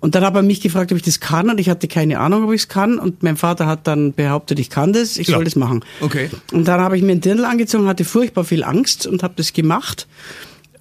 Und 0.00 0.14
dann 0.14 0.24
hat 0.24 0.34
er 0.34 0.42
mich 0.42 0.60
gefragt, 0.60 0.92
ob 0.92 0.96
ich 0.98 1.04
das 1.04 1.20
kann 1.20 1.48
und 1.48 1.58
ich 1.58 1.70
hatte 1.70 1.88
keine 1.88 2.18
Ahnung, 2.20 2.44
ob 2.44 2.52
ich 2.52 2.62
es 2.62 2.68
kann 2.68 2.98
und 2.98 3.22
mein 3.22 3.36
Vater 3.36 3.66
hat 3.66 3.86
dann 3.86 4.12
behauptet, 4.12 4.58
ich 4.58 4.68
kann 4.68 4.92
das, 4.92 5.16
ich 5.16 5.28
Ja. 5.28 5.36
soll 5.36 5.44
das 5.44 5.56
machen. 5.56 5.84
Okay. 6.00 6.28
Und 6.52 6.68
dann 6.68 6.80
habe 6.80 6.96
ich 6.96 7.02
mir 7.02 7.12
einen 7.12 7.20
Dirndl 7.22 7.44
angezogen, 7.46 7.86
hatte 7.86 8.04
furchtbar 8.04 8.44
viel 8.44 8.64
Angst 8.64 9.06
und 9.06 9.22
habe 9.22 9.34
das 9.36 9.52
gemacht 9.52 10.06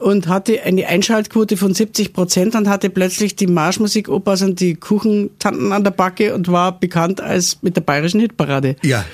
und 0.01 0.27
hatte 0.27 0.61
eine 0.63 0.87
Einschaltquote 0.87 1.57
von 1.57 1.73
70 1.73 2.13
Prozent 2.13 2.55
und 2.55 2.67
hatte 2.67 2.89
plötzlich 2.89 3.35
die 3.35 3.47
Marschmusik-Opas 3.47 4.41
und 4.41 4.59
die 4.59 4.75
Kuchentanten 4.75 5.71
an 5.71 5.83
der 5.83 5.91
Backe 5.91 6.33
und 6.33 6.51
war 6.51 6.79
bekannt 6.79 7.21
als 7.21 7.61
mit 7.61 7.75
der 7.75 7.81
bayerischen 7.81 8.19
Hitparade. 8.19 8.75
Ja. 8.83 9.05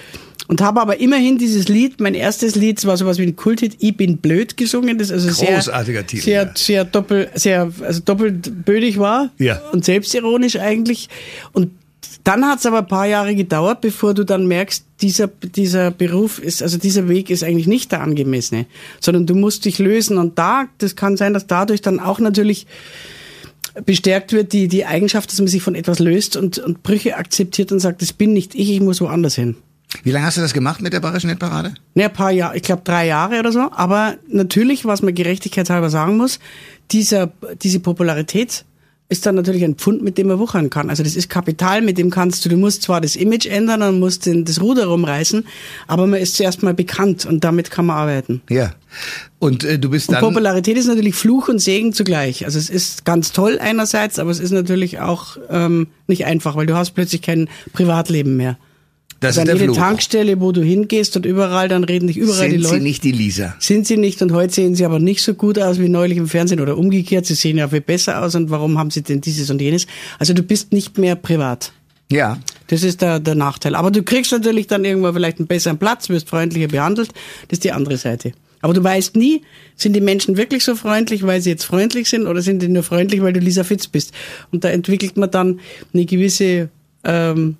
Und 0.47 0.61
habe 0.61 0.79
aber 0.79 0.99
immerhin 1.01 1.37
dieses 1.37 1.67
Lied, 1.67 1.99
mein 1.99 2.13
erstes 2.13 2.55
Lied, 2.55 2.83
war 2.85 2.95
sowas 2.95 3.17
wie 3.17 3.23
ein 3.23 3.35
Kulthit, 3.35 3.75
Ich 3.79 3.97
bin 3.97 4.17
blöd 4.17 4.55
gesungen, 4.55 4.97
das 4.97 5.11
also 5.11 5.29
sehr, 5.29 5.55
Großartiger 5.55 6.07
Titel, 6.07 6.23
sehr, 6.23 6.43
ja. 6.43 6.51
sehr 6.55 6.85
doppel, 6.85 7.29
sehr, 7.35 7.69
also 7.81 7.99
doppelt 7.99 8.63
bödig 8.63 8.97
war. 8.97 9.29
Ja. 9.37 9.61
Und 9.73 9.83
selbstironisch 9.83 10.57
eigentlich. 10.57 11.09
Und 11.51 11.71
dann 12.27 12.45
hat 12.45 12.59
es 12.59 12.65
aber 12.65 12.79
ein 12.79 12.87
paar 12.87 13.05
Jahre 13.05 13.35
gedauert, 13.35 13.79
bevor 13.79 14.13
du 14.13 14.25
dann 14.25 14.47
merkst, 14.47 14.83
dieser, 15.01 15.27
dieser 15.27 15.91
Beruf 15.91 16.39
ist, 16.39 16.61
also 16.61 16.77
dieser 16.77 17.07
Weg 17.07 17.29
ist 17.29 17.41
eigentlich 17.41 17.67
nicht 17.67 17.93
der 17.93 18.01
angemessene, 18.01 18.65
sondern 18.99 19.25
du 19.25 19.33
musst 19.33 19.63
dich 19.63 19.79
lösen. 19.79 20.17
Und 20.17 20.37
da, 20.37 20.65
das 20.77 20.97
kann 20.97 21.15
sein, 21.15 21.33
dass 21.33 21.47
dadurch 21.47 21.81
dann 21.81 22.01
auch 22.01 22.19
natürlich 22.19 22.67
bestärkt 23.85 24.33
wird, 24.33 24.51
die, 24.51 24.67
die 24.67 24.85
Eigenschaft, 24.85 25.31
dass 25.31 25.39
man 25.39 25.47
sich 25.47 25.61
von 25.61 25.73
etwas 25.73 25.99
löst 25.99 26.35
und, 26.35 26.57
und 26.57 26.83
Brüche 26.83 27.15
akzeptiert 27.15 27.71
und 27.71 27.79
sagt, 27.79 28.01
das 28.01 28.11
bin 28.11 28.33
nicht 28.33 28.55
ich, 28.55 28.71
ich 28.71 28.81
muss 28.81 28.99
woanders 28.99 29.35
hin. 29.35 29.55
Wie 30.03 30.11
lange 30.11 30.25
hast 30.25 30.35
du 30.35 30.41
das 30.41 30.53
gemacht 30.53 30.81
mit 30.81 30.91
der 30.91 30.99
Bayerischen 30.99 31.29
Hitparade? 31.29 31.75
Ne, 31.95 32.05
ein 32.05 32.13
paar 32.13 32.31
Jahre, 32.31 32.57
ich 32.57 32.63
glaube 32.63 32.81
drei 32.83 33.07
Jahre 33.07 33.39
oder 33.39 33.53
so. 33.53 33.71
Aber 33.71 34.15
natürlich, 34.27 34.83
was 34.83 35.01
man 35.01 35.15
gerechtigkeitshalber 35.15 35.89
sagen 35.89 36.17
muss, 36.17 36.39
dieser, 36.91 37.31
diese 37.61 37.79
Popularität 37.79 38.65
ist 39.09 39.25
dann 39.25 39.35
natürlich 39.35 39.63
ein 39.63 39.75
Pfund, 39.75 40.03
mit 40.03 40.17
dem 40.17 40.27
man 40.27 40.39
wuchern 40.39 40.69
kann. 40.69 40.89
Also 40.89 41.01
das 41.01 41.15
ist 41.15 41.29
Kapital, 41.29 41.81
mit 41.81 41.97
dem 41.97 42.09
kannst 42.09 42.43
du, 42.43 42.49
du 42.49 42.57
musst 42.57 42.83
zwar 42.83 42.99
das 42.99 43.15
Image 43.15 43.45
ändern 43.45 43.81
und 43.81 43.99
musst 43.99 44.25
den, 44.25 44.43
das 44.43 44.59
Ruder 44.61 44.87
rumreißen, 44.87 45.45
aber 45.87 46.07
man 46.07 46.19
ist 46.19 46.35
zuerst 46.35 46.61
mal 46.61 46.73
bekannt 46.73 47.25
und 47.25 47.43
damit 47.43 47.71
kann 47.71 47.85
man 47.85 47.97
arbeiten. 47.97 48.41
Ja. 48.49 48.73
Und 49.39 49.63
äh, 49.63 49.79
du 49.79 49.89
bist 49.91 50.09
Und 50.09 50.15
dann. 50.15 50.23
Popularität 50.23 50.77
ist 50.77 50.87
natürlich 50.87 51.15
Fluch 51.15 51.47
und 51.47 51.59
Segen 51.59 51.93
zugleich. 51.93 52.45
Also 52.45 52.59
es 52.59 52.69
ist 52.69 53.05
ganz 53.05 53.31
toll 53.31 53.59
einerseits, 53.61 54.19
aber 54.19 54.31
es 54.31 54.39
ist 54.39 54.51
natürlich 54.51 54.99
auch 54.99 55.37
ähm, 55.49 55.87
nicht 56.07 56.25
einfach, 56.25 56.55
weil 56.55 56.65
du 56.65 56.75
hast 56.75 56.91
plötzlich 56.91 57.21
kein 57.21 57.49
Privatleben 57.73 58.35
mehr. 58.35 58.57
Das 59.19 59.37
also 59.37 59.41
ist 59.41 59.41
an 59.41 59.45
der 59.47 59.55
jede 59.55 59.73
Fluch. 59.73 59.83
Tankstelle, 59.83 60.41
wo 60.41 60.51
du 60.51 60.61
hingehst 60.61 61.15
und 61.15 61.25
überall, 61.25 61.67
dann 61.67 61.83
reden 61.83 62.07
dich 62.07 62.17
überall 62.17 62.49
die 62.49 62.55
Sind 62.55 62.63
Leute. 62.63 62.75
Sie 62.75 62.81
nicht 62.81 63.03
die 63.03 63.11
Lisa? 63.11 63.55
Sind 63.59 63.87
sie 63.87 63.97
nicht 63.97 64.21
und 64.21 64.31
heute 64.31 64.53
sehen 64.53 64.75
sie 64.75 64.85
aber 64.85 64.99
nicht 64.99 65.21
so 65.21 65.33
gut 65.33 65.57
aus 65.59 65.79
wie 65.79 65.89
neulich 65.89 66.17
im 66.17 66.27
Fernsehen 66.27 66.59
oder 66.59 66.77
umgekehrt. 66.77 67.25
Sie 67.25 67.33
sehen 67.33 67.57
ja 67.57 67.67
viel 67.67 67.81
besser 67.81 68.23
aus 68.23 68.35
und 68.35 68.49
warum 68.49 68.77
haben 68.77 68.91
sie 68.91 69.01
denn 69.01 69.21
dieses 69.21 69.49
und 69.49 69.61
jenes? 69.61 69.87
Also 70.19 70.33
du 70.33 70.43
bist 70.43 70.71
nicht 70.71 70.97
mehr 70.97 71.15
privat. 71.15 71.71
Ja. 72.11 72.37
Das 72.67 72.83
ist 72.83 73.01
der, 73.01 73.19
der 73.19 73.35
Nachteil. 73.35 73.75
Aber 73.75 73.91
du 73.91 74.03
kriegst 74.03 74.31
natürlich 74.31 74.67
dann 74.67 74.85
irgendwo 74.85 75.11
vielleicht 75.13 75.39
einen 75.39 75.47
besseren 75.47 75.77
Platz, 75.77 76.09
wirst 76.09 76.29
freundlicher 76.29 76.67
behandelt. 76.67 77.09
Das 77.47 77.57
ist 77.57 77.63
die 77.63 77.71
andere 77.71 77.97
Seite. 77.97 78.33
Aber 78.61 78.73
du 78.73 78.83
weißt 78.83 79.15
nie, 79.15 79.41
sind 79.75 79.93
die 79.93 80.01
Menschen 80.01 80.35
wirklich 80.35 80.63
so 80.63 80.75
freundlich, 80.75 81.23
weil 81.23 81.41
sie 81.41 81.51
jetzt 81.51 81.63
freundlich 81.63 82.09
sind 82.09 82.27
oder 82.27 82.41
sind 82.41 82.61
die 82.61 82.67
nur 82.67 82.83
freundlich, 82.83 83.21
weil 83.21 83.33
du 83.33 83.39
Lisa 83.39 83.63
Fitz 83.63 83.87
bist? 83.87 84.13
Und 84.51 84.63
da 84.63 84.69
entwickelt 84.69 85.15
man 85.15 85.29
dann 85.31 85.59
eine 85.93 86.05
gewisse, 86.05 86.69
ähm, 87.03 87.57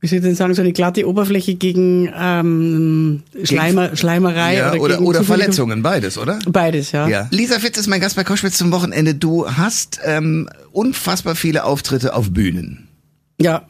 wie 0.00 0.08
soll 0.08 0.18
ich 0.18 0.24
denn 0.24 0.34
sagen, 0.34 0.54
so 0.54 0.62
eine 0.62 0.72
glatte 0.72 1.08
Oberfläche 1.08 1.54
gegen 1.54 2.12
ähm, 2.14 3.22
Schleimer, 3.42 3.96
Schleimerei 3.96 4.56
ja 4.56 4.72
oder, 4.72 4.82
oder, 4.82 5.00
oder 5.00 5.24
Verletzungen, 5.24 5.82
beides, 5.82 6.18
oder? 6.18 6.38
Beides, 6.46 6.92
ja. 6.92 7.08
Ja. 7.08 7.28
Lisa 7.30 7.58
Fitz 7.58 7.78
ist 7.78 7.86
mein 7.86 8.00
Gast 8.00 8.16
bei 8.16 8.24
Koschwitz 8.24 8.58
zum 8.58 8.72
Wochenende. 8.72 9.14
Du 9.14 9.48
hast 9.50 9.98
ähm, 10.04 10.48
unfassbar 10.72 11.34
viele 11.34 11.64
Auftritte 11.64 12.14
auf 12.14 12.30
Bühnen. 12.30 12.88
Ja. 13.40 13.66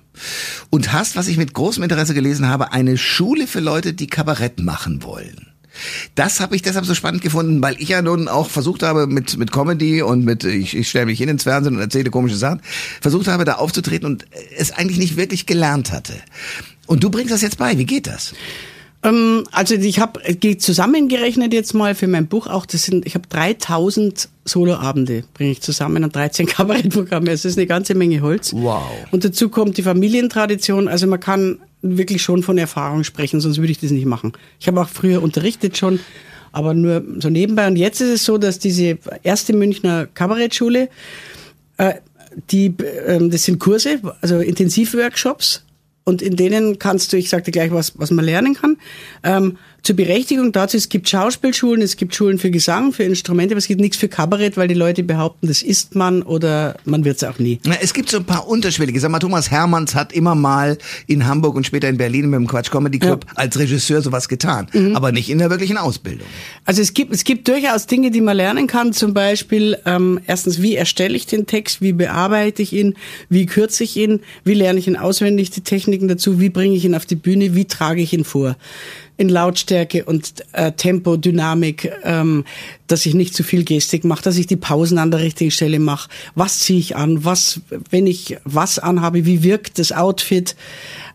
Und 0.71 0.93
hast, 0.93 1.15
was 1.17 1.29
ich 1.29 1.37
mit 1.37 1.55
großem 1.55 1.83
Interesse 1.83 2.15
gelesen 2.15 2.49
habe, 2.49 2.73
eine 2.73 2.97
Schule 2.97 3.47
für 3.47 3.61
Leute, 3.61 3.93
die 3.93 4.07
Kabarett 4.07 4.61
machen 4.61 5.03
wollen. 5.03 5.53
Das 6.15 6.41
habe 6.41 6.57
ich 6.57 6.63
deshalb 6.63 6.87
so 6.87 6.95
spannend 6.95 7.23
gefunden, 7.23 7.63
weil 7.63 7.77
ich 7.81 7.89
ja 7.89 8.03
nun 8.03 8.29
auch 8.29 8.49
versucht 8.49 8.83
habe 8.83 9.07
mit 9.07 9.37
mit 9.37 9.53
Comedy 9.53 10.03
und 10.03 10.25
mit 10.25 10.45
ich, 10.45 10.77
ich 10.77 10.89
stelle 10.89 11.07
mich 11.07 11.19
hin 11.19 11.29
ins 11.29 11.45
Fernsehen 11.45 11.75
und 11.75 11.81
erzähle 11.81 12.11
komische 12.11 12.37
Sachen, 12.37 12.61
versucht 13.01 13.27
habe 13.29 13.45
da 13.45 13.55
aufzutreten 13.55 14.07
und 14.07 14.27
es 14.57 14.73
eigentlich 14.73 14.99
nicht 14.99 15.17
wirklich 15.17 15.47
gelernt 15.47 15.93
hatte. 15.93 16.15
Und 16.87 17.03
du 17.03 17.11
bringst 17.11 17.33
das 17.33 17.43
jetzt 17.43 17.59
bei. 17.59 17.79
Wie 17.79 17.85
geht 17.85 18.07
das? 18.07 18.35
Ähm, 19.03 19.45
also 19.53 19.75
ich 19.75 20.01
habe 20.01 20.21
zusammengerechnet 20.59 21.53
jetzt 21.53 21.75
mal 21.75 21.95
für 21.95 22.09
mein 22.09 22.27
Buch 22.27 22.47
auch, 22.47 22.67
das 22.67 22.85
sind, 22.85 23.07
ich 23.07 23.15
habe 23.15 23.27
3000 23.29 24.29
Soloabende 24.45 25.25
bringe 25.35 25.51
ich 25.51 25.61
zusammen 25.61 26.05
und 26.05 26.15
13 26.17 26.47
Kabarettprogramme. 26.47 27.31
Es 27.31 27.45
ist 27.45 27.59
eine 27.59 27.67
ganze 27.67 27.95
Menge 27.95 28.21
Holz. 28.21 28.53
Wow. 28.53 28.85
Und 29.11 29.25
dazu 29.25 29.49
kommt 29.49 29.77
die 29.77 29.83
Familientradition. 29.83 30.89
Also 30.89 31.07
man 31.07 31.21
kann 31.21 31.59
wirklich 31.83 32.23
schon 32.23 32.43
von 32.43 32.59
Erfahrung 32.59 33.05
sprechen, 33.05 33.41
sonst 33.41 33.59
würde 33.59 33.73
ich 33.73 33.81
das 33.81 33.91
nicht 33.91 34.07
machen. 34.07 34.33
Ich 34.59 34.67
habe 34.67 34.81
auch 34.81 34.89
früher 34.89 35.23
unterrichtet 35.23 35.77
schon, 35.77 36.01
aber 36.53 36.75
nur 36.75 37.05
so 37.19 37.29
nebenbei. 37.29 37.67
Und 37.67 37.77
jetzt 37.77 38.01
ist 38.01 38.11
es 38.11 38.25
so, 38.25 38.39
dass 38.39 38.59
diese 38.59 38.99
erste 39.23 39.53
Münchner 39.53 40.07
Kabarettschule, 40.07 40.89
äh, 41.77 41.95
die, 42.51 42.75
ähm, 43.07 43.31
das 43.31 43.45
sind 43.45 43.59
Kurse, 43.59 44.01
also 44.21 44.41
Intensivworkshops. 44.41 45.65
Und 46.05 46.23
in 46.23 46.37
denen 46.37 46.79
kannst 46.79 47.13
du, 47.13 47.17
ich 47.17 47.29
sagte 47.29 47.51
gleich, 47.51 47.73
was, 47.73 47.99
was 47.99 48.11
man 48.13 48.25
lernen 48.25 48.55
kann. 48.55 48.77
Ähm, 49.25 49.59
zur 49.87 49.95
Berechtigung 49.95 50.51
dazu, 50.51 50.77
es 50.77 50.89
gibt 50.89 51.09
Schauspielschulen, 51.09 51.81
es 51.81 51.97
gibt 51.97 52.13
Schulen 52.13 52.41
für 52.41 52.51
Gesang, 52.51 52.93
für 52.93 53.05
Instrumente, 53.05 53.55
aber 53.55 53.59
es 53.59 53.69
gibt 53.69 53.81
nichts 53.81 53.97
für 53.97 54.09
Kabarett, 54.09 54.57
weil 54.57 54.67
die 54.67 54.75
Leute 54.75 55.05
behaupten, 55.05 55.47
das 55.47 55.63
ist 55.63 55.95
man 55.95 56.23
oder 56.23 56.75
man 56.85 57.05
wird 57.05 57.19
es 57.19 57.25
auch 57.25 57.39
nie. 57.39 57.61
Na, 57.65 57.77
Es 57.81 57.95
gibt 57.95 58.11
so 58.11 58.17
ein 58.17 58.25
paar 58.25 58.49
unterschwellige. 58.49 58.99
Sag 58.99 59.13
mal, 59.13 59.21
Thomas 59.21 59.49
Hermanns 59.53 59.95
hat 59.95 60.13
immer 60.13 60.35
mal 60.35 60.77
in 61.07 61.25
Hamburg 61.25 61.55
und 61.55 61.67
später 61.67 61.89
in 61.89 61.99
Berlin 61.99 62.29
mit 62.31 62.41
dem 62.41 62.49
Quatsch 62.49 62.73
Comedy 62.73 62.99
Club 62.99 63.27
als 63.37 63.57
Regisseur 63.57 64.03
sowas 64.03 64.29
getan, 64.29 64.67
aber 64.95 65.13
nicht 65.13 65.31
in 65.31 65.39
der 65.39 65.51
wirklichen 65.51 65.77
Ausbildung. 65.77 66.27
Also 66.65 66.83
es 66.83 66.93
gibt, 66.93 67.15
es 67.15 67.23
gibt 67.23 67.47
durchaus 67.47 67.87
Dinge, 67.87 68.11
die 68.11 68.21
man 68.21 68.37
lernen 68.37 68.67
kann. 68.67 68.93
Zum 68.93 69.15
Beispiel 69.15 69.79
ähm, 69.87 70.19
erstens, 70.27 70.61
wie 70.61 70.75
erstelle 70.75 71.15
ich 71.15 71.27
den 71.27 71.47
Text, 71.47 71.81
wie 71.81 71.93
bearbeite 71.93 72.61
ich 72.61 72.73
ihn, 72.73 72.95
wie 73.29 73.47
kürze 73.47 73.85
ich 73.85 73.97
ihn, 73.97 74.19
wie 74.43 74.55
lerne 74.55 74.81
ich 74.81 74.89
ihn 74.89 74.97
auswendig, 74.97 75.51
die 75.51 75.61
Techniken 75.61 76.09
dazu, 76.09 76.41
wie 76.41 76.49
bringe 76.49 76.75
ich 76.75 76.85
ihn 76.85 76.97
auf 76.97 77.07
die 77.07 77.15
Bühne, 77.15 77.55
wie 77.55 77.67
trage 77.67 78.03
ich 78.03 78.13
ihn 78.13 78.25
vor. 78.25 78.57
In 79.17 79.29
Lautstärke 79.29 80.05
und 80.05 80.45
äh, 80.53 80.73
Tempo, 80.73 81.17
Dynamik, 81.17 81.91
ähm, 82.05 82.45
dass 82.87 83.07
ich 83.07 83.15
nicht 83.15 83.35
zu 83.35 83.43
viel 83.43 83.65
Gestik 83.65 84.05
mache, 84.05 84.23
dass 84.23 84.37
ich 84.37 84.47
die 84.47 84.57
Pausen 84.57 84.99
an 84.99 85.11
der 85.11 85.21
richtigen 85.21 85.51
Stelle 85.51 85.79
mache. 85.79 86.11
Was 86.35 86.61
ziehe 86.61 86.79
ich 86.79 86.97
an? 86.97 87.25
Was, 87.25 87.61
wenn 87.91 88.07
ich 88.07 88.37
was 88.45 88.79
anhabe, 88.79 89.25
wie 89.25 89.43
wirkt 89.43 89.79
das 89.79 89.93
Outfit? 89.93 90.55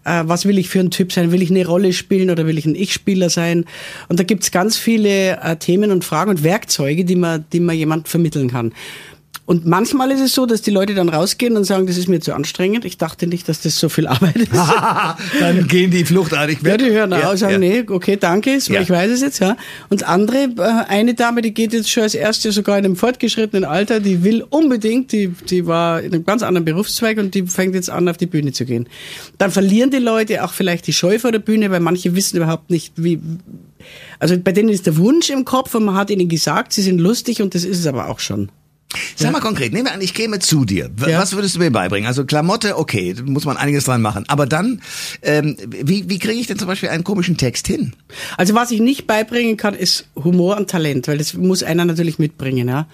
äh, 0.04 0.24
was 0.26 0.46
will 0.46 0.58
ich 0.58 0.70
für 0.70 0.80
ein 0.80 0.92
Typ 0.92 1.12
sein? 1.12 1.32
Will 1.32 1.42
ich 1.42 1.50
eine 1.50 1.66
Rolle 1.66 1.94
spielen 1.94 2.30
oder 2.30 2.46
will 2.46 2.58
ich 2.58 2.66
ein 2.66 2.76
Ich-Spieler 2.76 3.30
sein? 3.30 3.66
Und 4.08 4.20
da 4.20 4.24
gibt's 4.24 4.52
ganz 4.52 4.78
viele 4.78 5.40
äh, 5.42 5.56
Themen 5.58 5.92
und 5.92 6.04
Fragen 6.04 6.32
und 6.32 6.44
Werkzeuge, 6.44 7.06
die 7.06 7.16
man, 7.16 7.46
die 7.54 7.60
man 7.60 7.76
jemand 7.76 8.08
vermitteln 8.08 8.50
kann. 8.50 8.74
Und 9.46 9.66
manchmal 9.66 10.12
ist 10.12 10.22
es 10.22 10.34
so, 10.34 10.46
dass 10.46 10.62
die 10.62 10.72
Leute 10.72 10.94
dann 10.94 11.10
rausgehen 11.10 11.58
und 11.58 11.64
sagen, 11.66 11.88
das 11.88 11.98
ist 11.98 12.08
mir 12.08 12.20
zu 12.22 12.34
anstrengend. 12.34 12.86
Ich 12.86 12.98
dachte 12.98 13.28
nicht, 13.28 13.50
dass 13.50 13.60
das 13.62 13.78
so 13.80 13.90
viel 13.90 14.08
Arbeit 14.08 14.36
ist. 14.38 14.52
Dann 15.40 15.68
gehen 15.68 15.92
die 15.92 16.06
fluchtartig 16.06 16.60
Ja, 16.64 16.78
die 16.78 16.86
hören 16.92 17.12
Ja, 17.12 17.36
sagen, 17.36 17.54
ja. 17.54 17.58
nee, 17.82 17.84
okay, 17.90 18.18
danke, 18.18 18.62
so, 18.62 18.72
Ja. 18.72 18.82
ich 18.82 18.90
weiß 18.90 19.12
es 19.12 19.22
jetzt, 19.22 19.40
ja. 19.40 19.58
Und 19.90 20.08
andere, 20.08 20.44
äh, 20.58 20.90
eine 20.90 21.16
Dame, 21.16 21.42
die 21.42 21.54
geht 21.54 21.74
jetzt 21.74 21.90
schon 21.90 22.04
als 22.04 22.16
erste 22.16 22.52
sogar 22.52 22.78
in 22.78 22.86
einem 22.86 22.96
fortgeschrittenen 22.96 23.66
Alter, 23.66 24.00
die 24.00 24.24
will 24.24 24.46
unbedingt, 24.50 25.12
die, 25.12 25.30
die 25.50 25.66
war 25.66 26.02
in 26.02 26.14
einem 26.14 26.24
ganz 26.24 26.44
anderen 26.44 26.64
Berufszweig 26.66 27.18
und 27.18 27.34
die 27.34 27.44
fängt 27.48 27.74
jetzt 27.76 27.90
an, 27.90 28.08
auf 28.08 28.18
die 28.18 28.28
Bühne 28.28 28.54
zu 28.54 28.66
gehen. 28.66 28.88
Dann 29.38 29.52
verlieren 29.52 29.90
die 29.92 29.98
Leute 29.98 30.44
auch 30.46 30.54
vielleicht 30.54 30.88
die 30.88 30.94
Scheu 30.94 31.20
vor 31.20 31.32
der 31.32 31.40
Bühne, 31.40 31.72
weil 31.72 31.80
manche 31.82 32.16
wissen 32.16 32.38
überhaupt 32.38 32.70
nicht, 32.70 32.94
wie, 32.96 33.20
also 34.20 34.38
bei 34.38 34.52
denen 34.52 34.70
ist 34.70 34.86
der 34.86 34.98
Wunsch 34.98 35.30
im 35.30 35.46
Kopf 35.46 35.74
und 35.76 35.84
man 35.84 35.96
hat 35.96 36.10
ihnen 36.12 36.30
gesagt, 36.30 36.74
sie 36.74 36.84
sind 36.84 37.00
lustig 37.00 37.42
und 37.42 37.56
das 37.56 37.64
ist 37.66 37.80
es 37.80 37.88
aber 37.88 38.08
auch 38.08 38.20
schon. 38.20 38.50
Sag 39.16 39.32
mal 39.32 39.40
konkret, 39.40 39.72
nehmen 39.74 39.86
wir 39.86 39.94
an, 39.94 40.02
ich 40.02 40.14
käme 40.14 40.40
zu 40.40 40.66
dir. 40.66 40.90
W- 40.96 41.10
Ja. 41.12 41.20
Was 41.20 41.34
würdest 41.34 41.56
du 41.56 41.60
mir 41.60 41.72
beibringen? 41.72 42.08
Also 42.08 42.26
Klamotte, 42.26 42.78
okay, 42.78 43.16
muss 43.26 43.46
man 43.46 43.56
einiges 43.58 43.86
dran 43.86 44.02
machen. 44.02 44.26
Aber 44.28 44.46
dann, 44.46 44.82
ähm, 45.22 45.56
wie, 45.70 46.10
wie 46.10 46.20
kriege 46.20 46.40
ich 46.40 46.48
denn 46.48 46.58
zum 46.60 46.68
Beispiel 46.68 46.90
einen 46.90 47.04
komischen 47.04 47.38
Text 47.38 47.68
hin? 47.68 47.94
Also 48.38 48.54
was 48.56 48.72
ich 48.72 48.80
nicht 48.82 49.08
beibringen 49.08 49.56
kann, 49.58 49.74
ist 49.76 50.08
Humor 50.16 50.58
und 50.58 50.70
Talent, 50.70 51.08
weil 51.08 51.18
das 51.20 51.34
muss 51.36 51.64
einer 51.64 51.86
natürlich 51.86 52.20
mitbringen, 52.20 52.68
ja. 52.68 52.88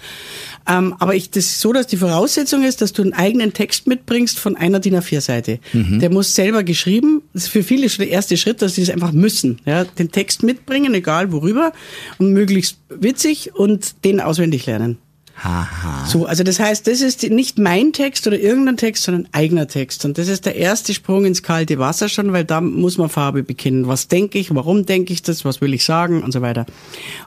Ähm, 0.69 0.93
aber 0.99 1.15
ich, 1.15 1.31
das 1.31 1.45
ist 1.45 1.61
so, 1.61 1.71
dass 1.73 1.87
die 1.87 1.97
Voraussetzung 1.97 2.63
ist, 2.63 2.81
dass 2.81 2.93
du 2.93 3.01
einen 3.01 3.13
eigenen 3.13 3.53
Text 3.53 3.87
mitbringst 3.87 4.37
von 4.37 4.55
einer 4.57 4.79
DIN 4.79 4.95
A4-Seite. 4.95 5.59
Der 5.73 6.09
muss 6.09 6.35
selber 6.35 6.63
geschrieben. 6.63 7.21
Das 7.33 7.43
ist 7.43 7.49
für 7.49 7.63
viele 7.63 7.89
schon 7.89 8.05
der 8.05 8.13
erste 8.13 8.35
Schritt, 8.37 8.61
dass 8.61 8.75
sie 8.75 8.81
das 8.81 8.89
einfach 8.89 9.13
müssen, 9.13 9.59
ja. 9.65 9.83
Den 9.85 10.11
Text 10.11 10.43
mitbringen, 10.43 10.93
egal 10.93 11.31
worüber, 11.31 11.71
und 12.17 12.33
möglichst 12.33 12.77
witzig 12.89 13.55
und 13.55 14.03
den 14.03 14.19
auswendig 14.19 14.65
lernen. 14.65 14.97
Haha. 15.43 16.05
So, 16.07 16.25
also 16.25 16.43
das 16.43 16.59
heißt, 16.59 16.87
das 16.87 17.01
ist 17.01 17.29
nicht 17.29 17.59
mein 17.59 17.93
Text 17.93 18.25
oder 18.25 18.39
irgendein 18.39 18.77
Text, 18.77 19.03
sondern 19.03 19.27
eigener 19.33 19.67
Text. 19.67 20.03
Und 20.03 20.17
das 20.17 20.27
ist 20.27 20.45
der 20.45 20.55
erste 20.55 20.93
Sprung 20.95 21.25
ins 21.25 21.43
kalte 21.43 21.77
Wasser 21.77 22.09
schon, 22.09 22.33
weil 22.33 22.43
da 22.43 22.59
muss 22.59 22.97
man 22.97 23.09
Farbe 23.09 23.43
bekennen. 23.43 23.87
Was 23.87 24.07
denke 24.07 24.39
ich, 24.39 24.53
warum 24.53 24.85
denke 24.85 25.13
ich 25.13 25.21
das, 25.21 25.45
was 25.45 25.61
will 25.61 25.73
ich 25.75 25.83
sagen 25.83 26.23
und 26.23 26.31
so 26.31 26.41
weiter. 26.41 26.65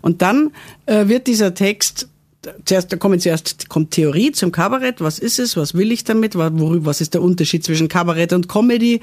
Und 0.02 0.22
dann 0.22 0.50
äh, 0.86 1.06
wird 1.06 1.28
dieser 1.28 1.54
Text 1.54 2.08
Zuerst, 2.64 2.90
da 2.90 2.96
kommen 2.96 3.20
zuerst 3.20 3.68
kommt 3.68 3.90
Theorie 3.90 4.32
zum 4.32 4.50
Kabarett. 4.50 5.02
Was 5.02 5.18
ist 5.18 5.38
es? 5.38 5.58
Was 5.58 5.74
will 5.74 5.92
ich 5.92 6.04
damit? 6.04 6.34
Worüber, 6.36 6.86
was 6.86 7.02
ist 7.02 7.12
der 7.12 7.20
Unterschied 7.20 7.62
zwischen 7.64 7.88
Kabarett 7.88 8.32
und 8.32 8.48
Comedy? 8.48 9.00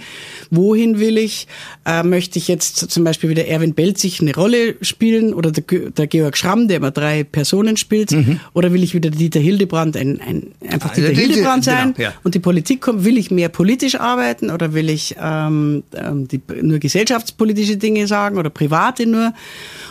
Wohin 0.50 0.98
will 1.00 1.20
ich? 1.20 1.46
Äh, 1.86 2.02
möchte 2.02 2.40
ich 2.40 2.48
jetzt 2.48 2.78
zum 2.90 3.04
Beispiel 3.04 3.30
wieder 3.30 3.46
Erwin 3.48 3.76
Belzig 3.76 4.22
eine 4.22 4.34
Rolle 4.34 4.76
spielen 4.82 5.36
oder 5.36 5.52
der, 5.52 5.64
der 5.92 6.08
Georg 6.08 6.36
Schramm, 6.36 6.68
der 6.68 6.78
immer 6.78 6.90
drei 6.90 7.24
Personen 7.24 7.78
spielt? 7.78 8.12
Oder 8.54 8.74
will 8.74 8.82
ich 8.82 8.96
wieder 8.96 9.12
Dieter 9.12 9.40
Hildebrand, 9.40 9.96
ein, 9.98 10.20
ein, 10.20 10.48
einfach 10.68 10.90
Ah, 10.92 10.94
Dieter 10.96 11.10
der- 11.10 11.18
Hildebrand 11.18 11.64
genau, 11.64 11.78
sein? 11.78 11.94
ja. 12.00 12.14
Und 12.24 12.34
die 12.34 12.40
Politik 12.40 12.82
kommt, 12.82 13.06
will 13.06 13.20
ich 13.20 13.30
mehr 13.30 13.50
politisch 13.50 14.00
arbeiten 14.00 14.50
oder 14.50 14.74
will 14.74 14.90
ich 14.90 15.16
ähm, 15.22 15.84
ähm, 15.94 16.28
die, 16.28 16.42
nur 16.64 16.80
gesellschaftspolitische 16.80 17.78
Dinge 17.78 18.08
sagen 18.08 18.40
oder 18.40 18.50
private 18.50 19.06
nur? 19.06 19.34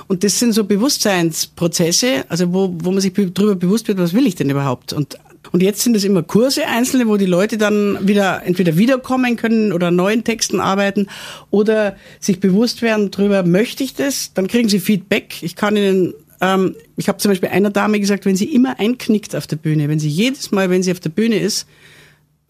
Und 0.08 0.22
das 0.22 0.38
sind 0.38 0.52
so 0.52 0.64
Bewusstseinsprozesse, 0.64 2.24
also 2.28 2.52
wo, 2.52 2.74
wo 2.78 2.90
man 2.92 3.00
sich 3.00 3.12
be- 3.12 3.30
darüber 3.30 3.56
bewusst 3.56 3.88
wird, 3.88 3.98
was 3.98 4.14
will 4.14 4.26
ich 4.26 4.34
denn 4.34 4.50
überhaupt? 4.50 4.92
Und 4.92 5.18
und 5.52 5.62
jetzt 5.62 5.82
sind 5.82 5.94
es 5.94 6.02
immer 6.02 6.24
Kurse 6.24 6.66
einzelne, 6.66 7.06
wo 7.06 7.16
die 7.16 7.24
Leute 7.24 7.56
dann 7.56 7.98
wieder 8.06 8.42
entweder 8.44 8.76
wiederkommen 8.76 9.36
können 9.36 9.72
oder 9.72 9.92
neuen 9.92 10.24
Texten 10.24 10.58
arbeiten 10.58 11.06
oder 11.50 11.94
sich 12.18 12.40
bewusst 12.40 12.82
werden 12.82 13.12
darüber, 13.12 13.44
möchte 13.44 13.84
ich 13.84 13.94
das? 13.94 14.32
Dann 14.34 14.48
kriegen 14.48 14.68
sie 14.68 14.80
Feedback. 14.80 15.42
Ich 15.42 15.54
kann 15.54 15.76
ihnen 15.76 16.14
ähm, 16.40 16.74
ich 16.96 17.08
habe 17.08 17.18
zum 17.18 17.30
Beispiel 17.30 17.48
einer 17.50 17.70
Dame 17.70 18.00
gesagt, 18.00 18.26
wenn 18.26 18.34
sie 18.36 18.52
immer 18.52 18.78
einknickt 18.80 19.36
auf 19.36 19.46
der 19.46 19.56
Bühne, 19.56 19.88
wenn 19.88 20.00
sie 20.00 20.08
jedes 20.08 20.50
Mal, 20.50 20.68
wenn 20.68 20.82
sie 20.82 20.90
auf 20.90 21.00
der 21.00 21.10
Bühne 21.10 21.38
ist, 21.38 21.66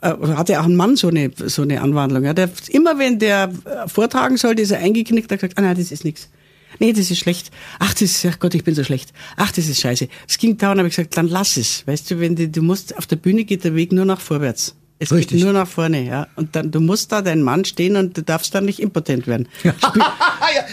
äh, 0.01 0.15
hatte 0.35 0.59
auch 0.59 0.65
ein 0.65 0.75
Mann 0.75 0.97
so 0.97 1.09
eine, 1.09 1.31
so 1.37 1.63
eine 1.63 1.83
Anwandlung. 1.83 2.25
Ja, 2.25 2.33
der, 2.33 2.49
immer 2.71 2.99
wenn 2.99 3.19
der 3.19 3.51
äh, 3.65 3.89
vortragen 3.89 4.39
sollte, 4.39 4.63
ist 4.63 4.71
er 4.71 4.79
eingeknickt, 4.79 5.31
hat 5.31 5.41
gesagt, 5.41 5.59
ah 5.59 5.63
nein, 5.63 5.77
das 5.77 5.93
ist 5.93 6.05
nichts. 6.05 6.31
Nee, 6.79 6.93
das 6.93 7.11
ist 7.11 7.19
schlecht. 7.19 7.51
Ach, 7.79 7.93
das 7.93 8.03
ist, 8.03 8.27
ach 8.27 8.39
Gott, 8.39 8.55
ich 8.55 8.65
bin 8.65 8.75
so 8.75 8.85
schlecht. 8.85 9.13
Ach, 9.37 9.51
das 9.51 9.69
ist 9.69 9.81
scheiße. 9.81 10.09
Es 10.29 10.39
ging 10.39 10.59
dauernd, 10.59 10.79
habe 10.79 10.89
ich 10.89 10.97
gesagt, 10.97 11.17
dann 11.17 11.29
lass 11.29 11.57
es. 11.57 11.87
Weißt 11.87 12.11
du, 12.11 12.21
wenn 12.21 12.37
du, 12.37 12.49
du 12.49 12.63
musst, 12.63 12.97
auf 12.97 13.07
der 13.07 13.17
Bühne 13.17 13.45
geht 13.45 13.65
der 13.65 13.75
Weg 13.75 13.93
nur 13.93 14.05
nach 14.05 14.21
vorwärts. 14.21 14.75
Es 14.99 15.13
Richtig. 15.13 15.37
geht 15.37 15.45
nur 15.45 15.53
nach 15.53 15.69
vorne, 15.69 16.07
ja. 16.07 16.27
Und 16.37 16.57
dann, 16.57 16.71
du 16.71 16.81
musst 16.81 17.13
da 17.13 17.21
dein 17.21 17.43
Mann 17.43 17.67
stehen 17.67 17.97
und 17.97 18.17
du 18.17 18.23
darfst 18.23 18.55
dann 18.55 18.65
nicht 18.65 18.81
impotent 18.81 19.27
werden. 19.27 19.47
Spiel, 19.63 20.03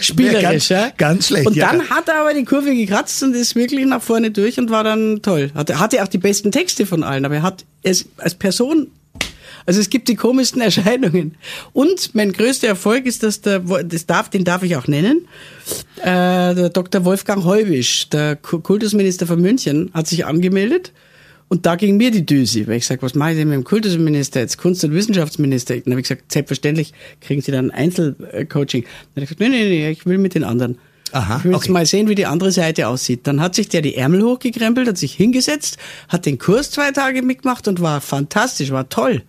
spielerisch, 0.00 0.42
ganz, 0.42 0.68
ja. 0.70 0.90
Ganz 0.96 1.26
schlecht. 1.26 1.46
Und 1.46 1.56
ja. 1.56 1.70
dann 1.70 1.90
hat 1.90 2.08
er 2.08 2.20
aber 2.20 2.32
die 2.32 2.44
Kurve 2.44 2.74
gekratzt 2.74 3.22
und 3.22 3.34
ist 3.34 3.54
wirklich 3.54 3.84
nach 3.84 4.00
vorne 4.00 4.30
durch 4.30 4.58
und 4.58 4.70
war 4.70 4.82
dann 4.82 5.20
toll. 5.20 5.50
Hatte, 5.54 5.78
hatte 5.78 6.02
auch 6.02 6.08
die 6.08 6.18
besten 6.18 6.52
Texte 6.52 6.86
von 6.86 7.02
allen, 7.02 7.26
aber 7.26 7.36
er 7.36 7.42
hat 7.42 7.66
es 7.82 8.06
als 8.16 8.34
Person 8.34 8.88
Also 9.66 9.80
es 9.80 9.90
gibt 9.90 10.08
die 10.08 10.16
komischsten 10.16 10.60
Erscheinungen. 10.60 11.36
Und 11.72 12.14
mein 12.14 12.32
größter 12.32 12.68
Erfolg 12.68 13.06
ist, 13.06 13.22
dass 13.22 13.40
der, 13.40 13.60
das 13.60 14.06
darf, 14.06 14.30
den 14.30 14.44
darf 14.44 14.62
ich 14.62 14.76
auch 14.76 14.86
nennen, 14.86 15.26
äh, 16.02 16.54
der 16.54 16.70
Dr. 16.70 17.04
Wolfgang 17.04 17.44
Heubisch, 17.44 18.08
der 18.08 18.36
Kultusminister 18.36 19.26
von 19.26 19.40
München, 19.40 19.90
hat 19.94 20.06
sich 20.06 20.26
angemeldet. 20.26 20.92
Und 21.48 21.66
da 21.66 21.76
ging 21.76 21.96
mir 21.96 22.10
die 22.10 22.24
Düse, 22.24 22.66
weil 22.66 22.78
ich 22.78 22.86
sage, 22.86 23.02
was 23.02 23.14
mache 23.14 23.32
ich 23.32 23.36
denn 23.36 23.48
mit 23.48 23.56
dem 23.56 23.64
Kultusminister 23.64 24.40
jetzt, 24.40 24.58
Kunst- 24.58 24.82
und 24.84 24.92
Wissenschaftsminister? 24.92 25.78
Dann 25.78 25.92
habe 25.92 26.00
ich 26.00 26.08
gesagt, 26.08 26.32
selbstverständlich 26.32 26.92
kriegen 27.20 27.42
Sie 27.42 27.52
dann 27.52 27.70
Einzelcoaching. 27.70 28.82
Dann 28.82 29.22
habe 29.22 29.24
ich 29.24 29.28
gesagt, 29.28 29.40
nee, 29.40 29.48
nee, 29.48 29.68
nee, 29.68 29.90
ich 29.90 30.06
will 30.06 30.18
mit 30.18 30.34
den 30.34 30.42
anderen. 30.42 30.78
Aha, 31.12 31.36
ich 31.38 31.44
will 31.44 31.54
okay. 31.54 31.66
jetzt 31.66 31.72
mal 31.72 31.86
sehen, 31.86 32.08
wie 32.08 32.16
die 32.16 32.26
andere 32.26 32.50
Seite 32.50 32.88
aussieht. 32.88 33.26
Dann 33.26 33.40
hat 33.40 33.54
sich 33.54 33.68
der 33.68 33.82
die 33.82 33.94
Ärmel 33.94 34.24
hochgekrempelt, 34.24 34.88
hat 34.88 34.98
sich 34.98 35.14
hingesetzt, 35.14 35.76
hat 36.08 36.26
den 36.26 36.38
Kurs 36.38 36.72
zwei 36.72 36.90
Tage 36.90 37.22
mitgemacht 37.22 37.68
und 37.68 37.80
war 37.80 38.00
fantastisch, 38.00 38.72
war 38.72 38.88
toll. 38.88 39.22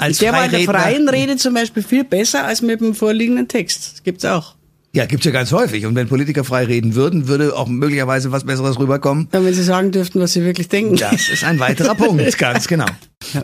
Als 0.00 0.18
der 0.18 0.32
war 0.32 0.44
in 0.44 0.50
der 0.50 0.60
freien 0.60 1.08
Rede 1.08 1.36
zum 1.36 1.54
Beispiel 1.54 1.82
viel 1.82 2.04
besser 2.04 2.44
als 2.44 2.62
mit 2.62 2.80
dem 2.80 2.94
vorliegenden 2.94 3.48
Text. 3.48 3.92
Das 3.92 4.02
gibt's 4.02 4.24
auch. 4.24 4.54
Ja, 4.92 5.06
gibt's 5.06 5.24
ja 5.24 5.30
ganz 5.30 5.52
häufig. 5.52 5.86
Und 5.86 5.94
wenn 5.94 6.08
Politiker 6.08 6.42
frei 6.42 6.64
reden 6.64 6.94
würden, 6.94 7.28
würde 7.28 7.54
auch 7.54 7.68
möglicherweise 7.68 8.32
was 8.32 8.44
Besseres 8.44 8.78
rüberkommen. 8.78 9.28
Ja, 9.32 9.44
wenn 9.44 9.54
sie 9.54 9.62
sagen 9.62 9.92
dürften, 9.92 10.20
was 10.20 10.32
sie 10.32 10.44
wirklich 10.44 10.68
denken. 10.68 10.96
Das 10.96 11.28
ist 11.28 11.44
ein 11.44 11.60
weiterer 11.60 11.94
Punkt, 11.94 12.38
ganz 12.38 12.66
genau. 12.66 12.86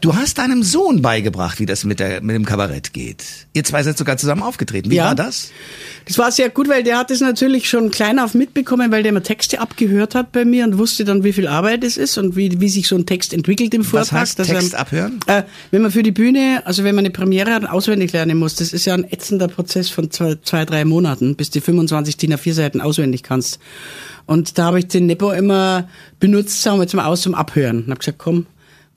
Du 0.01 0.15
hast 0.17 0.39
deinem 0.39 0.63
Sohn 0.63 1.03
beigebracht, 1.03 1.61
wie 1.61 1.67
das 1.67 1.85
mit, 1.85 2.01
der, 2.01 2.21
mit 2.23 2.35
dem 2.35 2.45
Kabarett 2.45 2.93
geht. 2.93 3.25
Ihr 3.53 3.65
zwei 3.65 3.83
seid 3.83 3.97
sogar 3.99 4.17
zusammen 4.17 4.43
aufgetreten. 4.43 4.91
Wie 4.91 4.97
Ja. 4.97 5.07
war 5.07 5.15
das? 5.15 5.51
Das 6.07 6.19
war 6.19 6.31
sehr 6.33 6.49
gut, 6.51 6.69
weil 6.69 6.83
der 6.83 6.99
hat 6.99 7.11
es 7.11 7.21
natürlich 7.21 7.69
schon 7.69 7.91
klein 7.91 8.19
auf 8.19 8.35
mitbekommen, 8.35 8.91
weil 8.93 9.03
der 9.03 9.11
immer 9.11 9.23
Texte 9.23 9.61
abgehört 9.61 10.15
hat 10.15 10.33
bei 10.33 10.45
mir 10.45 10.65
und 10.65 10.79
wusste 10.79 11.05
dann, 11.05 11.25
wie 11.25 11.33
viel 11.33 11.47
Arbeit 11.49 11.85
es 11.85 11.97
ist 11.97 12.17
und 12.19 12.37
wie, 12.37 12.61
wie 12.61 12.69
sich 12.69 12.87
so 12.89 12.97
ein 12.97 13.07
Text 13.07 13.33
entwickelt 13.33 13.75
im 13.75 13.85
Vortrag. 13.85 14.13
Was 14.13 14.13
heißt 14.13 14.39
dass 14.39 14.49
er- 14.49 14.59
Text 14.61 14.75
abhören? 14.75 15.21
Äh, 15.27 15.43
wenn 15.71 15.83
man 15.83 15.91
für 15.91 16.03
die 16.03 16.13
Bühne, 16.13 16.63
also 16.65 16.85
wenn 16.85 16.95
man 16.95 17.05
eine 17.05 17.11
Premiere 17.13 17.53
hat 17.53 17.69
auswendig 17.69 18.13
lernen 18.13 18.39
muss, 18.39 18.55
das 18.57 18.73
ist 18.73 18.85
ja 18.87 18.95
ein 18.95 19.05
ätzender 19.11 19.49
Prozess 19.49 19.89
von 19.91 20.11
zwei, 20.11 20.37
zwei 20.43 20.65
drei 20.65 20.85
Monaten, 20.85 21.35
bis 21.37 21.51
du 21.51 21.61
25 21.61 22.17
DIN 22.17 22.35
A4 22.35 22.53
Seiten 22.53 22.81
auswendig 22.81 23.23
kannst. 23.23 23.59
Und 24.27 24.59
da 24.59 24.65
habe 24.65 24.79
ich 24.81 24.89
den 24.89 25.07
Nepo 25.07 25.31
immer 25.33 25.89
benutzt, 26.19 26.61
sagen 26.63 26.79
wir 26.79 26.83
jetzt 26.83 26.95
mal 26.95 27.07
aus 27.07 27.21
zum 27.23 27.35
Abhören. 27.35 27.85
Und 27.85 27.91
habe 27.91 27.99
gesagt, 27.99 28.19
komm. 28.19 28.47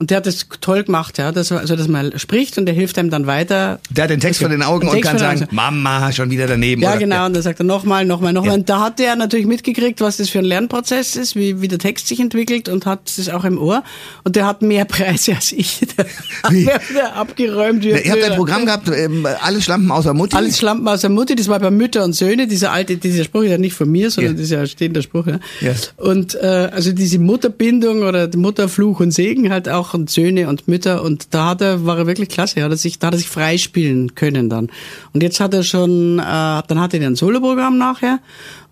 Und 0.00 0.10
der 0.10 0.16
hat 0.16 0.26
das 0.26 0.46
toll 0.62 0.82
gemacht, 0.82 1.18
ja, 1.18 1.30
dass, 1.30 1.50
er- 1.50 1.60
also 1.60 1.76
dass 1.76 1.86
man 1.86 2.18
spricht 2.18 2.56
und 2.56 2.64
der 2.64 2.74
hilft 2.74 2.96
einem 2.98 3.10
dann 3.10 3.26
weiter. 3.26 3.80
Der 3.90 4.04
hat 4.04 4.10
den 4.10 4.18
Text 4.18 4.40
vor 4.40 4.48
den 4.48 4.62
Augen 4.62 4.88
und 4.88 4.98
kann 5.02 5.18
sagen. 5.18 5.46
Mama, 5.50 6.10
schon 6.10 6.30
wieder 6.30 6.46
daneben. 6.46 6.80
Ja, 6.80 6.92
oder? 6.92 6.98
genau. 7.00 7.26
Und 7.26 7.34
dann 7.34 7.42
sagt 7.42 7.60
er 7.60 7.64
nochmal, 7.64 8.06
nochmal, 8.06 8.32
nochmal. 8.32 8.52
Ja. 8.52 8.54
Und 8.58 8.68
da 8.70 8.80
hat 8.80 8.98
der 8.98 9.14
natürlich 9.16 9.44
mitgekriegt, 9.46 10.00
was 10.00 10.16
das 10.16 10.30
für 10.30 10.38
ein 10.38 10.46
Lernprozess 10.46 11.16
ist, 11.16 11.36
wie, 11.36 11.60
wie 11.60 11.68
der 11.68 11.78
Text 11.78 12.08
sich 12.08 12.18
entwickelt 12.18 12.70
und 12.70 12.86
hat 12.86 13.00
das 13.18 13.28
auch 13.28 13.44
im 13.44 13.58
Ohr. 13.58 13.84
Und 14.24 14.36
der 14.36 14.46
hat 14.46 14.62
mehr 14.62 14.84
Preise 14.86 15.34
als 15.34 15.52
ich. 15.52 15.80
Der 15.98 16.06
hat 16.44 16.50
Wie? 16.52 16.64
mir 16.64 16.80
wieder 16.88 17.14
abgeräumt. 17.16 17.84
wie 17.84 17.90
Ihr 17.90 18.10
habt 18.12 18.24
ein. 18.24 18.36
Programm 18.36 18.64
gehabt, 18.64 18.88
ähm, 18.88 19.26
alle 19.42 19.60
Schlampen 19.60 19.90
außer 19.90 20.14
Mutti. 20.14 20.34
Alles 20.34 20.56
Schlampen 20.56 20.88
aus 20.88 21.02
der 21.02 21.10
Mutti, 21.10 21.34
das 21.36 21.48
war 21.48 21.58
bei 21.60 21.70
Mütter 21.70 22.04
und 22.04 22.14
Söhne, 22.14 22.46
dieser 22.46 22.72
alte, 22.72 22.96
dieser 22.96 23.24
Spruch 23.24 23.42
ist 23.42 23.50
ja 23.50 23.58
nicht 23.58 23.74
von 23.74 23.90
mir, 23.90 24.10
sondern 24.10 24.32
Ja. 24.32 24.38
das 24.38 24.44
ist 24.46 24.50
ja 24.52 24.60
ein 24.60 24.66
stehender 24.66 25.02
Spruch. 25.02 25.26
Ja. 25.26 25.40
Ja. 25.60 25.72
Und 25.98 26.36
äh, 26.36 26.70
also 26.72 26.92
diese 26.92 27.18
Mutterbindung 27.18 28.02
oder 28.02 28.30
Mutterfluch 28.34 29.00
und 29.00 29.10
Segen 29.10 29.50
halt 29.50 29.68
auch 29.68 29.89
und 29.94 30.10
Söhne 30.10 30.48
und 30.48 30.68
Mütter 30.68 31.02
und 31.02 31.34
da 31.34 31.50
hat 31.50 31.60
er, 31.60 31.84
war 31.86 31.98
er 31.98 32.06
wirklich 32.06 32.28
klasse, 32.28 32.62
hat 32.62 32.70
er 32.70 32.76
sich, 32.76 32.98
da 32.98 33.08
hat 33.08 33.14
er 33.14 33.18
sich 33.18 33.28
freispielen 33.28 34.14
können 34.14 34.48
dann. 34.48 34.70
Und 35.12 35.22
jetzt 35.22 35.40
hat 35.40 35.54
er 35.54 35.62
schon, 35.62 36.18
äh, 36.18 36.22
dann 36.22 36.80
hatte 36.80 36.98
er 36.98 37.06
ein 37.06 37.16
Soloprogramm 37.16 37.78
nachher 37.78 38.20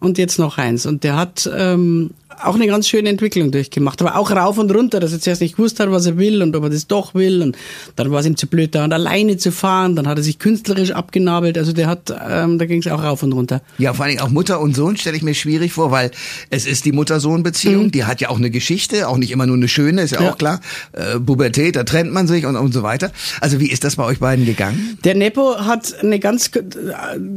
und 0.01 0.19
jetzt 0.19 0.39
noch 0.39 0.59
eins. 0.59 0.87
Und 0.87 1.05
der 1.05 1.17
hat 1.17 1.51
ähm, 1.55 2.11
auch 2.45 2.55
eine 2.55 2.67
ganz 2.67 2.89
schöne 2.89 3.09
Entwicklung 3.09 3.51
durchgemacht, 3.51 4.01
aber 4.03 4.17
auch 4.17 4.31
rauf 4.31 4.59
und 4.59 4.71
runter, 4.75 5.01
dass 5.01 5.13
er 5.13 5.21
zuerst 5.21 5.41
nicht 5.41 5.57
gewusst 5.57 5.81
hat, 5.81 5.91
was 5.91 6.07
er 6.07 6.17
will 6.19 6.43
und 6.43 6.55
ob 6.57 6.65
er 6.65 6.71
das 6.71 6.87
doch 6.87 7.15
will 7.15 7.43
und 7.43 7.57
dann 7.97 8.11
war 8.11 8.21
es 8.21 8.27
ihm 8.27 8.37
zu 8.37 8.47
blöd, 8.47 8.75
da 8.75 8.85
und 8.85 8.93
alleine 8.93 9.37
zu 9.37 9.51
fahren, 9.53 9.97
dann 9.97 10.07
hat 10.07 10.19
er 10.19 10.23
sich 10.25 10.39
künstlerisch 10.39 10.93
abgenabelt, 10.93 11.59
also 11.59 11.73
der 11.73 11.87
hat, 11.87 12.13
ähm, 12.29 12.59
da 12.59 12.67
ging 12.67 12.81
es 12.81 12.87
auch 12.87 13.03
rauf 13.03 13.23
und 13.23 13.33
runter. 13.33 13.63
Ja, 13.79 13.93
vor 13.95 14.05
allen 14.05 14.17
Dingen 14.17 14.23
auch 14.23 14.31
Mutter 14.31 14.61
und 14.61 14.75
Sohn 14.77 14.97
stelle 14.97 15.17
ich 15.17 15.23
mir 15.23 15.35
schwierig 15.35 15.73
vor, 15.73 15.91
weil 15.91 16.11
es 16.51 16.67
ist 16.67 16.85
die 16.85 16.93
Mutter-Sohn-Beziehung, 16.93 17.91
die 17.91 18.05
hat 18.05 18.21
ja 18.21 18.29
auch 18.31 18.39
eine 18.39 18.51
Geschichte, 18.51 19.09
auch 19.09 19.17
nicht 19.17 19.31
immer 19.31 19.47
nur 19.47 19.57
eine 19.57 19.69
schöne, 19.69 20.03
ist 20.03 20.13
ja, 20.13 20.19
Mhm. 20.21 20.25
Ja. 20.27 20.33
auch 20.33 20.39
klar. 20.39 20.61
Äh, 20.93 21.19
Pubertät, 21.21 21.77
da 21.77 21.85
trennt 21.85 22.13
man 22.13 22.27
sich 22.27 22.45
und, 22.47 22.57
und 22.57 22.73
so 22.73 22.83
weiter. 22.83 23.13
Also 23.41 23.61
wie 23.61 23.71
ist 23.71 23.85
das 23.85 23.97
bei 23.97 24.05
euch 24.05 24.19
beiden 24.19 24.45
gegangen? 24.47 24.99
Der 25.05 25.15
Nepo 25.15 25.57
hat 25.61 25.95
eine 26.03 26.19
ganz 26.19 26.51
äh, 26.55 26.63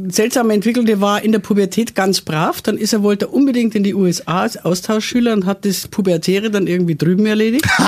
seltsame 0.08 0.52
Entwicklung. 0.54 0.86
Der 0.86 1.00
war 1.00 1.22
in 1.22 1.32
der 1.32 1.38
Pubertät 1.38 1.94
ganz 1.94 2.20
brav. 2.20 2.60
Dann 2.62 2.76
ist 2.76 2.92
er, 2.92 3.02
wollte 3.02 3.26
er 3.26 3.32
unbedingt 3.34 3.74
in 3.74 3.82
die 3.82 3.94
USA 3.94 4.42
als 4.42 4.56
Austauschschüler 4.96 5.32
und 5.32 5.46
hat 5.46 5.64
das 5.64 5.88
Pubertäre 5.88 6.50
dann 6.50 6.66
irgendwie 6.66 6.94
drüben 6.94 7.26
erledigt. 7.26 7.64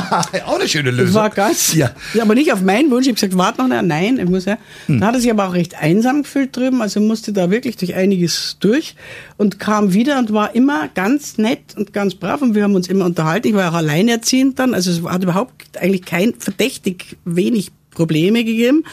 auch 0.47 0.59
eine 0.59 0.69
schöne 0.69 0.91
Lösung. 0.91 1.07
Das 1.07 1.15
war 1.15 1.31
ganz, 1.31 1.75
Ja. 1.75 1.91
aber 2.21 2.35
nicht 2.35 2.53
auf 2.53 2.63
meinen 2.63 2.91
Wunsch. 2.91 3.07
Ich 3.07 3.11
habe 3.11 3.15
gesagt, 3.15 3.37
warte 3.39 3.63
noch, 3.63 3.71
eine- 3.71 3.87
nein, 3.87 4.19
ich 4.19 4.29
muss 4.29 4.45
ja. 4.45 4.59
Hm. 4.87 5.01
Dann 5.01 5.09
hat 5.09 5.15
er 5.15 5.21
sich 5.21 5.31
aber 5.31 5.49
auch 5.49 5.55
recht 5.55 5.75
einsam 5.81 6.23
gefühlt 6.23 6.57
drüben, 6.57 6.83
also 6.83 7.01
musste 7.01 7.33
da 7.33 7.51
wirklich 7.51 7.77
durch 7.77 7.95
einiges 7.95 8.57
durch 8.61 8.97
und 9.37 9.59
kam 9.59 9.93
wieder 9.93 10.19
und 10.19 10.33
war 10.33 10.55
immer 10.55 10.89
ganz 10.95 11.39
nett 11.39 11.77
und 11.77 11.93
ganz 11.93 12.15
brav 12.15 12.43
und 12.43 12.55
wir 12.55 12.63
haben 12.65 12.75
uns 12.75 12.89
immer 12.89 13.05
unterhalten. 13.05 13.49
Ich 13.49 13.55
war 13.55 13.71
auch 13.71 13.77
alleinerziehend 13.77 14.59
dann, 14.59 14.75
also 14.75 14.91
es 14.91 15.03
hat 15.03 15.23
überhaupt 15.23 15.79
eigentlich 15.79 16.05
kein 16.05 16.35
verdächtig 16.39 17.17
wenig 17.25 17.71
Probleme 17.91 18.45
gegeben. 18.45 18.85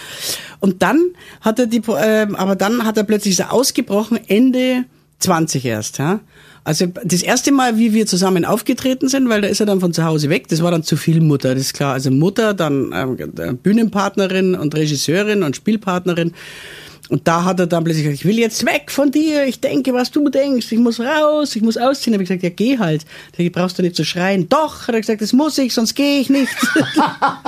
Und 0.59 0.83
dann 0.83 0.99
hat 1.41 1.57
er 1.57 1.65
die, 1.65 1.81
äh, 1.87 2.27
aber 2.33 2.55
dann 2.55 2.85
hat 2.85 2.97
er 2.97 3.03
plötzlich 3.03 3.35
so 3.35 3.43
ausgebrochen, 3.43 4.19
Ende 4.27 4.85
20 5.19 5.65
erst, 5.65 5.97
ja. 5.97 6.19
Also 6.63 6.85
das 7.03 7.23
erste 7.23 7.51
Mal, 7.51 7.77
wie 7.77 7.93
wir 7.93 8.05
zusammen 8.05 8.45
aufgetreten 8.45 9.09
sind, 9.09 9.27
weil 9.29 9.41
da 9.41 9.47
ist 9.47 9.59
er 9.59 9.65
dann 9.65 9.79
von 9.79 9.93
zu 9.93 10.03
Hause 10.03 10.29
weg, 10.29 10.47
das 10.47 10.61
war 10.61 10.69
dann 10.69 10.83
zu 10.83 10.95
viel 10.95 11.19
Mutter, 11.19 11.55
das 11.55 11.63
ist 11.63 11.73
klar. 11.73 11.93
Also 11.93 12.11
Mutter, 12.11 12.53
dann 12.53 12.91
ähm, 12.93 13.57
Bühnenpartnerin 13.57 14.53
und 14.55 14.75
Regisseurin 14.75 15.43
und 15.43 15.55
Spielpartnerin. 15.55 16.33
Und 17.11 17.27
da 17.27 17.43
hat 17.43 17.59
er 17.59 17.67
dann 17.67 17.83
plötzlich 17.83 18.05
gesagt, 18.05 18.21
ich 18.21 18.25
will 18.25 18.39
jetzt 18.39 18.65
weg 18.65 18.89
von 18.89 19.11
dir, 19.11 19.45
ich 19.45 19.59
denke, 19.59 19.93
was 19.93 20.11
du 20.11 20.29
denkst, 20.29 20.71
ich 20.71 20.79
muss 20.79 20.97
raus, 21.01 21.57
ich 21.57 21.61
muss 21.61 21.75
ausziehen. 21.75 22.13
Da 22.13 22.15
habe 22.15 22.23
ich 22.23 22.29
gesagt, 22.29 22.43
ja, 22.43 22.49
geh 22.49 22.79
halt. 22.79 23.05
Da 23.37 23.43
brauchst 23.51 23.77
du 23.77 23.81
nicht 23.81 23.97
zu 23.97 24.05
schreien. 24.05 24.47
Doch, 24.47 24.87
hat 24.87 24.95
er 24.95 25.01
gesagt, 25.01 25.21
das 25.21 25.33
muss 25.33 25.57
ich, 25.57 25.73
sonst 25.73 25.95
gehe 25.95 26.21
ich 26.21 26.29
nicht. 26.29 26.51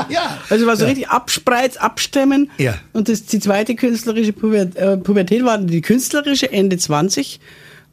Ja. 0.09 0.37
Also 0.49 0.67
war 0.67 0.75
so 0.75 0.85
richtig 0.85 1.07
abspreiz, 1.07 1.77
abstemmen. 1.77 2.51
Ja. 2.57 2.75
Und 2.91 3.07
das, 3.07 3.25
die 3.25 3.39
zweite 3.39 3.73
künstlerische 3.75 4.33
Puber, 4.33 4.67
äh, 4.75 4.97
Pubertät 4.97 5.45
war 5.45 5.57
die 5.57 5.81
künstlerische 5.81 6.51
Ende 6.51 6.77
20, 6.77 7.39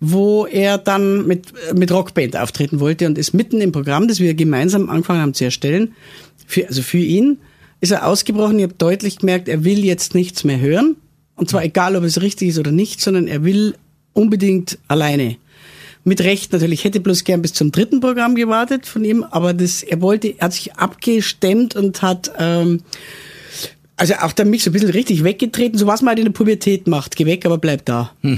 wo 0.00 0.46
er 0.46 0.78
dann 0.78 1.26
mit, 1.26 1.52
mit 1.74 1.92
Rockband 1.92 2.36
auftreten 2.36 2.80
wollte 2.80 3.06
und 3.06 3.18
ist 3.18 3.34
mitten 3.34 3.60
im 3.60 3.70
Programm, 3.70 4.08
das 4.08 4.18
wir 4.18 4.34
gemeinsam 4.34 4.88
angefangen 4.88 5.20
haben 5.20 5.34
zu 5.34 5.44
erstellen, 5.44 5.94
für, 6.46 6.66
also 6.66 6.82
für 6.82 6.98
ihn, 6.98 7.38
ist 7.80 7.92
er 7.92 8.06
ausgebrochen. 8.06 8.58
Ich 8.58 8.64
habe 8.64 8.74
deutlich 8.74 9.18
gemerkt, 9.18 9.48
er 9.48 9.64
will 9.64 9.84
jetzt 9.84 10.14
nichts 10.14 10.44
mehr 10.44 10.58
hören. 10.58 10.96
Und 11.36 11.48
zwar 11.48 11.64
egal, 11.64 11.96
ob 11.96 12.04
es 12.04 12.20
richtig 12.20 12.48
ist 12.48 12.58
oder 12.58 12.72
nicht, 12.72 13.00
sondern 13.00 13.26
er 13.26 13.44
will 13.44 13.74
unbedingt 14.12 14.78
alleine. 14.88 15.36
Mit 16.04 16.22
Recht 16.22 16.52
natürlich. 16.52 16.80
Ich 16.80 16.84
hätte 16.84 17.00
bloß 17.00 17.24
gern 17.24 17.42
bis 17.42 17.52
zum 17.52 17.72
dritten 17.72 18.00
Programm 18.00 18.34
gewartet 18.34 18.86
von 18.86 19.04
ihm, 19.04 19.22
aber 19.22 19.52
das, 19.52 19.82
er 19.82 20.00
wollte, 20.00 20.28
er 20.28 20.46
hat 20.46 20.54
sich 20.54 20.74
abgestemmt 20.74 21.76
und 21.76 22.00
hat, 22.00 22.32
ähm, 22.38 22.80
also 23.96 24.14
auch 24.14 24.32
dann 24.32 24.48
mich 24.48 24.64
so 24.64 24.70
ein 24.70 24.72
bisschen 24.72 24.90
richtig 24.90 25.24
weggetreten, 25.24 25.78
so 25.78 25.86
was 25.86 26.00
man 26.00 26.10
halt 26.10 26.20
in 26.20 26.24
der 26.26 26.32
Pubertät 26.32 26.86
macht. 26.86 27.16
Geh 27.16 27.26
weg, 27.26 27.44
aber 27.44 27.58
bleib 27.58 27.84
da. 27.84 28.12
Ja, 28.22 28.30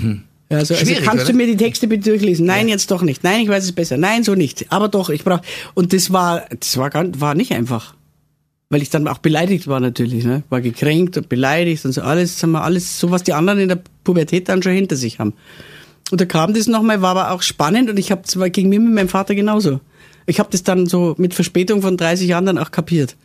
also, 0.53 0.75
also 0.75 0.93
kannst 1.03 1.25
oder? 1.25 1.33
du 1.33 1.39
mir 1.39 1.47
die 1.47 1.57
Texte 1.57 1.87
bitte 1.87 2.11
durchlesen? 2.11 2.47
Nein, 2.47 2.69
jetzt 2.69 2.91
doch 2.91 3.03
nicht. 3.03 3.25
Nein, 3.25 3.43
ich 3.43 3.49
weiß 3.49 3.65
es 3.65 3.73
besser. 3.73 3.97
Nein, 3.97 4.25
so 4.25 4.35
nicht. 4.35 4.67
Aber 4.71 4.89
doch, 4.89 5.11
ich 5.11 5.25
brauch. 5.25 5.41
Und 5.75 5.93
das 5.93 6.13
war, 6.13 6.45
das 6.59 6.77
war 6.77 6.91
gar, 6.91 7.05
war 7.21 7.35
nicht 7.35 7.53
einfach. 7.53 7.95
Weil 8.69 8.83
ich 8.83 8.91
dann 8.91 9.07
auch 9.07 9.19
beleidigt 9.19 9.67
war 9.69 9.81
natürlich, 9.81 10.25
ne? 10.25 10.43
War 10.49 10.61
gekränkt 10.61 11.17
und 11.19 11.29
beleidigt 11.29 11.85
und 11.85 11.93
so 11.93 12.03
alles, 12.03 12.39
sagen 12.39 12.53
wir, 12.53 12.63
alles, 12.63 12.99
so 12.99 13.11
was 13.11 13.23
die 13.23 13.35
anderen 13.35 13.59
in 13.59 13.69
der 13.69 13.81
Pubertät 14.03 14.49
dann 14.49 14.63
schon 14.63 14.73
hinter 14.73 14.97
sich 14.97 15.19
haben. 15.19 15.35
Und 16.11 16.21
da 16.21 16.25
kam 16.25 16.55
das 16.55 16.67
nochmal, 16.67 17.03
war 17.03 17.11
aber 17.11 17.31
auch 17.33 17.43
spannend 17.43 17.91
und 17.91 17.99
ich 17.99 18.11
habe 18.11 18.23
zwar 18.23 18.51
gegen 18.51 18.69
mir 18.69 18.81
mit 18.81 18.95
meinem 18.95 19.09
Vater 19.09 19.35
genauso. 19.35 19.81
Ich 20.27 20.39
habe 20.39 20.51
das 20.51 20.63
dann 20.63 20.87
so 20.87 21.15
mit 21.19 21.35
Verspätung 21.35 21.83
von 21.83 21.97
30 21.97 22.29
Jahren 22.29 22.47
dann 22.47 22.59
auch 22.59 22.71
kapiert. 22.71 23.17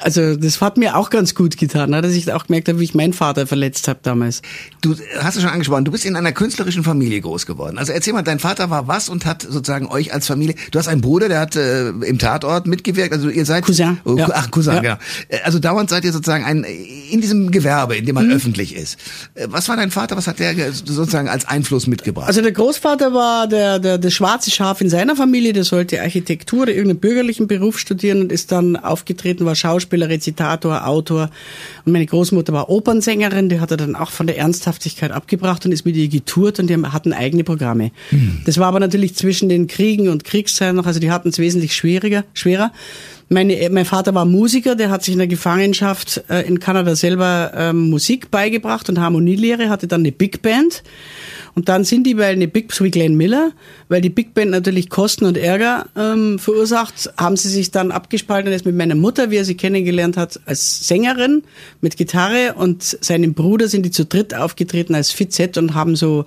Also 0.00 0.36
das 0.36 0.60
hat 0.60 0.76
mir 0.78 0.96
auch 0.96 1.10
ganz 1.10 1.34
gut 1.34 1.56
getan, 1.56 1.90
ne? 1.90 2.02
dass 2.02 2.12
ich 2.12 2.32
auch 2.32 2.46
gemerkt 2.46 2.68
habe, 2.68 2.80
wie 2.80 2.84
ich 2.84 2.94
meinen 2.94 3.12
Vater 3.12 3.46
verletzt 3.46 3.86
habe 3.88 4.00
damals. 4.02 4.42
Du 4.80 4.96
hast 5.20 5.36
es 5.36 5.42
schon 5.42 5.50
angesprochen, 5.50 5.84
du 5.84 5.92
bist 5.92 6.04
in 6.04 6.16
einer 6.16 6.32
künstlerischen 6.32 6.82
Familie 6.82 7.20
groß 7.20 7.46
geworden. 7.46 7.78
Also 7.78 7.92
erzähl 7.92 8.12
mal, 8.12 8.22
dein 8.22 8.38
Vater 8.40 8.68
war 8.70 8.88
was 8.88 9.08
und 9.08 9.26
hat 9.26 9.42
sozusagen 9.42 9.86
euch 9.86 10.12
als 10.12 10.26
Familie. 10.26 10.56
Du 10.72 10.78
hast 10.78 10.88
einen 10.88 11.00
Bruder, 11.00 11.28
der 11.28 11.38
hat 11.40 11.54
äh, 11.56 11.90
im 11.90 12.18
Tatort 12.18 12.66
mitgewirkt. 12.66 13.12
Also 13.12 13.28
ihr 13.28 13.44
seid 13.46 13.64
Cousin, 13.64 13.98
Oh, 14.04 14.16
ja. 14.16 14.28
Ach 14.32 14.50
Cousin, 14.50 14.74
Ja. 14.74 14.80
genau. 14.80 14.96
Also 15.44 15.58
dauernd 15.60 15.88
seid 15.90 16.04
ihr 16.04 16.12
sozusagen 16.12 16.44
ein 16.44 16.64
in 16.64 17.20
diesem 17.20 17.50
Gewerbe, 17.52 17.96
in 17.96 18.04
dem 18.06 18.16
Mhm. 18.16 18.22
man 18.28 18.32
öffentlich 18.32 18.74
ist. 18.74 18.98
Äh, 19.34 19.46
Was 19.50 19.68
war 19.68 19.76
dein 19.76 19.90
Vater? 19.92 20.16
Was 20.16 20.26
hat 20.26 20.38
der 20.40 20.54
ge- 20.54 20.70
sozusagen 20.72 21.28
als 21.28 21.46
Einfluss 21.46 21.86
mitgebracht? 21.86 22.26
Also 22.26 22.40
der 22.42 22.52
Großvater 22.52 23.14
war 23.14 23.46
der, 23.46 23.78
der, 23.78 23.98
der 23.98 24.10
schwarze 24.10 24.50
Schaf 24.50 24.80
in 24.80 24.90
seiner 24.90 25.14
Familie, 25.14 25.52
der 25.52 25.64
sollte 25.64 26.00
Architektur 26.02 26.66
irgendeinen 26.66 26.98
bürgerlichen 27.00 27.46
Beruf 27.46 27.78
studieren 27.78 28.20
und 28.22 28.32
ist 28.32 28.50
dann 28.50 28.74
aufgetreten, 28.76 29.44
war 29.44 29.54
Schauspieler 29.54 29.81
Schauspieler, 29.82 30.08
Rezitator, 30.08 30.86
Autor. 30.86 31.30
Und 31.84 31.92
meine 31.92 32.06
Großmutter 32.06 32.52
war 32.52 32.70
Opernsängerin, 32.70 33.48
die 33.48 33.60
hat 33.60 33.70
er 33.70 33.76
dann 33.76 33.96
auch 33.96 34.10
von 34.10 34.26
der 34.26 34.38
Ernsthaftigkeit 34.38 35.10
abgebracht 35.10 35.66
und 35.66 35.72
ist 35.72 35.84
mit 35.84 35.96
ihr 35.96 36.08
getourt 36.08 36.58
und 36.60 36.68
die 36.68 36.76
hatten 36.76 37.12
eigene 37.12 37.44
Programme. 37.44 37.90
Mhm. 38.10 38.42
Das 38.46 38.58
war 38.58 38.68
aber 38.68 38.80
natürlich 38.80 39.14
zwischen 39.14 39.48
den 39.48 39.66
Kriegen 39.66 40.08
und 40.08 40.24
Kriegszeiten 40.24 40.76
noch, 40.76 40.86
also 40.86 41.00
die 41.00 41.10
hatten 41.10 41.28
es 41.28 41.38
wesentlich 41.38 41.74
schwieriger, 41.74 42.24
schwerer. 42.32 42.72
Meine, 43.28 43.58
äh, 43.58 43.70
mein 43.70 43.84
Vater 43.84 44.14
war 44.14 44.24
Musiker, 44.24 44.76
der 44.76 44.90
hat 44.90 45.02
sich 45.02 45.12
in 45.12 45.18
der 45.18 45.26
Gefangenschaft 45.26 46.22
äh, 46.28 46.46
in 46.46 46.60
Kanada 46.60 46.94
selber 46.94 47.52
ähm, 47.56 47.90
Musik 47.90 48.30
beigebracht 48.30 48.88
und 48.88 49.00
Harmonielehre, 49.00 49.68
hatte 49.68 49.88
dann 49.88 50.02
eine 50.02 50.12
Big 50.12 50.42
Band. 50.42 50.82
Und 51.54 51.68
dann 51.68 51.84
sind 51.84 52.04
die, 52.06 52.16
weil 52.16 52.34
eine 52.34 52.48
Big, 52.48 52.72
so 52.72 52.84
wie 52.84 52.90
Glenn 52.90 53.16
Miller, 53.16 53.52
weil 53.88 54.00
die 54.00 54.08
Big 54.08 54.32
Band 54.34 54.50
natürlich 54.50 54.88
Kosten 54.88 55.26
und 55.26 55.36
Ärger 55.36 55.86
ähm, 55.96 56.38
verursacht, 56.38 57.12
haben 57.18 57.36
sie 57.36 57.48
sich 57.48 57.70
dann 57.70 57.92
abgespalten 57.92 58.48
und 58.48 58.56
ist 58.56 58.64
mit 58.64 58.76
meiner 58.76 58.94
Mutter, 58.94 59.30
wie 59.30 59.36
er 59.36 59.44
sie 59.44 59.56
kennengelernt 59.56 60.16
hat, 60.16 60.40
als 60.46 60.88
Sängerin 60.88 61.42
mit 61.80 61.96
Gitarre. 61.96 62.54
Und 62.54 62.82
seinem 62.82 63.34
Bruder 63.34 63.68
sind 63.68 63.84
die 63.84 63.90
zu 63.90 64.06
dritt 64.06 64.34
aufgetreten 64.34 64.94
als 64.94 65.10
Fizet 65.10 65.58
und 65.58 65.74
haben 65.74 65.94
so 65.94 66.24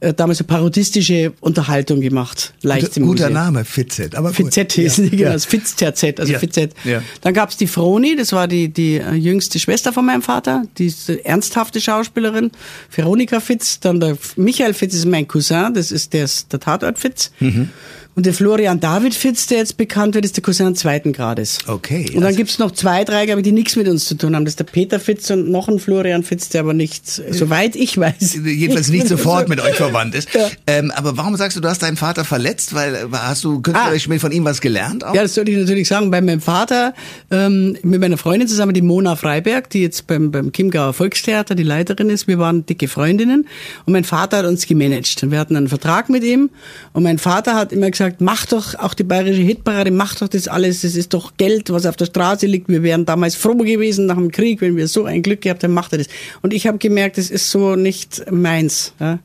äh, 0.00 0.12
damals 0.12 0.40
eine 0.40 0.46
parodistische 0.46 1.32
Unterhaltung 1.40 2.00
gemacht. 2.00 2.52
Leicht 2.62 2.96
im 2.96 3.06
Guter 3.06 3.30
Name, 3.30 3.64
Fitzet. 3.64 4.14
Aber 4.14 4.34
Fitzet 4.34 4.72
hieß 4.72 4.98
ja. 4.98 5.04
die, 5.04 5.16
genau, 5.16 5.30
ja. 5.30 5.38
Fitzterzett, 5.38 6.20
also 6.20 6.32
ja. 6.32 6.38
Fitzet. 6.38 6.74
Ja. 6.84 7.02
Dann 7.22 7.32
gab's 7.32 7.56
die 7.56 7.66
Froni, 7.66 8.14
das 8.14 8.32
war 8.32 8.46
die, 8.46 8.68
die 8.68 8.96
äh, 8.96 9.14
jüngste 9.14 9.58
Schwester 9.58 9.92
von 9.92 10.04
meinem 10.04 10.22
Vater, 10.22 10.64
die 10.78 10.92
ernsthafte 11.24 11.80
Schauspielerin, 11.80 12.50
Veronika 12.90 13.40
Fitz. 13.40 13.80
Dann 13.80 14.00
der 14.00 14.18
Michael 14.36 14.74
Fitz 14.74 14.94
ist 14.94 15.06
mein 15.06 15.26
Cousin, 15.26 15.72
das 15.72 15.90
ist 15.90 16.12
der, 16.12 16.28
der 16.52 16.60
Tatort 16.60 16.98
Fitz. 16.98 17.30
Mhm. 17.40 17.70
Und 18.16 18.24
der 18.24 18.32
Florian 18.32 18.80
David 18.80 19.14
Fitz, 19.14 19.46
der 19.46 19.58
jetzt 19.58 19.76
bekannt 19.76 20.14
wird, 20.14 20.24
ist 20.24 20.38
der 20.38 20.42
Cousin 20.42 20.74
zweiten 20.74 21.12
Grades. 21.12 21.58
Okay. 21.66 22.06
Und 22.08 22.14
dann 22.14 22.24
also 22.24 22.38
gibt's 22.38 22.58
noch 22.58 22.70
zwei, 22.70 23.04
drei, 23.04 23.26
glaube 23.26 23.42
ich, 23.42 23.44
die 23.44 23.52
nichts 23.52 23.76
mit 23.76 23.86
uns 23.88 24.06
zu 24.06 24.14
tun 24.14 24.34
haben. 24.34 24.46
Das 24.46 24.52
ist 24.52 24.58
der 24.58 24.64
Peter 24.64 24.98
Fitz 24.98 25.28
und 25.28 25.50
noch 25.50 25.68
ein 25.68 25.78
Florian 25.78 26.22
Fitz, 26.22 26.48
der 26.48 26.62
aber 26.62 26.72
nicht, 26.72 27.06
soweit 27.06 27.76
ich 27.76 27.98
weiß. 27.98 28.38
Jedenfalls 28.44 28.88
nicht 28.88 29.06
sofort 29.06 29.50
mit 29.50 29.60
euch 29.60 29.74
verwandt 29.74 30.14
ist. 30.14 30.32
Ja. 30.32 30.48
Ähm, 30.66 30.90
aber 30.96 31.18
warum 31.18 31.36
sagst 31.36 31.58
du, 31.58 31.60
du 31.60 31.68
hast 31.68 31.82
deinen 31.82 31.98
Vater 31.98 32.24
verletzt? 32.24 32.74
Weil 32.74 32.94
äh, 32.94 33.00
hast 33.12 33.44
du 33.44 33.60
künstlerisch 33.60 34.08
ah. 34.10 34.18
von 34.18 34.32
ihm 34.32 34.46
was 34.46 34.62
gelernt? 34.62 35.04
Auch? 35.04 35.14
Ja, 35.14 35.20
das 35.20 35.34
sollte 35.34 35.50
ich 35.50 35.58
natürlich 35.58 35.86
sagen. 35.86 36.10
Bei 36.10 36.22
meinem 36.22 36.40
Vater, 36.40 36.94
ähm, 37.30 37.76
mit 37.82 38.00
meiner 38.00 38.16
Freundin 38.16 38.48
zusammen, 38.48 38.72
die 38.72 38.80
Mona 38.80 39.16
Freiberg, 39.16 39.68
die 39.68 39.82
jetzt 39.82 40.06
beim, 40.06 40.30
beim 40.30 40.52
Chiemgauer 40.52 40.94
Volkstheater 40.94 41.54
die 41.54 41.64
Leiterin 41.64 42.08
ist. 42.08 42.28
Wir 42.28 42.38
waren 42.38 42.64
dicke 42.64 42.88
Freundinnen. 42.88 43.46
Und 43.84 43.92
mein 43.92 44.04
Vater 44.04 44.38
hat 44.38 44.46
uns 44.46 44.66
gemanagt. 44.66 45.22
Und 45.22 45.32
wir 45.32 45.38
hatten 45.38 45.54
einen 45.54 45.68
Vertrag 45.68 46.08
mit 46.08 46.24
ihm. 46.24 46.48
Und 46.94 47.02
mein 47.02 47.18
Vater 47.18 47.56
hat 47.56 47.74
immer 47.74 47.90
gesagt, 47.90 48.05
mach 48.18 48.46
doch 48.46 48.74
auch 48.74 48.94
die 48.94 49.04
bayerische 49.04 49.42
Hitparade, 49.42 49.90
macht 49.90 50.22
doch 50.22 50.28
das 50.28 50.48
alles, 50.48 50.82
das 50.82 50.94
ist 50.94 51.14
doch 51.14 51.36
Geld, 51.36 51.70
was 51.70 51.86
auf 51.86 51.96
der 51.96 52.06
Straße 52.06 52.46
liegt. 52.46 52.68
Wir 52.68 52.82
wären 52.82 53.04
damals 53.04 53.34
froh 53.34 53.54
gewesen 53.54 54.06
nach 54.06 54.16
dem 54.16 54.30
Krieg, 54.30 54.60
wenn 54.60 54.76
wir 54.76 54.88
so 54.88 55.04
ein 55.04 55.22
Glück 55.22 55.42
gehabt 55.42 55.62
hätten, 55.62 55.74
macht 55.74 55.92
er 55.92 55.98
das. 55.98 56.08
Und 56.42 56.52
ich 56.52 56.66
habe 56.66 56.78
gemerkt, 56.78 57.18
das 57.18 57.30
ist 57.30 57.50
so 57.50 57.76
nicht 57.76 58.30
meins. 58.30 58.92
Ja. 59.00 59.18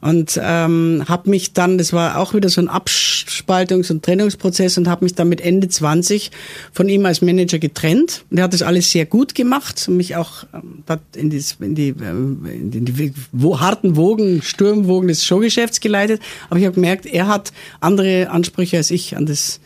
Und 0.00 0.40
ähm, 0.42 1.04
habe 1.08 1.28
mich 1.28 1.52
dann, 1.52 1.76
das 1.76 1.92
war 1.92 2.18
auch 2.18 2.34
wieder 2.34 2.48
so 2.48 2.60
ein 2.60 2.68
Abspaltungs- 2.68 3.90
und 3.90 4.02
Trennungsprozess 4.02 4.78
und 4.78 4.88
habe 4.88 5.04
mich 5.04 5.14
dann 5.14 5.28
mit 5.28 5.40
Ende 5.40 5.68
20 5.68 6.30
von 6.72 6.88
ihm 6.88 7.04
als 7.04 7.20
Manager 7.20 7.58
getrennt. 7.58 8.24
Und 8.30 8.38
er 8.38 8.44
hat 8.44 8.54
das 8.54 8.62
alles 8.62 8.90
sehr 8.90 9.04
gut 9.04 9.34
gemacht 9.34 9.84
und 9.88 9.96
mich 9.96 10.16
auch 10.16 10.44
ähm, 10.54 10.82
in, 11.14 11.30
die, 11.30 11.44
in, 11.60 11.74
die, 11.74 11.88
ähm, 11.88 12.46
in 12.46 12.84
die 12.84 13.12
harten 13.58 13.96
Wogen, 13.96 14.42
Sturmwogen 14.42 15.08
des 15.08 15.26
Showgeschäfts 15.26 15.80
geleitet. 15.80 16.22
Aber 16.48 16.58
ich 16.58 16.64
habe 16.64 16.74
gemerkt, 16.74 17.06
er 17.06 17.28
hat 17.28 17.52
andere 17.80 18.30
Ansprüche 18.30 18.78
als 18.78 18.90
ich 18.90 19.16
an 19.16 19.26
das 19.26 19.60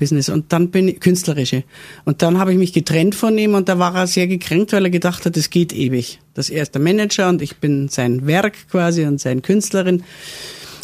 Business. 0.00 0.28
Und 0.28 0.52
dann 0.52 0.70
bin 0.70 0.88
ich 0.88 0.98
künstlerische. 0.98 1.62
Und 2.04 2.22
dann 2.22 2.38
habe 2.38 2.52
ich 2.52 2.58
mich 2.58 2.72
getrennt 2.72 3.14
von 3.14 3.38
ihm 3.38 3.54
und 3.54 3.68
da 3.68 3.78
war 3.78 3.94
er 3.94 4.08
sehr 4.08 4.26
gekränkt, 4.26 4.72
weil 4.72 4.84
er 4.84 4.90
gedacht 4.90 5.24
hat, 5.24 5.36
es 5.36 5.50
geht 5.50 5.72
ewig. 5.72 6.18
Das 6.34 6.50
er 6.50 6.62
ist 6.62 6.74
der 6.74 6.82
Manager 6.82 7.28
und 7.28 7.40
ich 7.40 7.58
bin 7.58 7.88
sein 7.88 8.26
Werk 8.26 8.68
quasi 8.68 9.04
und 9.04 9.20
sein 9.20 9.42
Künstlerin. 9.42 10.02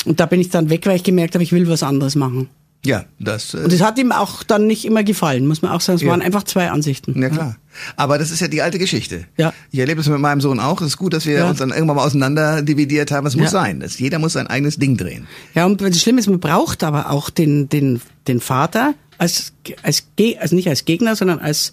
Und 0.04 0.20
da 0.20 0.26
bin 0.26 0.40
ich 0.40 0.50
dann 0.50 0.70
weg, 0.70 0.86
weil 0.86 0.96
ich 0.96 1.02
gemerkt 1.02 1.34
habe, 1.34 1.42
ich 1.42 1.50
will 1.52 1.68
was 1.68 1.82
anderes 1.82 2.14
machen. 2.14 2.48
Ja, 2.86 3.04
das. 3.18 3.52
Äh 3.54 3.58
und 3.58 3.72
das 3.72 3.82
hat 3.82 3.98
ihm 3.98 4.12
auch 4.12 4.44
dann 4.44 4.66
nicht 4.66 4.84
immer 4.84 5.02
gefallen, 5.02 5.46
muss 5.46 5.60
man 5.60 5.72
auch 5.72 5.80
sagen. 5.80 5.96
Es 5.96 6.02
ja. 6.02 6.08
waren 6.08 6.22
einfach 6.22 6.44
zwei 6.44 6.70
Ansichten. 6.70 7.20
Ja, 7.20 7.28
klar. 7.28 7.56
Aber 7.96 8.16
das 8.16 8.30
ist 8.30 8.40
ja 8.40 8.48
die 8.48 8.62
alte 8.62 8.78
Geschichte. 8.78 9.26
Ja. 9.36 9.52
Ich 9.72 9.80
erlebe 9.80 10.00
es 10.00 10.08
mit 10.08 10.20
meinem 10.20 10.40
Sohn 10.40 10.60
auch. 10.60 10.80
Es 10.80 10.88
ist 10.88 10.96
gut, 10.96 11.12
dass 11.12 11.26
wir 11.26 11.34
ja. 11.34 11.50
uns 11.50 11.58
dann 11.58 11.70
irgendwann 11.70 11.96
mal 11.96 12.04
auseinander 12.04 12.62
dividiert 12.62 13.10
haben. 13.10 13.26
Es 13.26 13.34
muss 13.34 13.46
ja. 13.46 13.50
sein. 13.50 13.80
Das, 13.80 13.98
jeder 13.98 14.18
muss 14.18 14.34
sein 14.34 14.46
eigenes 14.46 14.78
Ding 14.78 14.96
drehen. 14.96 15.26
Ja, 15.54 15.66
und 15.66 15.80
das 15.80 16.00
Schlimme 16.00 16.20
ist, 16.20 16.28
man 16.28 16.40
braucht 16.40 16.84
aber 16.84 17.10
auch 17.10 17.28
den, 17.28 17.68
den, 17.68 18.00
den 18.28 18.40
Vater, 18.40 18.94
als, 19.18 19.52
als, 19.82 20.06
also 20.38 20.54
nicht 20.54 20.68
als 20.68 20.84
Gegner, 20.84 21.16
sondern 21.16 21.38
als, 21.38 21.72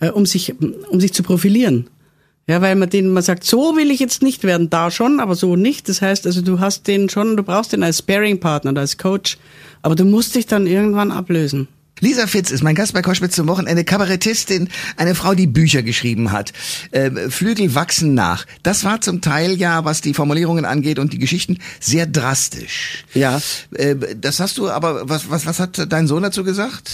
äh, 0.00 0.10
um 0.10 0.26
sich, 0.26 0.54
um 0.88 1.00
sich 1.00 1.12
zu 1.12 1.22
profilieren. 1.22 1.88
Ja, 2.46 2.60
weil 2.60 2.76
man 2.76 2.90
den, 2.90 3.10
man 3.10 3.22
sagt, 3.22 3.44
so 3.44 3.74
will 3.74 3.90
ich 3.90 4.00
jetzt 4.00 4.22
nicht 4.22 4.44
werden, 4.44 4.68
da 4.68 4.90
schon, 4.90 5.18
aber 5.18 5.34
so 5.34 5.56
nicht. 5.56 5.88
Das 5.88 6.02
heißt, 6.02 6.26
also 6.26 6.42
du 6.42 6.60
hast 6.60 6.86
den 6.86 7.08
schon, 7.08 7.38
du 7.38 7.42
brauchst 7.42 7.72
den 7.72 7.82
als 7.82 8.00
Sparing-Partner 8.00 8.78
als 8.78 8.98
Coach, 8.98 9.38
aber 9.80 9.94
du 9.94 10.04
musst 10.04 10.34
dich 10.34 10.46
dann 10.46 10.66
irgendwann 10.66 11.10
ablösen. 11.10 11.68
Lisa 12.04 12.26
Fitz 12.26 12.50
ist 12.50 12.62
mein 12.62 12.74
Gast 12.74 12.92
bei 12.92 13.00
Koschwitz 13.00 13.34
zum 13.34 13.48
Wochenende, 13.48 13.82
Kabarettistin, 13.82 14.68
eine 14.98 15.14
Frau, 15.14 15.32
die 15.32 15.46
Bücher 15.46 15.82
geschrieben 15.82 16.32
hat. 16.32 16.52
Äh, 16.90 17.30
Flügel 17.30 17.74
wachsen 17.74 18.12
nach. 18.12 18.44
Das 18.62 18.84
war 18.84 19.00
zum 19.00 19.22
Teil 19.22 19.54
ja, 19.54 19.86
was 19.86 20.02
die 20.02 20.12
Formulierungen 20.12 20.66
angeht 20.66 20.98
und 20.98 21.14
die 21.14 21.18
Geschichten, 21.18 21.60
sehr 21.80 22.06
drastisch. 22.06 23.06
Ja. 23.14 23.40
Äh, 23.72 23.96
das 24.20 24.38
hast 24.38 24.58
du, 24.58 24.68
aber 24.68 25.08
was, 25.08 25.30
was, 25.30 25.46
was 25.46 25.58
hat 25.58 25.90
dein 25.90 26.06
Sohn 26.06 26.22
dazu 26.22 26.44
gesagt? 26.44 26.90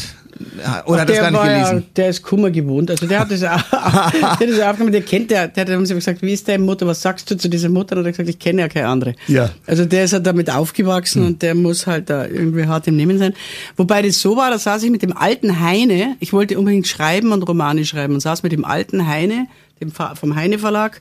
Oder 0.86 1.00
hat 1.00 1.08
das 1.08 1.16
gar 1.18 1.30
nicht 1.30 1.42
gelesen? 1.42 1.78
Ja, 1.78 1.82
der 1.96 2.08
ist 2.10 2.22
Kummer 2.22 2.50
gewohnt. 2.50 2.90
Also 2.90 3.06
der 3.06 3.20
hat 3.20 3.30
das, 3.30 3.40
der 3.40 3.52
hat 3.52 4.40
das 4.40 4.60
aufgenommen, 4.60 4.92
der 4.92 5.02
kennt 5.02 5.30
der, 5.30 5.48
der 5.48 5.66
hat 5.66 5.76
uns 5.76 5.90
gesagt, 5.90 6.22
wie 6.22 6.32
ist 6.32 6.48
deine 6.48 6.62
Mutter, 6.62 6.86
was 6.86 7.02
sagst 7.02 7.30
du 7.30 7.36
zu 7.36 7.48
dieser 7.48 7.68
Mutter? 7.68 7.96
Und 7.96 8.04
er 8.04 8.08
hat 8.08 8.12
gesagt, 8.16 8.28
ich 8.28 8.38
kenne 8.38 8.62
ja 8.62 8.68
keine 8.68 8.88
andere. 8.88 9.14
Ja. 9.28 9.50
Also 9.66 9.84
der 9.84 10.04
ist 10.04 10.12
halt 10.12 10.26
damit 10.26 10.50
aufgewachsen 10.50 11.22
hm. 11.22 11.28
und 11.28 11.42
der 11.42 11.54
muss 11.54 11.86
halt 11.86 12.10
da 12.10 12.26
irgendwie 12.26 12.66
hart 12.66 12.86
im 12.86 12.96
Nehmen 12.96 13.18
sein. 13.18 13.34
Wobei 13.76 14.02
das 14.02 14.20
so 14.20 14.36
war, 14.36 14.50
da 14.50 14.58
saß 14.58 14.82
ich 14.82 14.90
mit 14.90 15.02
dem 15.02 15.16
alten 15.16 15.60
Heine, 15.60 16.16
ich 16.20 16.32
wollte 16.32 16.58
unbedingt 16.58 16.86
schreiben 16.86 17.32
und 17.32 17.42
Romane 17.42 17.84
schreiben 17.84 18.14
und 18.14 18.20
saß 18.20 18.42
mit 18.42 18.52
dem 18.52 18.64
alten 18.64 19.06
Heine, 19.06 19.46
dem 19.80 19.92
vom 19.92 20.34
Heine 20.34 20.58
Verlag, 20.58 21.00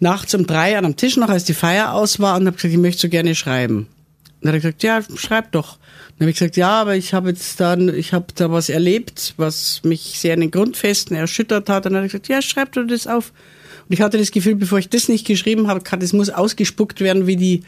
nachts 0.00 0.34
um 0.34 0.46
drei 0.46 0.76
an 0.76 0.84
einem 0.84 0.96
Tisch 0.96 1.16
noch, 1.16 1.28
als 1.28 1.44
die 1.44 1.54
Feier 1.54 1.94
aus 1.94 2.20
war 2.20 2.36
und 2.36 2.46
habe 2.46 2.56
gesagt, 2.56 2.74
ich 2.74 2.80
möchte 2.80 3.02
so 3.02 3.08
gerne 3.08 3.34
schreiben. 3.34 3.86
Und 4.40 4.48
er 4.48 4.54
hat 4.54 4.62
gesagt, 4.62 4.82
ja, 4.82 5.00
schreib 5.16 5.52
doch. 5.52 5.78
Habe 6.22 6.30
ich 6.30 6.38
gesagt, 6.38 6.56
ja, 6.56 6.80
aber 6.80 6.94
ich 6.94 7.14
habe 7.14 7.30
jetzt 7.30 7.58
dann, 7.58 7.92
ich 7.92 8.12
habe 8.12 8.26
da 8.36 8.48
was 8.52 8.68
erlebt, 8.68 9.34
was 9.38 9.80
mich 9.82 10.20
sehr 10.20 10.34
in 10.34 10.40
den 10.40 10.50
Grundfesten 10.52 11.16
erschüttert 11.16 11.68
hat. 11.68 11.84
Und 11.84 11.94
dann 11.94 12.04
hat 12.04 12.04
er 12.04 12.12
gesagt, 12.12 12.28
ja, 12.28 12.40
schreib 12.40 12.70
du 12.70 12.84
das 12.84 13.08
auf. 13.08 13.32
Und 13.88 13.92
ich 13.92 14.00
hatte 14.00 14.18
das 14.18 14.30
Gefühl, 14.30 14.54
bevor 14.54 14.78
ich 14.78 14.88
das 14.88 15.08
nicht 15.08 15.26
geschrieben 15.26 15.66
habe, 15.66 15.82
das 15.98 16.12
muss 16.12 16.30
ausgespuckt 16.30 17.00
werden 17.00 17.26
wie 17.26 17.34
die 17.34 17.64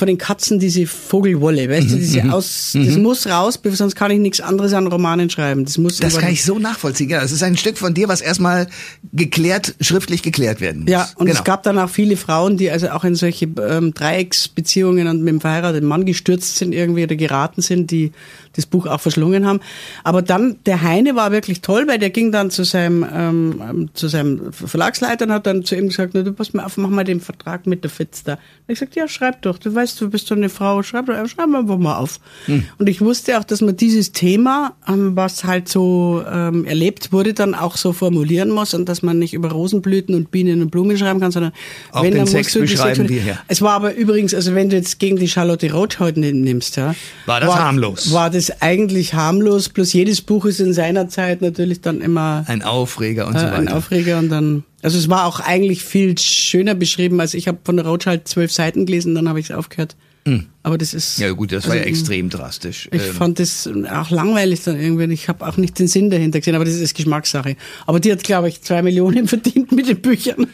von 0.00 0.06
den 0.06 0.16
Katzen 0.16 0.58
diese 0.58 0.86
Vogelwolle, 0.86 1.68
weißt 1.68 1.90
du, 1.90 1.96
mhm, 1.96 1.98
diese 2.00 2.22
mhm, 2.22 2.30
aus, 2.30 2.70
das 2.72 2.96
mhm. 2.96 3.02
muss 3.02 3.26
raus, 3.26 3.60
sonst 3.62 3.94
kann 3.94 4.10
ich 4.10 4.18
nichts 4.18 4.40
anderes 4.40 4.72
an 4.72 4.86
Romanen 4.86 5.28
schreiben. 5.28 5.66
Das 5.66 5.76
muss. 5.76 5.98
Das 5.98 6.16
kann 6.16 6.32
ich 6.32 6.42
so 6.42 6.58
nachvollziehen. 6.58 7.10
Ja, 7.10 7.22
es 7.22 7.32
ist 7.32 7.42
ein 7.42 7.58
Stück 7.58 7.76
von 7.76 7.92
dir, 7.92 8.08
was 8.08 8.22
erstmal 8.22 8.66
geklärt, 9.12 9.74
schriftlich 9.80 10.22
geklärt 10.22 10.62
werden 10.62 10.82
muss. 10.82 10.90
Ja, 10.90 11.06
und 11.16 11.26
genau. 11.26 11.38
es 11.38 11.44
gab 11.44 11.62
dann 11.64 11.78
auch 11.78 11.90
viele 11.90 12.16
Frauen, 12.16 12.56
die 12.56 12.70
also 12.70 12.88
auch 12.90 13.04
in 13.04 13.14
solche 13.14 13.44
ähm, 13.44 13.92
Dreiecksbeziehungen 13.92 15.06
und 15.06 15.20
mit 15.22 15.34
dem 15.34 15.40
verheirateten 15.42 15.86
Mann 15.86 16.06
gestürzt 16.06 16.56
sind 16.56 16.72
irgendwie 16.72 17.04
oder 17.04 17.16
geraten 17.16 17.60
sind, 17.60 17.90
die 17.90 18.12
das 18.54 18.66
Buch 18.66 18.86
auch 18.86 19.00
verschlungen 19.00 19.46
haben. 19.46 19.60
Aber 20.02 20.22
dann, 20.22 20.56
der 20.66 20.82
Heine 20.82 21.14
war 21.14 21.30
wirklich 21.30 21.60
toll, 21.60 21.86
weil 21.86 21.98
der 21.98 22.10
ging 22.10 22.32
dann 22.32 22.50
zu 22.50 22.64
seinem, 22.64 23.06
ähm, 23.12 23.90
zu 23.94 24.08
seinem 24.08 24.52
Verlagsleiter 24.52 25.26
und 25.26 25.32
hat 25.32 25.46
dann 25.46 25.64
zu 25.64 25.76
ihm 25.76 25.88
gesagt, 25.88 26.14
du 26.14 26.32
pass 26.32 26.52
mal 26.52 26.64
auf, 26.64 26.76
mach 26.76 26.88
mal 26.88 27.04
den 27.04 27.20
Vertrag 27.20 27.66
mit 27.66 27.84
der 27.84 27.90
Fitz 27.90 28.24
da. 28.24 28.34
Und 28.34 28.40
ich 28.68 28.80
gesagt, 28.80 28.96
ja, 28.96 29.06
schreib 29.08 29.42
doch, 29.42 29.58
du 29.58 29.74
weißt, 29.74 29.89
du 29.96 30.10
bist 30.10 30.30
doch 30.30 30.36
eine 30.36 30.48
Frau, 30.48 30.82
schreib 30.82 31.06
schreib 31.06 31.54
einfach 31.54 31.78
mal 31.78 31.96
auf. 31.96 32.20
Hm. 32.46 32.64
Und 32.78 32.88
ich 32.88 33.00
wusste 33.00 33.38
auch, 33.38 33.44
dass 33.44 33.60
man 33.60 33.76
dieses 33.76 34.12
Thema, 34.12 34.74
ähm, 34.88 35.16
was 35.16 35.44
halt 35.44 35.68
so 35.68 36.22
ähm, 36.30 36.64
erlebt 36.64 37.12
wurde, 37.12 37.34
dann 37.34 37.54
auch 37.54 37.76
so 37.76 37.92
formulieren 37.92 38.50
muss 38.50 38.74
und 38.74 38.88
dass 38.88 39.02
man 39.02 39.18
nicht 39.18 39.34
über 39.34 39.50
Rosenblüten 39.50 40.14
und 40.14 40.30
Bienen 40.30 40.62
und 40.62 40.70
Blumen 40.70 40.96
schreiben 40.96 41.20
kann, 41.20 41.32
sondern 41.32 41.52
auch 41.92 42.02
wenn, 42.02 42.12
den 42.12 42.18
dann 42.18 42.26
Sex 42.26 42.54
musst 42.54 42.56
du 42.56 42.60
beschreiben 42.60 43.06
die, 43.06 43.18
ja. 43.18 43.38
Es 43.48 43.62
war 43.62 43.72
aber 43.72 43.94
übrigens, 43.94 44.34
also 44.34 44.54
wenn 44.54 44.70
du 44.70 44.76
jetzt 44.76 44.98
gegen 44.98 45.16
die 45.16 45.28
Charlotte 45.28 45.72
Roth 45.72 46.00
heute 46.00 46.20
nimmst, 46.20 46.76
ja. 46.76 46.94
War 47.26 47.40
das 47.40 47.48
war, 47.48 47.58
harmlos? 47.64 48.12
War 48.12 48.30
das 48.30 48.62
eigentlich 48.62 49.14
harmlos, 49.14 49.68
plus 49.68 49.92
jedes 49.92 50.20
Buch 50.20 50.44
ist 50.44 50.60
in 50.60 50.72
seiner 50.72 51.08
Zeit 51.08 51.42
natürlich 51.42 51.80
dann 51.80 52.00
immer 52.00 52.44
ein 52.46 52.62
Aufreger 52.62 53.26
und 53.26 53.38
so 53.38 53.44
weiter. 53.44 53.54
Ein 53.54 53.68
Aufreger 53.68 54.18
und 54.18 54.28
dann 54.28 54.64
also 54.82 54.98
es 54.98 55.08
war 55.08 55.26
auch 55.26 55.40
eigentlich 55.40 55.84
viel 55.84 56.16
schöner 56.18 56.74
beschrieben, 56.74 57.20
als 57.20 57.34
ich 57.34 57.48
habe 57.48 57.58
von 57.64 57.76
der 57.76 57.86
Rothschild 57.86 58.26
zwölf 58.26 58.52
Seiten 58.52 58.86
gelesen, 58.86 59.14
dann 59.14 59.28
habe 59.28 59.40
ich 59.40 59.50
es 59.50 59.56
aufgehört. 59.56 59.96
Mhm. 60.26 60.46
Aber 60.62 60.76
das 60.76 60.92
ist. 60.92 61.18
Ja 61.18 61.30
gut, 61.32 61.52
das 61.52 61.64
also, 61.64 61.70
war 61.70 61.76
ja 61.76 61.82
extrem 61.82 62.28
drastisch. 62.28 62.88
Ich 62.92 63.02
ähm. 63.02 63.14
fand 63.14 63.38
das 63.38 63.68
auch 63.90 64.10
langweilig 64.10 64.62
dann 64.64 64.78
irgendwie. 64.78 65.12
Ich 65.14 65.28
habe 65.28 65.46
auch 65.46 65.56
nicht 65.56 65.78
den 65.78 65.88
Sinn 65.88 66.10
dahinter 66.10 66.40
gesehen, 66.40 66.54
aber 66.54 66.66
das 66.66 66.74
ist 66.74 66.94
Geschmackssache. 66.94 67.56
Aber 67.86 68.00
die 68.00 68.12
hat, 68.12 68.22
glaube 68.22 68.48
ich, 68.48 68.60
zwei 68.60 68.82
Millionen 68.82 69.28
verdient 69.28 69.72
mit 69.72 69.88
den 69.88 70.00
Büchern. 70.00 70.46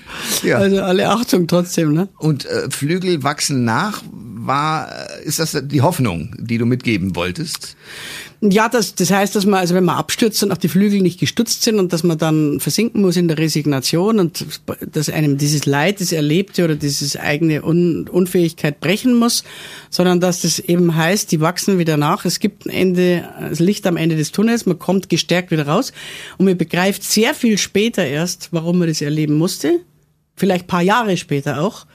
Ja. 0.45 0.59
Also 0.59 0.83
alle 0.83 1.09
Achtung 1.09 1.49
trotzdem. 1.49 1.93
Ne? 1.93 2.09
Und 2.19 2.47
äh, 2.47 2.71
Flügel 2.71 3.23
wachsen 3.25 3.65
nach 3.65 4.03
war, 4.47 4.89
ist 5.25 5.41
das 5.41 5.61
die 5.65 5.83
Hoffnung, 5.83 6.35
die 6.39 6.59
du 6.59 6.67
mitgeben 6.67 7.17
wolltest? 7.17 7.77
Ja, 8.43 8.69
das, 8.69 8.95
das 8.95 9.11
heißt, 9.11 9.35
dass 9.35 9.47
man, 9.47 9.61
also 9.61 9.75
wenn 9.75 9.85
man 9.85 9.97
abstürzt 9.97 10.43
und 10.43 10.53
auch 10.53 10.59
die 10.59 10.69
Flügel 10.69 11.01
nicht 11.01 11.19
gestutzt 11.19 11.63
sind 11.63 11.79
und 11.79 11.95
dass 11.95 12.03
man 12.03 12.19
dann 12.19 12.61
versinken 12.61 13.01
muss 13.01 13.17
in 13.17 13.29
der 13.29 13.39
Resignation 13.39 14.19
und 14.19 14.45
dass 14.93 15.09
einem 15.09 15.39
dieses 15.39 15.65
Leid, 15.65 16.03
das 16.03 16.13
Erlebte 16.13 16.65
oder 16.65 16.75
dieses 16.75 17.17
eigene 17.17 17.65
Un 17.65 18.09
Unfähigkeit 18.09 18.79
brechen 18.81 19.15
muss, 19.15 19.43
sondern 19.89 20.21
dass 20.21 20.43
das 20.43 20.59
eben 20.59 20.95
heißt, 20.95 21.33
die 21.33 21.41
wachsen 21.41 21.79
wieder 21.79 21.97
nach. 21.97 22.27
Es 22.27 22.39
gibt 22.39 22.67
ein 22.67 22.71
Ende, 22.71 23.27
das 23.41 23.59
Licht 23.59 23.87
am 23.87 23.97
Ende 23.97 24.17
des 24.17 24.33
Tunnels, 24.33 24.67
man 24.67 24.79
kommt 24.79 25.09
gestärkt 25.09 25.51
wieder 25.51 25.67
raus 25.67 25.93
und 26.37 26.45
man 26.45 26.59
begreift 26.59 27.05
sehr 27.05 27.33
viel 27.33 27.57
später 27.57 28.05
erst, 28.05 28.49
warum 28.53 28.79
man 28.79 28.89
das 28.89 29.01
erleben 29.01 29.35
musste. 29.39 29.81
Vielleicht 30.37 30.67
paar 30.67 30.83
Jahre 30.83 31.17
später 31.17 31.63
auch. 31.63 31.87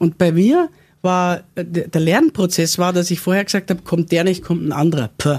Und 0.00 0.18
bei 0.18 0.32
mir 0.32 0.68
war, 1.02 1.44
der 1.54 2.00
Lernprozess 2.00 2.76
war, 2.78 2.92
dass 2.92 3.12
ich 3.12 3.20
vorher 3.20 3.44
gesagt 3.44 3.70
habe, 3.70 3.82
kommt 3.82 4.10
der 4.10 4.24
nicht, 4.24 4.42
kommt 4.42 4.66
ein 4.66 4.72
anderer. 4.72 5.10
Puh 5.16 5.38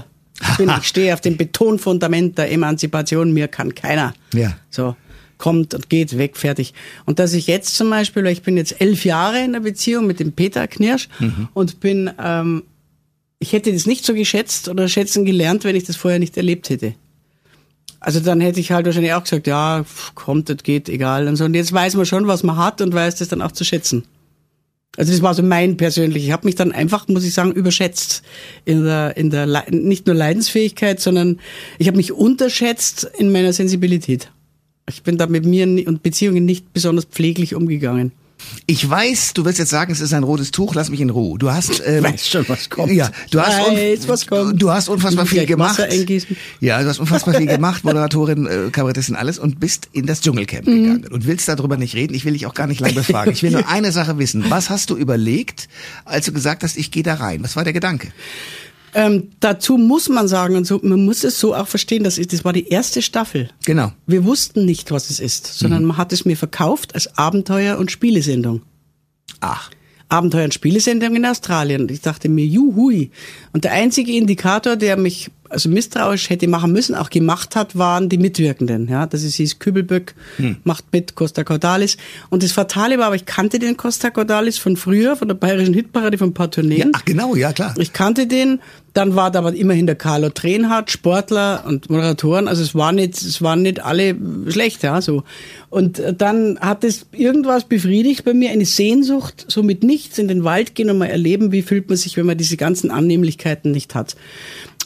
bin, 0.56 0.70
ich 0.78 0.86
stehe 0.86 1.14
auf 1.14 1.20
dem 1.20 1.36
Betonfundament 1.36 2.38
der 2.38 2.50
Emanzipation, 2.50 3.32
mir 3.32 3.48
kann 3.48 3.74
keiner. 3.74 4.14
Ja. 4.32 4.56
So 4.70 4.94
kommt 5.38 5.72
und 5.72 5.88
geht 5.88 6.18
weg, 6.18 6.36
fertig. 6.36 6.74
Und 7.06 7.18
dass 7.18 7.32
ich 7.32 7.46
jetzt 7.46 7.76
zum 7.76 7.88
Beispiel, 7.88 8.26
ich 8.26 8.42
bin 8.42 8.56
jetzt 8.56 8.80
elf 8.80 9.04
Jahre 9.04 9.42
in 9.42 9.52
der 9.52 9.60
Beziehung 9.60 10.06
mit 10.06 10.20
dem 10.20 10.32
Peter 10.32 10.66
Knirsch 10.66 11.08
mhm. 11.20 11.48
und 11.54 11.80
bin, 11.80 12.10
ähm, 12.22 12.64
ich 13.38 13.52
hätte 13.52 13.72
das 13.72 13.86
nicht 13.86 14.04
so 14.04 14.14
geschätzt 14.14 14.68
oder 14.68 14.88
schätzen 14.88 15.24
gelernt, 15.24 15.64
wenn 15.64 15.76
ich 15.76 15.84
das 15.84 15.96
vorher 15.96 16.18
nicht 16.18 16.36
erlebt 16.36 16.68
hätte. 16.68 16.94
Also 18.00 18.20
dann 18.20 18.40
hätte 18.40 18.60
ich 18.60 18.70
halt 18.70 18.86
wahrscheinlich 18.86 19.14
auch 19.14 19.22
gesagt, 19.22 19.46
ja, 19.46 19.84
kommt, 20.14 20.48
das 20.48 20.62
geht, 20.62 20.88
egal 20.88 21.26
und 21.26 21.36
so. 21.36 21.44
Und 21.44 21.54
jetzt 21.54 21.72
weiß 21.72 21.94
man 21.94 22.06
schon, 22.06 22.26
was 22.26 22.42
man 22.42 22.56
hat 22.56 22.80
und 22.80 22.94
weiß 22.94 23.16
das 23.16 23.28
dann 23.28 23.42
auch 23.42 23.52
zu 23.52 23.64
schätzen. 23.64 24.04
Also 24.98 25.12
das 25.12 25.22
war 25.22 25.32
so 25.32 25.44
mein 25.44 25.76
persönlich. 25.76 26.24
Ich 26.24 26.32
habe 26.32 26.44
mich 26.44 26.56
dann 26.56 26.72
einfach, 26.72 27.06
muss 27.06 27.24
ich 27.24 27.32
sagen, 27.32 27.52
überschätzt 27.52 28.24
in 28.64 28.82
der 28.84 29.16
in 29.16 29.30
der 29.30 29.46
nicht 29.70 30.06
nur 30.06 30.16
Leidensfähigkeit, 30.16 31.00
sondern 31.00 31.38
ich 31.78 31.86
habe 31.86 31.96
mich 31.96 32.10
unterschätzt 32.10 33.08
in 33.16 33.30
meiner 33.30 33.52
Sensibilität. 33.52 34.32
Ich 34.88 35.04
bin 35.04 35.16
da 35.16 35.28
mit 35.28 35.44
mir 35.46 35.64
und 35.86 36.02
Beziehungen 36.02 36.44
nicht 36.44 36.72
besonders 36.72 37.04
pfleglich 37.04 37.54
umgegangen. 37.54 38.10
Ich 38.66 38.88
weiß, 38.88 39.34
du 39.34 39.44
willst 39.44 39.58
jetzt 39.58 39.70
sagen, 39.70 39.92
es 39.92 40.00
ist 40.00 40.12
ein 40.12 40.22
rotes 40.22 40.50
Tuch, 40.50 40.74
lass 40.74 40.90
mich 40.90 41.00
in 41.00 41.10
Ruhe. 41.10 41.38
Du 41.38 41.50
hast 41.50 41.82
ähm, 41.86 42.04
weiß 42.04 42.28
schon, 42.28 42.48
was 42.48 42.70
kommt. 42.70 42.92
Ja, 42.92 43.10
du 43.30 43.40
hast 43.40 43.58
weiß, 43.58 44.08
was 44.08 44.26
kommt. 44.26 44.60
du 44.60 44.70
hast 44.70 44.88
unfassbar 44.88 45.26
viel 45.26 45.46
gemacht. 45.46 45.80
Ja, 46.60 46.82
du 46.82 46.88
hast 46.88 46.98
unfassbar 46.98 47.34
viel 47.34 47.46
gemacht, 47.46 47.84
Moderatorin, 47.84 48.46
äh, 48.46 48.70
Kabarettistin 48.70 49.16
alles 49.16 49.38
und 49.38 49.60
bist 49.60 49.88
in 49.92 50.06
das 50.06 50.20
Dschungelcamp 50.20 50.66
mhm. 50.66 50.82
gegangen 50.82 51.06
und 51.08 51.26
willst 51.26 51.48
darüber 51.48 51.76
nicht 51.76 51.94
reden. 51.94 52.14
Ich 52.14 52.24
will 52.24 52.32
dich 52.32 52.46
auch 52.46 52.54
gar 52.54 52.66
nicht 52.66 52.80
lange 52.80 52.94
befragen. 52.94 53.32
Ich 53.32 53.42
will 53.42 53.50
nur 53.50 53.68
eine 53.68 53.92
Sache 53.92 54.18
wissen. 54.18 54.44
Was 54.48 54.70
hast 54.70 54.90
du 54.90 54.96
überlegt, 54.96 55.68
als 56.04 56.26
du 56.26 56.32
gesagt 56.32 56.62
hast, 56.62 56.76
ich 56.76 56.90
gehe 56.90 57.02
da 57.02 57.14
rein? 57.14 57.42
Was 57.42 57.56
war 57.56 57.64
der 57.64 57.72
Gedanke? 57.72 58.08
Ähm, 58.94 59.30
dazu 59.40 59.76
muss 59.76 60.08
man 60.08 60.28
sagen, 60.28 60.56
und 60.56 60.66
so, 60.66 60.80
man 60.82 61.04
muss 61.04 61.24
es 61.24 61.38
so 61.38 61.54
auch 61.54 61.68
verstehen, 61.68 62.04
dass 62.04 62.16
das 62.16 62.44
war 62.44 62.52
die 62.52 62.68
erste 62.68 63.02
Staffel. 63.02 63.50
Genau. 63.64 63.92
Wir 64.06 64.24
wussten 64.24 64.64
nicht, 64.64 64.90
was 64.90 65.10
es 65.10 65.20
ist, 65.20 65.46
sondern 65.58 65.82
mhm. 65.82 65.88
man 65.88 65.96
hat 65.98 66.12
es 66.12 66.24
mir 66.24 66.36
verkauft 66.36 66.94
als 66.94 67.16
Abenteuer- 67.16 67.78
und 67.78 67.90
Spielesendung. 67.90 68.62
Ach. 69.40 69.70
Abenteuer- 70.08 70.44
und 70.44 70.54
Spielesendung 70.54 71.16
in 71.16 71.26
Australien. 71.26 71.82
Und 71.82 71.90
ich 71.90 72.00
dachte 72.00 72.28
mir, 72.28 72.46
juhui. 72.46 73.10
Und 73.52 73.64
der 73.64 73.72
einzige 73.72 74.12
Indikator, 74.12 74.76
der 74.76 74.96
mich 74.96 75.30
also 75.48 75.68
misstrauisch 75.68 76.30
hätte 76.30 76.48
machen 76.48 76.72
müssen, 76.72 76.94
auch 76.94 77.10
gemacht 77.10 77.56
hat, 77.56 77.76
waren 77.76 78.08
die 78.08 78.18
Mitwirkenden. 78.18 78.88
Ja, 78.88 79.06
das 79.06 79.22
ist 79.22 79.36
hieß 79.36 79.58
Kübelböck, 79.58 80.14
hm. 80.36 80.56
macht 80.64 80.84
mit 80.92 81.14
Costa 81.14 81.44
Cordalis. 81.44 81.96
Und 82.30 82.42
das 82.42 82.52
Fatale 82.52 82.98
war, 82.98 83.06
aber 83.06 83.16
ich 83.16 83.26
kannte 83.26 83.58
den 83.58 83.76
Costa 83.76 84.10
Cordalis 84.10 84.58
von 84.58 84.76
früher, 84.76 85.16
von 85.16 85.28
der 85.28 85.34
bayerischen 85.34 85.74
Hitparade 85.74 86.18
von 86.18 86.30
ein 86.30 86.34
paar 86.34 86.50
Tourneen. 86.50 86.78
Ja, 86.78 86.86
ach 86.92 87.04
genau, 87.04 87.34
ja 87.34 87.52
klar. 87.52 87.74
Ich 87.78 87.92
kannte 87.92 88.26
den. 88.26 88.60
Dann 88.94 89.14
war 89.14 89.30
da 89.30 89.40
aber 89.40 89.54
immerhin 89.54 89.86
der 89.86 89.94
Carlo 89.94 90.30
Trenhardt, 90.30 90.90
Sportler 90.90 91.62
und 91.66 91.88
Moderatoren. 91.88 92.48
Also 92.48 92.62
es 92.62 92.74
war 92.74 92.90
nicht, 92.90 93.14
es 93.14 93.40
waren 93.42 93.62
nicht 93.62 93.80
alle 93.84 94.16
schlecht, 94.48 94.82
ja, 94.82 95.00
so. 95.00 95.22
Und 95.70 96.02
dann 96.16 96.58
hat 96.58 96.82
es 96.82 97.06
irgendwas 97.12 97.64
befriedigt 97.64 98.24
bei 98.24 98.34
mir, 98.34 98.50
eine 98.50 98.64
Sehnsucht, 98.64 99.44
so 99.46 99.62
mit 99.62 99.84
nichts 99.84 100.18
in 100.18 100.26
den 100.26 100.42
Wald 100.42 100.74
gehen 100.74 100.90
und 100.90 100.98
mal 100.98 101.06
erleben, 101.06 101.52
wie 101.52 101.62
fühlt 101.62 101.88
man 101.88 101.96
sich, 101.96 102.16
wenn 102.16 102.26
man 102.26 102.38
diese 102.38 102.56
ganzen 102.56 102.90
Annehmlichkeiten 102.90 103.70
nicht 103.70 103.94
hat. 103.94 104.16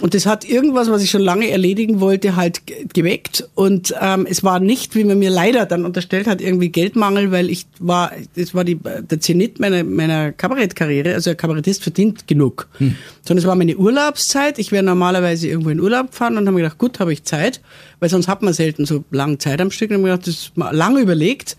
Und 0.00 0.14
das 0.14 0.24
hat 0.24 0.48
irgendwas, 0.48 0.90
was 0.90 1.02
ich 1.02 1.10
schon 1.10 1.20
lange 1.20 1.50
erledigen 1.50 2.00
wollte, 2.00 2.34
halt 2.34 2.62
geweckt. 2.94 3.46
Und 3.54 3.94
ähm, 4.00 4.26
es 4.28 4.42
war 4.42 4.58
nicht, 4.58 4.94
wie 4.94 5.04
man 5.04 5.18
mir 5.18 5.28
leider 5.28 5.66
dann 5.66 5.84
unterstellt 5.84 6.26
hat, 6.26 6.40
irgendwie 6.40 6.70
Geldmangel, 6.70 7.30
weil 7.30 7.50
ich 7.50 7.66
war, 7.78 8.10
das 8.34 8.54
war 8.54 8.64
die, 8.64 8.76
der 8.76 9.20
Zenit 9.20 9.60
meiner, 9.60 9.84
meiner 9.84 10.32
Kabarettkarriere. 10.32 11.12
Also 11.12 11.30
ein 11.30 11.36
Kabarettist 11.36 11.82
verdient 11.82 12.26
genug. 12.26 12.68
Hm. 12.78 12.96
Sondern 13.22 13.42
es 13.42 13.46
war 13.46 13.54
meine 13.54 13.76
Urlaubszeit. 13.76 14.58
Ich 14.58 14.72
wäre 14.72 14.82
normalerweise 14.82 15.46
irgendwo 15.46 15.68
in 15.68 15.78
Urlaub 15.78 16.10
gefahren 16.10 16.38
und 16.38 16.46
habe 16.46 16.52
mir 16.52 16.62
gedacht, 16.62 16.78
gut, 16.78 16.98
habe 16.98 17.12
ich 17.12 17.24
Zeit, 17.24 17.60
weil 18.00 18.08
sonst 18.08 18.28
hat 18.28 18.40
man 18.40 18.54
selten 18.54 18.86
so 18.86 19.04
lange 19.10 19.36
Zeit 19.38 19.60
am 19.60 19.70
Stück. 19.70 19.90
Und 19.90 19.96
habe 19.96 20.02
mir 20.04 20.10
gedacht, 20.12 20.26
das 20.26 20.34
ist 20.34 20.56
mal 20.56 20.74
lange 20.74 21.00
überlegt. 21.00 21.58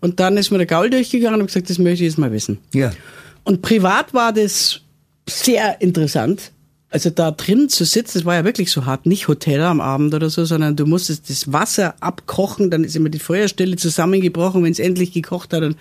Und 0.00 0.20
dann 0.20 0.36
ist 0.36 0.52
mir 0.52 0.58
der 0.58 0.66
Gaul 0.66 0.88
durchgegangen 0.88 1.34
und 1.34 1.40
habe 1.40 1.46
gesagt, 1.48 1.68
das 1.68 1.78
möchte 1.78 2.04
ich 2.04 2.10
jetzt 2.10 2.18
mal 2.18 2.30
wissen. 2.30 2.58
Ja. 2.72 2.92
Und 3.42 3.60
privat 3.60 4.14
war 4.14 4.32
das 4.32 4.80
sehr 5.28 5.80
interessant 5.80 6.51
also 6.92 7.08
da 7.08 7.30
drin 7.30 7.70
zu 7.70 7.84
sitzen, 7.84 8.18
das 8.18 8.24
war 8.26 8.34
ja 8.34 8.44
wirklich 8.44 8.70
so 8.70 8.84
hart, 8.84 9.06
nicht 9.06 9.26
Hotel 9.26 9.62
am 9.62 9.80
Abend 9.80 10.12
oder 10.12 10.28
so, 10.28 10.44
sondern 10.44 10.76
du 10.76 10.84
musstest 10.84 11.30
das 11.30 11.50
Wasser 11.50 11.94
abkochen, 12.00 12.70
dann 12.70 12.84
ist 12.84 12.94
immer 12.94 13.08
die 13.08 13.18
Feuerstelle 13.18 13.76
zusammengebrochen, 13.76 14.62
wenn 14.62 14.72
es 14.72 14.78
endlich 14.78 15.12
gekocht 15.12 15.54
hat. 15.54 15.62
Und 15.62 15.76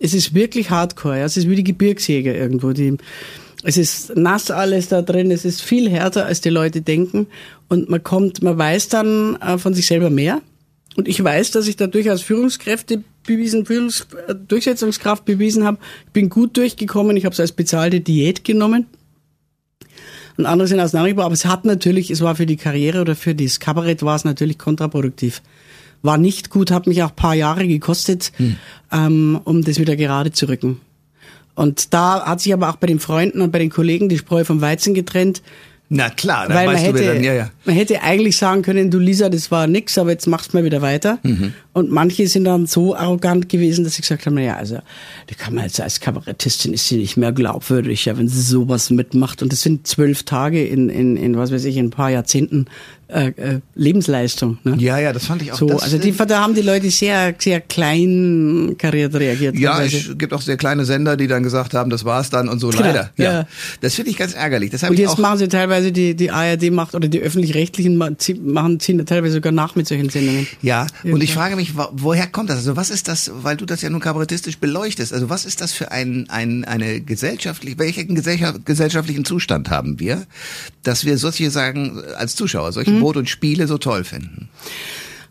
es 0.00 0.14
ist 0.14 0.34
wirklich 0.34 0.70
hardcore, 0.70 1.20
ja. 1.20 1.24
es 1.24 1.36
ist 1.36 1.48
wie 1.48 1.54
die 1.54 1.64
Gebirgsjäger 1.64 2.34
irgendwo. 2.34 2.72
Die, 2.72 2.96
es 3.62 3.76
ist 3.76 4.16
nass 4.16 4.50
alles 4.50 4.88
da 4.88 5.00
drin, 5.00 5.30
es 5.30 5.44
ist 5.44 5.62
viel 5.62 5.88
härter, 5.88 6.26
als 6.26 6.40
die 6.40 6.50
Leute 6.50 6.80
denken. 6.80 7.28
Und 7.68 7.88
man 7.88 8.02
kommt, 8.02 8.42
man 8.42 8.58
weiß 8.58 8.88
dann 8.88 9.36
äh, 9.36 9.58
von 9.58 9.74
sich 9.74 9.86
selber 9.86 10.10
mehr. 10.10 10.42
Und 10.96 11.06
ich 11.06 11.22
weiß, 11.22 11.52
dass 11.52 11.68
ich 11.68 11.76
da 11.76 11.86
durchaus 11.86 12.22
Führungskräfte 12.22 13.04
bewiesen, 13.24 13.64
Führungs 13.64 14.08
äh, 14.26 14.34
Durchsetzungskraft 14.34 15.24
bewiesen 15.24 15.64
habe. 15.64 15.78
Ich 16.06 16.12
bin 16.12 16.28
gut 16.28 16.56
durchgekommen, 16.56 17.16
ich 17.16 17.24
habe 17.24 17.32
es 17.32 17.38
als 17.38 17.52
bezahlte 17.52 18.00
Diät 18.00 18.42
genommen 18.42 18.86
und 20.38 20.46
andere 20.46 20.68
sind 20.68 20.80
auseinandergebracht. 20.80 21.26
Aber 21.26 21.34
es 21.34 21.44
hat 21.44 21.64
natürlich, 21.64 22.10
es 22.10 22.22
war 22.22 22.36
für 22.36 22.46
die 22.46 22.56
Karriere 22.56 23.00
oder 23.00 23.14
für 23.16 23.34
das 23.34 23.60
Kabarett 23.60 24.02
war 24.02 24.16
es 24.16 24.24
natürlich 24.24 24.56
kontraproduktiv. 24.56 25.42
War 26.00 26.16
nicht 26.16 26.48
gut, 26.48 26.70
hat 26.70 26.86
mich 26.86 27.02
auch 27.02 27.14
paar 27.14 27.34
Jahre 27.34 27.66
gekostet, 27.66 28.32
hm. 28.36 28.56
ähm, 28.92 29.40
um 29.42 29.62
das 29.62 29.80
wieder 29.80 29.96
gerade 29.96 30.30
zu 30.30 30.48
rücken. 30.48 30.80
Und 31.56 31.92
da 31.92 32.24
hat 32.24 32.40
sich 32.40 32.52
aber 32.52 32.70
auch 32.70 32.76
bei 32.76 32.86
den 32.86 33.00
Freunden 33.00 33.40
und 33.40 33.50
bei 33.50 33.58
den 33.58 33.68
Kollegen 33.68 34.08
die 34.08 34.16
Spreu 34.16 34.44
vom 34.44 34.60
Weizen 34.60 34.94
getrennt. 34.94 35.42
Na 35.88 36.08
klar, 36.10 36.46
dann 36.46 36.56
Weil 36.56 36.68
weißt 36.68 36.84
man 36.84 36.94
hätte, 36.94 37.04
du 37.04 37.14
dann, 37.14 37.24
ja, 37.24 37.34
ja. 37.34 37.50
Man 37.64 37.74
hätte 37.74 38.02
eigentlich 38.02 38.36
sagen 38.36 38.62
können, 38.62 38.90
du 38.92 38.98
Lisa, 38.98 39.28
das 39.30 39.50
war 39.50 39.66
nix, 39.66 39.98
aber 39.98 40.10
jetzt 40.10 40.26
machst 40.26 40.52
du 40.52 40.58
mal 40.58 40.64
wieder 40.64 40.82
weiter. 40.82 41.18
Mhm. 41.24 41.54
Und 41.78 41.90
manche 41.90 42.26
sind 42.26 42.44
dann 42.44 42.66
so 42.66 42.96
arrogant 42.96 43.48
gewesen, 43.48 43.84
dass 43.84 43.94
sie 43.94 44.02
gesagt 44.02 44.26
haben, 44.26 44.36
ja, 44.38 44.56
also, 44.56 44.78
die 45.30 45.34
kann 45.34 45.54
man 45.54 45.64
jetzt 45.64 45.80
als 45.80 46.00
Kabarettistin 46.00 46.72
ist 46.72 46.88
sie 46.88 46.96
nicht 46.96 47.16
mehr 47.16 47.32
glaubwürdig, 47.32 48.04
ja, 48.04 48.18
wenn 48.18 48.28
sie 48.28 48.40
sowas 48.40 48.90
mitmacht. 48.90 49.42
Und 49.42 49.52
das 49.52 49.62
sind 49.62 49.86
zwölf 49.86 50.24
Tage 50.24 50.64
in, 50.66 50.88
in, 50.88 51.16
in 51.16 51.36
was 51.36 51.52
weiß 51.52 51.64
ich, 51.64 51.76
in 51.76 51.86
ein 51.86 51.90
paar 51.90 52.10
Jahrzehnten 52.10 52.66
äh, 53.10 53.28
äh, 53.28 53.60
Lebensleistung. 53.74 54.58
Ne? 54.64 54.76
Ja, 54.78 54.98
ja, 54.98 55.14
das 55.14 55.24
fand 55.24 55.40
ich 55.40 55.50
auch. 55.50 55.56
So, 55.56 55.78
also 55.78 55.96
die, 55.96 56.12
da 56.12 56.42
haben 56.42 56.54
die 56.54 56.60
Leute 56.60 56.90
sehr, 56.90 57.34
sehr 57.38 57.62
klein 57.62 58.74
kariert 58.76 59.14
reagiert. 59.14 59.58
Ja, 59.58 59.82
es 59.82 60.10
gibt 60.18 60.34
auch 60.34 60.42
sehr 60.42 60.58
kleine 60.58 60.84
Sender, 60.84 61.16
die 61.16 61.26
dann 61.26 61.42
gesagt 61.42 61.72
haben, 61.72 61.88
das 61.88 62.04
war's 62.04 62.28
dann 62.28 62.50
und 62.50 62.58
so 62.58 62.68
Klar, 62.68 62.88
leider. 62.88 63.10
Ja. 63.16 63.24
ja. 63.24 63.46
Das 63.80 63.94
finde 63.94 64.10
ich 64.10 64.18
ganz 64.18 64.34
ärgerlich. 64.34 64.72
Das 64.72 64.82
und 64.82 64.98
jetzt 64.98 65.12
auch 65.12 65.18
machen 65.18 65.38
sie 65.38 65.48
teilweise 65.48 65.90
die, 65.90 66.16
die 66.16 66.30
ARD 66.30 66.70
macht 66.70 66.94
oder 66.94 67.08
die 67.08 67.20
öffentlich-rechtlichen 67.20 67.96
machen, 67.96 68.78
ziehen 68.78 69.06
teilweise 69.06 69.36
sogar 69.36 69.52
nach 69.52 69.74
mit 69.74 69.88
solchen 69.88 70.10
Sendungen. 70.10 70.46
Ja, 70.60 70.86
und 71.02 71.22
ich 71.22 71.32
frage 71.32 71.56
mich, 71.56 71.67
woher 71.74 72.26
kommt 72.26 72.50
das? 72.50 72.58
Also 72.58 72.76
was 72.76 72.90
ist 72.90 73.08
das, 73.08 73.30
weil 73.34 73.56
du 73.56 73.66
das 73.66 73.82
ja 73.82 73.90
nun 73.90 74.00
kabarettistisch 74.00 74.58
beleuchtest, 74.58 75.12
also 75.12 75.28
was 75.28 75.44
ist 75.44 75.60
das 75.60 75.72
für 75.72 75.90
ein, 75.90 76.28
ein 76.28 76.64
eine 76.64 77.00
gesellschaftlich, 77.00 77.78
welchen 77.78 78.14
gesellschaftlichen 78.14 79.24
Zustand 79.24 79.70
haben 79.70 79.98
wir, 79.98 80.26
dass 80.82 81.04
wir 81.04 81.18
solche 81.18 81.50
sagen, 81.50 82.02
als 82.16 82.34
Zuschauer, 82.36 82.72
solche 82.72 82.92
mhm. 82.92 83.00
Brot 83.00 83.16
und 83.16 83.28
Spiele 83.28 83.66
so 83.66 83.78
toll 83.78 84.04
finden? 84.04 84.48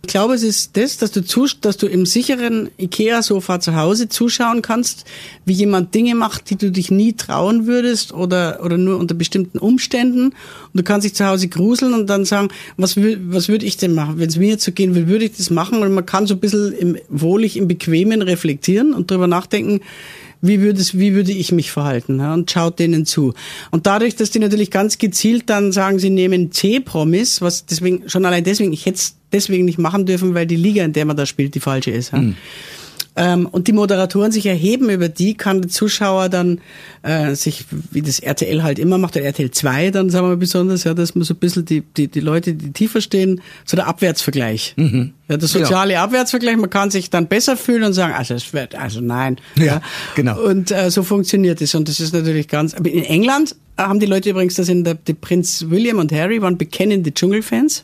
Ich 0.08 0.14
glaube, 0.14 0.36
es 0.36 0.44
ist 0.44 0.78
das, 0.78 0.98
dass 0.98 1.12
du, 1.12 1.22
zus 1.22 1.60
dass 1.60 1.76
du 1.76 1.86
im 1.86 2.06
sicheren 2.06 2.70
Ikea-Sofa 2.78 3.60
zu 3.60 3.76
Hause 3.76 4.08
zuschauen 4.08 4.62
kannst, 4.62 5.04
wie 5.44 5.52
jemand 5.52 5.94
Dinge 5.94 6.16
macht, 6.16 6.50
die 6.50 6.56
du 6.56 6.72
dich 6.72 6.90
nie 6.92 7.12
trauen 7.12 7.68
würdest 7.68 8.14
oder, 8.14 8.62
oder 8.64 8.78
nur 8.78 9.00
unter 9.00 9.16
bestimmten 9.16 9.60
Umständen. 9.60 10.28
Und 10.28 10.34
du 10.72 10.84
kannst 10.84 11.04
dich 11.04 11.14
zu 11.14 11.26
Hause 11.26 11.50
gruseln 11.50 11.94
und 11.94 12.10
dann 12.10 12.24
sagen, 12.24 12.48
was, 12.78 12.96
was 12.96 13.50
würde 13.50 13.66
ich 13.66 13.76
denn 13.76 13.94
machen? 13.96 14.18
Wenn 14.18 14.30
es 14.30 14.38
mir 14.38 14.58
zu 14.58 14.72
gehen 14.72 14.96
will, 14.96 15.08
würde 15.08 15.26
ich 15.26 15.36
das 15.36 15.50
machen? 15.50 15.82
Und 15.82 15.92
man 15.92 16.06
kann 16.06 16.26
so 16.26 16.36
ein 16.36 16.40
bisschen 16.40 16.72
im, 16.72 16.98
wohlig 17.10 17.58
im 17.58 17.68
Bequemen 17.68 18.22
reflektieren 18.22 18.94
und 18.94 19.12
darüber 19.12 19.28
nachdenken, 19.28 19.82
wie 20.42 20.62
würde, 20.62 20.80
es, 20.80 20.98
wie 20.98 21.14
würde 21.14 21.32
ich 21.32 21.52
mich 21.52 21.72
verhalten 21.72 22.20
ja, 22.20 22.34
und 22.34 22.50
schaut 22.50 22.80
denen 22.80 23.06
zu. 23.06 23.34
Und 23.72 23.88
dadurch, 23.88 24.16
dass 24.16 24.32
die 24.32 24.40
natürlich 24.40 24.72
ganz 24.72 24.98
gezielt 24.98 25.50
dann 25.50 25.72
sagen, 25.72 26.00
sie 26.00 26.10
nehmen 26.10 26.52
C-Promis, 26.52 27.42
was 27.42 27.66
deswegen, 27.66 28.10
schon 28.10 28.26
allein 28.26 28.44
deswegen, 28.44 28.74
ich 28.74 28.86
hätte 28.86 28.98
es 28.98 29.16
deswegen 29.32 29.66
nicht 29.66 29.80
machen 29.80 30.06
dürfen, 30.06 30.34
weil 30.34 30.46
die 30.46 30.56
Liga, 30.56 30.84
in 30.84 30.94
der 30.94 31.06
man 31.06 31.18
da 31.18 31.26
spielt, 31.26 31.56
die 31.56 31.60
falsche 31.60 31.92
ist. 31.92 32.12
Ja. 32.12 32.20
Mhm. 32.20 32.36
Ähm, 33.18 33.48
und 33.48 33.68
die 33.68 33.74
Moderatoren 33.74 34.32
sich 34.32 34.46
erheben 34.46 34.90
über 34.90 35.10
die, 35.10 35.34
kann 35.34 35.62
der 35.62 35.72
Zuschauer 35.72 36.30
dann 36.30 36.62
äh, 37.02 37.34
sich, 37.34 37.66
wie 37.92 38.04
das 38.04 38.20
RTL 38.20 38.62
halt 38.62 38.78
immer 38.78 39.00
macht, 39.00 39.16
der 39.16 39.26
RTL 39.26 39.50
2 39.50 39.92
dann 39.92 40.12
sagen 40.12 40.30
wir 40.30 40.38
besonders, 40.38 40.84
ja, 40.84 40.94
dass 40.94 41.16
man 41.16 41.24
so 41.24 41.34
ein 41.34 41.38
bisschen 41.38 41.66
die, 41.66 41.82
die, 41.82 42.08
die 42.08 42.20
Leute, 42.20 42.54
die 42.54 42.72
tiefer 42.72 43.02
stehen, 43.02 43.42
so 43.66 43.76
der 43.76 43.88
Abwärtsvergleich. 43.88 44.76
Mhm. 44.78 45.14
Ja, 45.28 45.38
der 45.38 45.48
soziale 45.48 45.94
ja. 45.94 46.04
Abwärtsvergleich, 46.04 46.58
man 46.58 46.70
kann 46.70 46.92
sich 46.92 47.10
dann 47.10 47.28
besser 47.28 47.58
fühlen 47.58 47.84
und 47.84 47.94
sagen, 47.94 48.14
also 48.14 48.36
es 48.36 48.54
wird, 48.54 48.76
also 48.76 49.02
nein. 49.02 49.38
Ja, 49.58 49.66
ja. 49.66 49.82
genau. 50.16 50.40
Und 50.40 50.72
äh, 50.72 50.92
so 50.92 51.02
funktioniert 51.02 51.60
es. 51.62 51.74
Und 51.74 51.90
das 51.90 52.00
ist 52.00 52.14
natürlich 52.14 52.48
ganz, 52.48 52.74
in 52.74 53.04
England 53.04 53.56
haben 53.78 54.00
die 54.00 54.06
Leute 54.06 54.30
übrigens, 54.30 54.56
das 54.56 54.68
sind 54.68 54.86
der, 54.86 54.94
die 54.94 55.16
Prinz 55.16 55.66
William 55.70 55.98
und 55.98 56.12
Harry 56.12 56.42
waren 56.42 56.58
bekennende 56.58 57.14
Dschungelfans 57.14 57.84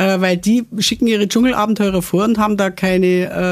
äh, 0.00 0.20
weil 0.20 0.38
die 0.38 0.64
schicken 0.78 1.06
ihre 1.06 1.28
Dschungelabenteurer 1.28 2.00
vor 2.00 2.24
und 2.24 2.38
haben 2.38 2.56
da 2.56 2.70
keine. 2.70 3.06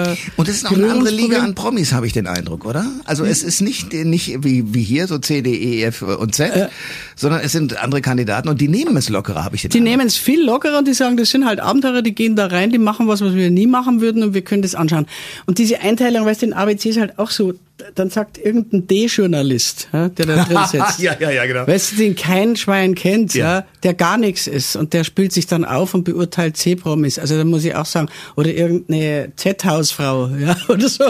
Äh, 0.09 0.17
und 0.37 0.49
es 0.49 0.57
ist 0.57 0.67
auch 0.67 0.73
eine 0.73 0.91
andere 0.91 1.15
Liga 1.15 1.41
an 1.41 1.55
Promis, 1.55 1.93
habe 1.93 2.07
ich 2.07 2.15
den 2.15 2.27
Eindruck, 2.27 2.65
oder? 2.65 2.87
Also 3.05 3.25
es 3.25 3.43
ist 3.43 3.61
nicht 3.61 3.93
nicht 3.93 4.43
wie 4.43 4.73
wie 4.73 4.83
hier 4.83 5.07
so 5.07 5.19
C, 5.19 5.43
D, 5.43 5.55
E, 5.55 5.83
F 5.83 6.01
und 6.01 6.35
Z, 6.35 6.57
äh, 6.57 6.69
sondern 7.17 7.43
es 7.43 7.53
sind 7.53 7.77
andere 7.77 8.01
Kandidaten 8.01 8.49
und 8.49 8.63
die 8.63 8.69
nehmen 8.69 8.97
es 8.97 9.11
lockerer, 9.11 9.45
habe 9.45 9.57
ich 9.57 9.63
den 9.63 9.71
Die 9.71 9.81
nehmen 9.81 10.07
es 10.07 10.17
viel 10.17 10.43
lockerer 10.43 10.79
und 10.79 10.89
die 10.89 10.95
sagen, 10.95 11.19
das 11.19 11.29
sind 11.31 11.45
halt 11.45 11.61
Abenteurer, 11.61 12.01
die 12.01 12.15
gehen 12.15 12.35
da 12.35 12.47
rein, 12.47 12.71
die 12.71 12.79
machen 12.79 13.09
was, 13.09 13.21
was 13.21 13.35
wir 13.35 13.51
nie 13.51 13.67
machen 13.67 14.01
würden 14.01 14.23
und 14.23 14.33
wir 14.33 14.43
können 14.43 14.63
das 14.63 14.75
anschauen. 14.75 15.07
Und 15.45 15.59
diese 15.59 15.81
Einteilung, 15.81 16.25
weißt 16.25 16.43
du, 16.43 16.47
in 16.47 16.53
ABC 16.55 16.89
ist 16.91 16.99
halt 16.99 17.19
auch 17.19 17.31
so, 17.31 17.53
dann 17.95 18.11
sagt 18.11 18.39
irgendein 18.39 18.87
D-Journalist, 18.87 19.89
ja, 19.93 20.09
der 20.09 20.27
da 20.27 20.45
drin 20.45 20.59
sitzt. 20.71 20.99
ja, 20.99 21.17
ja, 21.19 21.31
ja, 21.31 21.47
genau. 21.47 21.67
Weißt 21.67 21.93
du, 21.93 21.97
den 21.97 22.17
kein 22.17 22.57
Schwein 22.57 22.95
kennt, 22.95 23.35
ja. 23.35 23.61
ja. 23.61 23.67
der 23.83 23.95
gar 23.95 24.19
nichts 24.19 24.47
ist 24.47 24.77
und 24.77 24.93
der 24.93 25.05
spielt 25.05 25.33
sich 25.33 25.47
dann 25.47 25.65
auf 25.65 25.95
und 25.95 26.05
beurteilt 26.05 26.57
C-Promis. 26.57 27.19
Also 27.19 27.37
da 27.37 27.45
muss 27.45 27.65
ich 27.65 27.75
auch 27.75 27.87
sagen, 27.87 28.09
oder 28.37 28.53
irgendeine 28.53 29.33
Z-Hausfrau, 29.37 30.29
ja, 30.39 30.57
oder 30.69 30.89
so. 30.89 31.05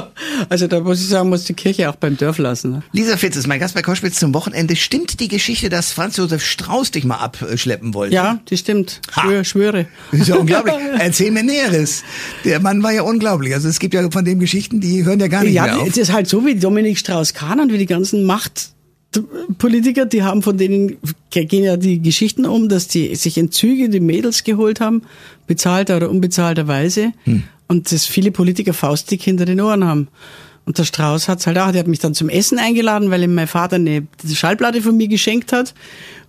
Also 0.49 0.67
da 0.67 0.81
muss 0.81 1.01
ich 1.01 1.09
sagen, 1.09 1.29
muss 1.29 1.45
die 1.45 1.55
Kirche 1.55 1.89
auch 1.89 1.97
beim 1.97 2.17
Dorf 2.17 2.39
lassen. 2.39 2.71
Ne? 2.73 2.83
Lisa 2.93 3.17
Fitz 3.17 3.37
ist 3.37 3.47
mein 3.47 3.61
Gast 3.61 3.75
bei 3.75 3.83
Koschwitz 3.83 4.19
zum 4.19 4.35
Wochenende. 4.35 4.77
Stimmt 4.77 5.21
die 5.21 5.29
Geschichte, 5.29 5.69
dass 5.69 5.93
Franz 5.93 6.17
Josef 6.17 6.45
Strauß 6.45 6.91
dich 6.91 7.05
mal 7.05 7.17
abschleppen 7.17 7.95
wollte? 7.95 8.15
Ja, 8.15 8.41
die 8.49 8.57
stimmt. 8.57 9.01
Schwör, 9.13 9.45
schwöre. 9.45 9.87
Das 10.11 10.21
ist 10.21 10.29
ja 10.29 10.37
unglaublich. 10.37 10.75
Erzähl 10.99 11.31
mir 11.31 11.43
Näheres. 11.43 12.03
Der 12.45 12.61
Mann 12.61 12.83
war 12.83 12.93
ja 12.93 13.03
unglaublich. 13.03 13.55
Also 13.55 13.69
es 13.69 13.79
gibt 13.79 13.95
ja 13.95 14.11
von 14.11 14.25
dem 14.25 14.39
Geschichten, 14.39 14.81
die 14.81 15.05
hören 15.05 15.21
ja 15.21 15.29
gar 15.29 15.45
nicht 15.45 15.55
ja, 15.55 15.65
mehr 15.65 15.77
auf. 15.77 15.83
Ja, 15.83 15.89
es 15.89 15.97
ist 15.97 16.13
halt 16.13 16.29
so 16.29 16.45
wie 16.45 16.58
Dominik 16.59 16.99
Strauss-Kahn 16.99 17.61
und 17.61 17.73
wie 17.73 17.79
die 17.79 17.87
ganzen 17.87 18.25
Machtpolitiker, 18.25 20.07
die 20.07 20.23
haben 20.23 20.43
von 20.43 20.59
denen, 20.59 20.97
gehen 21.31 21.65
ja 21.65 21.77
die 21.77 22.01
Geschichten 22.01 22.47
um, 22.47 22.69
dass 22.69 22.89
die 22.89 23.15
sich 23.15 23.39
in 23.39 23.51
Züge 23.51 23.89
die 23.89 24.01
Mädels 24.01 24.45
geholt 24.45 24.81
haben, 24.81 25.03
bezahlter 25.47 25.97
oder 25.97 26.11
unbezahlterweise, 26.11 27.13
hm. 27.25 27.43
und 27.69 27.91
dass 27.93 28.07
viele 28.07 28.31
Politiker 28.31 28.75
faustdick 28.75 29.23
hinter 29.23 29.45
den 29.45 29.61
Ohren 29.61 29.85
haben. 29.85 30.09
Und 30.69 30.77
der 30.77 30.85
Strauß 30.85 31.29
hat's 31.29 31.47
halt 31.47 31.57
auch, 31.57 31.73
der 31.73 31.81
hat 31.81 31.87
mich 31.87 31.99
dann 31.99 32.13
zum 32.13 32.29
Essen 32.29 32.59
eingeladen, 32.59 33.11
weil 33.11 33.23
ihm 33.23 33.35
mein 33.35 33.47
Vater 33.47 33.77
eine 33.77 34.07
Schallplatte 34.31 34.83
von 34.83 34.99
mir 34.99 35.09
geschenkt 35.09 35.51
hat. 35.51 35.73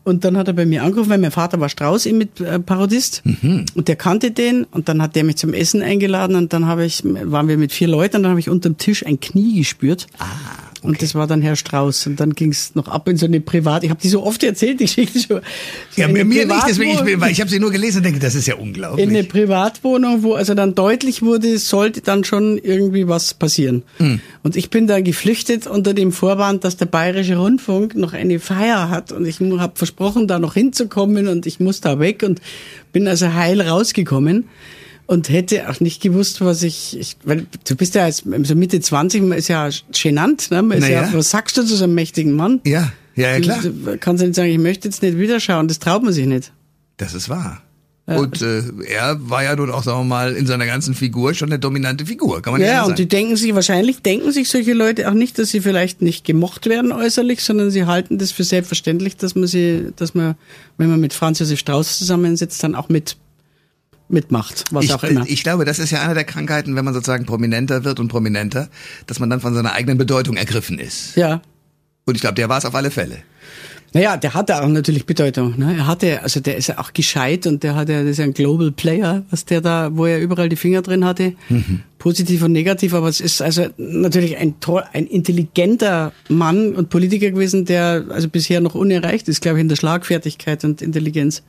Und 0.03 0.23
dann 0.23 0.37
hat 0.37 0.47
er 0.47 0.53
bei 0.53 0.65
mir 0.65 0.83
angerufen, 0.83 1.09
weil 1.09 1.17
mein 1.17 1.31
Vater 1.31 1.59
war 1.59 1.69
Strauß 1.69 2.05
mit 2.13 2.39
äh, 2.41 2.59
Parodist 2.59 3.21
mhm. 3.25 3.65
und 3.75 3.87
der 3.87 3.95
kannte 3.95 4.31
den 4.31 4.63
und 4.65 4.89
dann 4.89 5.01
hat 5.01 5.15
der 5.15 5.23
mich 5.23 5.37
zum 5.37 5.53
Essen 5.53 5.81
eingeladen 5.81 6.35
und 6.35 6.53
dann 6.53 6.65
habe 6.65 6.85
ich 6.85 7.03
waren 7.03 7.47
wir 7.47 7.57
mit 7.57 7.71
vier 7.71 7.87
Leuten 7.87 8.17
und 8.17 8.23
dann 8.23 8.31
habe 8.31 8.39
ich 8.39 8.49
unterm 8.49 8.77
Tisch 8.77 9.05
ein 9.05 9.19
Knie 9.19 9.57
gespürt. 9.57 10.07
Ah. 10.17 10.68
Okay. 10.79 10.87
Und 10.87 11.01
das 11.01 11.13
war 11.13 11.27
dann 11.27 11.41
Herr 11.41 11.55
Strauß. 11.55 12.07
Und 12.07 12.19
dann 12.19 12.33
ging 12.33 12.51
es 12.51 12.73
noch 12.75 12.87
ab 12.87 13.07
in 13.09 13.17
so 13.17 13.25
eine 13.25 13.41
Privat. 13.41 13.83
Ich 13.83 13.89
habe 13.89 13.99
die 14.01 14.07
so 14.07 14.23
oft 14.23 14.41
erzählt, 14.43 14.79
die 14.79 14.85
Geschichte 14.85 15.19
schon. 15.19 15.41
So 15.91 16.01
ja, 16.01 16.07
mir 16.07 16.23
nicht, 16.23 16.49
deswegen, 16.67 16.91
ich, 16.91 17.19
weil 17.19 17.31
ich 17.31 17.41
habe 17.41 17.49
sie 17.49 17.59
nur 17.59 17.71
gelesen 17.71 17.97
und 17.97 18.03
denke, 18.03 18.19
das 18.19 18.35
ist 18.35 18.47
ja 18.47 18.55
unglaublich. 18.55 19.05
In 19.05 19.09
eine 19.09 19.23
Privatwohnung, 19.23 20.23
wo 20.23 20.33
also 20.33 20.53
dann 20.53 20.75
deutlich 20.75 21.21
wurde, 21.21 21.57
sollte 21.57 22.01
dann 22.01 22.23
schon 22.23 22.57
irgendwie 22.57 23.07
was 23.07 23.33
passieren. 23.33 23.83
Mhm. 23.99 24.21
Und 24.43 24.55
ich 24.55 24.69
bin 24.69 24.87
dann 24.87 25.03
geflüchtet 25.03 25.67
unter 25.67 25.93
dem 25.93 26.11
Vorwand, 26.11 26.63
dass 26.63 26.77
der 26.77 26.85
Bayerische 26.85 27.37
Rundfunk 27.37 27.95
noch 27.95 28.13
eine 28.13 28.39
Feier 28.39 28.89
hat. 28.89 29.11
Und 29.11 29.25
ich 29.25 29.39
habe 29.39 29.73
versprochen, 29.75 30.27
da 30.27 30.39
noch 30.39 30.53
hinzukommen 30.53 31.27
und 31.27 31.45
ich 31.45 31.59
muss 31.59 31.81
da 31.81 31.99
weg 31.99 32.23
und 32.23 32.41
bin 32.93 33.07
also 33.07 33.33
heil 33.33 33.61
rausgekommen 33.61 34.45
und 35.09 35.27
hätte 35.29 35.67
auch 35.67 35.79
nicht 35.79 36.03
gewusst, 36.03 36.39
was 36.41 36.61
ich, 36.61 36.95
ich 36.99 37.17
weil 37.23 37.47
du 37.67 37.75
bist 37.75 37.95
ja 37.95 38.03
als 38.03 38.23
so 38.43 38.55
Mitte 38.55 38.79
20, 38.79 39.23
man 39.23 39.39
ist 39.39 39.47
ja 39.47 39.67
genannt, 39.91 40.51
ne? 40.51 40.61
Man 40.61 40.77
ist 40.77 40.83
naja. 40.83 41.01
ja, 41.01 41.13
was 41.13 41.31
sagst 41.31 41.57
du 41.57 41.63
zu 41.63 41.75
so 41.75 41.85
einem 41.85 41.95
mächtigen 41.95 42.33
Mann? 42.33 42.61
Ja, 42.63 42.91
ja, 43.15 43.31
ja 43.31 43.39
klar. 43.39 43.59
Du, 43.63 43.97
kannst 43.97 44.21
du 44.21 44.27
nicht 44.27 44.35
sagen, 44.35 44.51
ich 44.51 44.59
möchte 44.59 44.87
jetzt 44.87 45.01
nicht 45.01 45.17
wiederschauen, 45.17 45.67
das 45.67 45.79
traut 45.79 46.03
man 46.03 46.13
sich 46.13 46.27
nicht. 46.27 46.51
Das 46.97 47.15
ist 47.15 47.27
wahr. 47.27 47.63
Und 48.05 48.41
äh, 48.43 48.61
er 48.87 49.17
war 49.19 49.43
ja 49.43 49.55
nun 49.55 49.71
auch, 49.71 49.81
sagen 49.81 49.99
wir 49.99 50.03
mal, 50.03 50.33
in 50.33 50.45
seiner 50.45 50.67
ganzen 50.67 50.93
Figur 50.93 51.33
schon 51.33 51.49
eine 51.49 51.57
dominante 51.57 52.05
Figur, 52.05 52.43
kann 52.43 52.53
man 52.53 52.61
ja, 52.61 52.67
ja 52.67 52.75
sagen. 52.77 52.91
und 52.91 52.99
die 52.99 53.07
denken 53.07 53.35
sich, 53.35 53.53
wahrscheinlich 53.55 54.03
denken 54.03 54.31
sich 54.31 54.49
solche 54.49 54.73
Leute 54.73 55.09
auch 55.09 55.15
nicht, 55.15 55.39
dass 55.39 55.49
sie 55.49 55.61
vielleicht 55.61 56.03
nicht 56.03 56.23
gemocht 56.23 56.67
werden 56.67 56.91
äußerlich, 56.91 57.43
sondern 57.43 57.71
sie 57.71 57.85
halten 57.85 58.19
das 58.19 58.31
für 58.31 58.43
selbstverständlich, 58.43 59.17
dass 59.17 59.33
man 59.33 59.47
sie, 59.47 59.91
dass 59.95 60.13
man, 60.13 60.35
wenn 60.77 60.89
man 60.89 60.99
mit 60.99 61.13
Franz 61.13 61.39
Josef 61.39 61.59
Strauß 61.59 61.97
zusammensitzt, 61.97 62.63
dann 62.63 62.75
auch 62.75 62.89
mit 62.89 63.17
mitmacht, 64.09 64.65
was 64.71 64.85
ich, 64.85 64.93
auch 64.93 65.03
immer. 65.03 65.25
Ich 65.27 65.43
glaube, 65.43 65.65
das 65.65 65.79
ist 65.79 65.91
ja 65.91 66.01
eine 66.01 66.13
der 66.13 66.23
Krankheiten, 66.23 66.75
wenn 66.75 66.85
man 66.85 66.93
sozusagen 66.93 67.25
prominenter 67.25 67.83
wird 67.83 67.99
und 67.99 68.07
prominenter, 68.07 68.69
dass 69.07 69.19
man 69.19 69.29
dann 69.29 69.39
von 69.39 69.53
seiner 69.53 69.73
eigenen 69.73 69.97
Bedeutung 69.97 70.35
ergriffen 70.35 70.79
ist. 70.79 71.15
Ja. 71.15 71.41
Und 72.05 72.15
ich 72.15 72.21
glaube, 72.21 72.35
der 72.35 72.49
war 72.49 72.57
es 72.57 72.65
auf 72.65 72.75
alle 72.75 72.91
Fälle. 72.91 73.19
Naja, 73.93 74.17
der 74.17 74.35
hatte 74.35 74.61
auch 74.61 74.67
natürlich 74.67 75.05
Bedeutung. 75.05 75.57
Ne? 75.57 75.75
Er 75.77 75.87
hatte, 75.87 76.21
also 76.21 76.39
der 76.39 76.57
ist 76.57 76.67
ja 76.67 76.77
auch 76.77 76.93
gescheit 76.93 77.47
und 77.47 77.63
der 77.63 77.75
hatte, 77.75 78.03
das 78.03 78.11
ist 78.11 78.19
ein 78.19 78.33
Global 78.33 78.71
Player, 78.71 79.23
was 79.31 79.45
der 79.45 79.61
da, 79.61 79.89
wo 79.93 80.05
er 80.05 80.19
überall 80.19 80.47
die 80.47 80.55
Finger 80.55 80.83
drin 80.83 81.03
hatte, 81.03 81.33
mhm. 81.49 81.81
positiv 81.97 82.43
und 82.43 82.51
negativ. 82.51 82.93
Aber 82.93 83.07
es 83.07 83.19
ist 83.19 83.41
also 83.41 83.67
natürlich 83.77 84.37
ein 84.37 84.59
toll, 84.59 84.83
ein 84.93 85.07
intelligenter 85.07 86.13
Mann 86.27 86.75
und 86.75 86.89
Politiker 86.89 87.31
gewesen, 87.31 87.65
der 87.65 88.05
also 88.09 88.29
bisher 88.29 88.61
noch 88.61 88.75
unerreicht 88.75 89.27
ist, 89.27 89.41
glaube 89.41 89.57
ich, 89.57 89.61
in 89.61 89.69
der 89.69 89.75
Schlagfertigkeit 89.75 90.63
und 90.63 90.83
Intelligenz 90.83 91.41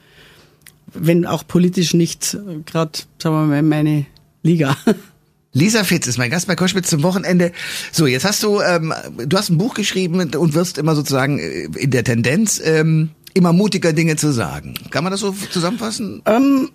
wenn 0.95 1.27
auch 1.27 1.47
politisch 1.47 1.95
nicht 1.95 2.35
äh, 2.35 2.61
gerade, 2.65 2.99
sagen 3.19 3.35
wir 3.35 3.47
mal, 3.47 3.63
meine 3.63 4.07
Liga. 4.43 4.77
Lisa 5.53 5.83
Fitz 5.83 6.07
ist 6.07 6.17
mein 6.17 6.31
Gast 6.31 6.47
bei 6.47 6.55
Koschwitz 6.55 6.91
zum 6.91 7.03
Wochenende. 7.03 7.53
So, 7.91 8.07
jetzt 8.07 8.25
hast 8.25 8.43
du, 8.43 8.61
ähm, 8.61 8.95
du 9.17 9.37
hast 9.37 9.51
ein 9.51 9.59
Buch 9.59 9.75
geschrieben 9.75 10.21
und 10.21 10.55
wirst 10.55 10.79
immer 10.79 10.95
sozusagen 10.95 11.39
äh, 11.39 11.65
in 11.77 11.91
der 11.91 12.05
Tendenz 12.05 12.61
ähm, 12.65 13.11
immer 13.35 13.53
mutiger 13.53 13.93
Dinge 13.93 14.17
zu 14.17 14.33
sagen. 14.33 14.75
Kann 14.91 15.03
man 15.05 15.11
das 15.11 15.21
so 15.21 15.33
zusammenfassen? 15.33 16.23
Ähm, 16.27 16.71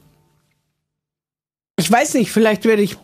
ich 1.78 1.90
weiß 1.90 2.16
nicht, 2.16 2.32
vielleicht 2.32 2.66
werde 2.66 2.82
ich 2.82 2.98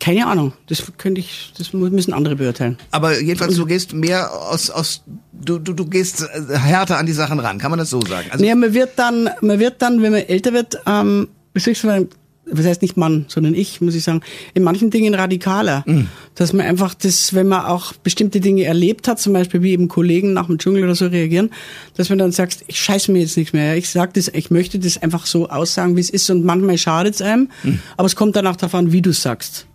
keine 0.00 0.26
Ahnung. 0.26 0.52
Das 0.68 0.82
könnte 0.96 1.20
ich, 1.20 1.52
das 1.58 1.72
müssen 1.72 2.12
andere 2.12 2.36
beurteilen. 2.36 2.78
Aber 2.90 3.20
jedenfalls, 3.20 3.56
du 3.56 3.66
gehst 3.66 3.92
mehr 3.92 4.32
aus, 4.32 4.70
aus, 4.70 5.02
du, 5.32 5.58
du, 5.58 5.72
du 5.72 5.86
gehst 5.86 6.22
äh, 6.22 6.56
härter 6.56 6.98
an 6.98 7.06
die 7.06 7.12
Sachen 7.12 7.40
ran. 7.40 7.58
Kann 7.58 7.70
man 7.70 7.78
das 7.78 7.90
so 7.90 8.00
sagen? 8.00 8.28
Also 8.30 8.44
ja, 8.44 8.54
man 8.54 8.72
wird 8.74 8.92
dann, 8.96 9.28
man 9.40 9.58
wird 9.58 9.82
dann, 9.82 10.02
wenn 10.02 10.12
man 10.12 10.22
älter 10.22 10.52
wird, 10.52 10.78
ähm, 10.86 11.28
wie 11.52 11.60
soll 11.60 11.72
ich 11.72 11.78
sagen, 11.78 12.08
was 12.46 12.66
heißt 12.66 12.82
nicht 12.82 12.96
Mann, 12.96 13.24
sondern 13.28 13.54
ich, 13.54 13.80
muss 13.80 13.94
ich 13.94 14.04
sagen, 14.04 14.20
in 14.52 14.62
manchen 14.62 14.90
Dingen 14.90 15.14
radikaler. 15.14 15.82
Mhm. 15.86 16.08
Dass 16.34 16.52
man 16.52 16.66
einfach 16.66 16.94
das, 16.94 17.34
wenn 17.34 17.48
man 17.48 17.64
auch 17.64 17.92
bestimmte 17.94 18.40
Dinge 18.40 18.64
erlebt 18.64 19.08
hat, 19.08 19.20
zum 19.20 19.32
Beispiel 19.32 19.62
wie 19.62 19.72
eben 19.72 19.88
Kollegen 19.88 20.32
nach 20.32 20.46
dem 20.46 20.58
Dschungel 20.58 20.84
oder 20.84 20.94
so 20.94 21.06
reagieren, 21.06 21.50
dass 21.96 22.08
man 22.08 22.18
dann 22.18 22.32
sagt, 22.32 22.64
ich 22.66 22.80
scheiße 22.80 23.12
mir 23.12 23.20
jetzt 23.20 23.36
nichts 23.36 23.52
mehr. 23.52 23.76
Ich 23.76 23.88
sag 23.88 24.14
das, 24.14 24.28
ich 24.28 24.50
möchte 24.50 24.78
das 24.78 25.00
einfach 25.02 25.26
so 25.26 25.48
aussagen, 25.48 25.96
wie 25.96 26.00
es 26.00 26.10
ist 26.10 26.28
und 26.30 26.44
manchmal 26.44 26.78
schadet 26.78 27.14
es 27.14 27.22
einem, 27.22 27.48
mhm. 27.62 27.80
aber 27.96 28.06
es 28.06 28.16
kommt 28.16 28.36
danach 28.36 28.56
darauf 28.56 28.74
an, 28.74 28.92
wie 28.92 29.02
du 29.02 29.12
sagst. 29.12 29.66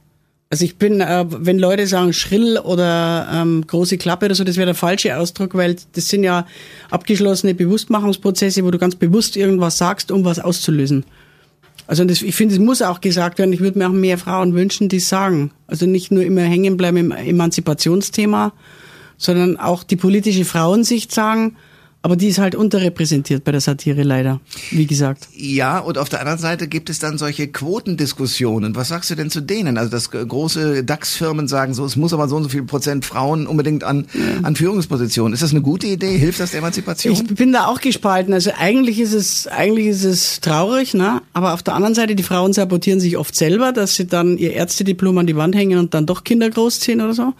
Also 0.52 0.66
ich 0.66 0.78
bin, 0.78 1.00
äh, 1.00 1.26
wenn 1.28 1.60
Leute 1.60 1.86
sagen 1.86 2.12
schrill 2.12 2.58
oder 2.58 3.28
ähm, 3.32 3.66
große 3.68 4.00
Klappe 4.00 4.26
oder 4.26 4.36
so, 4.36 4.44
das 4.44 4.58
wäre 4.58 4.66
der 4.66 4.76
falsche 4.76 5.16
Ausdruck, 5.16 5.54
weil 5.54 5.76
das 5.94 6.08
sind 6.08 6.24
ja 6.24 6.48
abgeschlossene 6.90 7.54
Bewusstmachungsprozesse, 7.54 8.66
wo 8.66 8.72
du 8.72 8.80
ganz 8.80 8.96
bewusst 8.96 9.38
irgendwas 9.38 9.78
sagst, 9.78 10.12
um 10.12 10.26
was 10.26 10.40
auszulösen. 10.40 11.06
Also 11.90 12.06
das, 12.06 12.22
ich 12.22 12.36
finde, 12.36 12.54
es 12.54 12.60
muss 12.60 12.84
auch 12.84 13.02
gesagt 13.02 13.40
werden. 13.40 13.52
Ich 13.52 13.62
würde 13.62 13.80
mir 13.80 13.88
auch 13.88 13.92
mehr 13.92 14.20
Frauen 14.20 14.54
wünschen, 14.54 14.90
die 14.90 15.00
sagen. 15.00 15.50
Also 15.66 15.88
nicht 15.88 16.12
nur 16.12 16.24
immer 16.24 16.44
hängen 16.44 16.78
bleiben 16.78 16.98
im 16.98 17.12
Emanzipationsthema, 17.12 18.54
sondern 19.18 19.58
auch 19.58 19.84
die 19.84 19.96
politische 19.96 20.46
Frauensicht 20.46 21.12
sagen, 21.12 21.56
aber 22.02 22.16
die 22.16 22.30
ist 22.30 22.40
halt 22.40 22.56
unterrepräsentiert 22.56 23.44
bei 23.44 23.52
der 23.52 23.60
Satire 23.60 24.04
leider, 24.04 24.40
wie 24.72 24.86
gesagt. 24.86 25.28
Ja, 25.36 25.80
und 25.80 25.98
auf 25.98 26.08
der 26.08 26.22
anderen 26.22 26.40
Seite 26.40 26.70
gibt 26.70 26.90
es 26.90 27.00
dann 27.00 27.18
solche 27.18 27.50
Quotendiskussionen. 27.50 28.74
Was 28.76 28.88
sagst 28.88 29.10
du 29.10 29.16
denn 29.16 29.30
zu 29.30 29.42
denen? 29.42 29.78
Also, 29.78 29.92
dass 29.92 30.10
große 30.10 30.86
DAX-Firmen 30.86 31.50
sagen 31.50 31.74
so, 31.74 31.84
es 31.84 31.98
muss 31.98 32.14
aber 32.14 32.30
so 32.30 32.38
und 32.38 32.44
so 32.44 32.50
viel 32.50 32.64
Prozent 32.64 33.06
Frauen 33.06 33.48
unbedingt 33.48 33.84
an, 33.84 34.06
an 34.44 34.56
Führungspositionen. 34.56 35.34
Ist 35.34 35.44
das 35.44 35.52
eine 35.52 35.62
gute 35.62 35.88
Idee? 35.88 36.18
Hilft 36.18 36.40
das 36.40 36.52
der 36.52 36.60
Emanzipation? 36.60 37.14
Ich 37.14 37.36
bin 37.36 37.52
da 37.52 37.66
auch 37.66 37.82
gespalten. 37.82 38.34
Also 38.34 38.52
eigentlich 38.58 39.02
ist 39.02 39.14
es, 39.14 39.48
eigentlich 39.48 39.88
ist 39.88 40.06
es 40.06 40.40
traurig, 40.40 40.94
ne? 40.94 41.22
Aber 41.34 41.54
auf 41.54 41.64
der 41.64 41.74
anderen 41.74 41.96
Seite, 41.96 42.16
die 42.16 42.24
Frauen 42.24 42.54
sabotieren 42.54 43.02
sich 43.02 43.18
oft 43.18 43.36
selber, 43.36 43.74
dass 43.74 43.96
sie 43.96 44.08
dann 44.08 44.38
ihr 44.38 44.54
Ärztediplom 44.54 45.18
an 45.18 45.28
die 45.28 45.36
Wand 45.36 45.54
hängen 45.54 45.78
und 45.78 45.94
dann 45.94 46.06
doch 46.06 46.24
Kinder 46.24 46.50
großziehen 46.50 47.02
oder 47.02 47.14
so. 47.14 47.34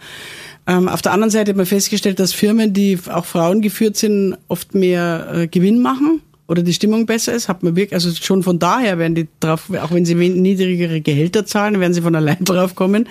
Ähm, 0.70 0.88
auf 0.88 1.02
der 1.02 1.10
anderen 1.10 1.32
Seite 1.32 1.50
hat 1.50 1.56
man 1.56 1.66
festgestellt, 1.66 2.20
dass 2.20 2.32
Firmen, 2.32 2.72
die 2.72 2.96
auch 3.08 3.24
Frauen 3.24 3.60
geführt 3.60 3.96
sind, 3.96 4.36
oft 4.46 4.72
mehr 4.72 5.28
äh, 5.34 5.48
Gewinn 5.48 5.82
machen 5.82 6.22
oder 6.46 6.62
die 6.62 6.72
Stimmung 6.72 7.06
besser 7.06 7.32
ist, 7.32 7.48
hat 7.48 7.64
man 7.64 7.74
wirklich, 7.74 7.94
also 7.94 8.14
schon 8.14 8.44
von 8.44 8.60
daher 8.60 8.96
werden 8.96 9.16
die 9.16 9.26
drauf, 9.40 9.64
auch 9.82 9.90
wenn 9.90 10.04
sie 10.04 10.14
niedrigere 10.14 11.00
Gehälter 11.00 11.44
zahlen, 11.44 11.80
werden 11.80 11.92
sie 11.92 12.02
von 12.02 12.14
allein 12.14 12.38
drauf 12.44 12.76
kommen. 12.76 13.08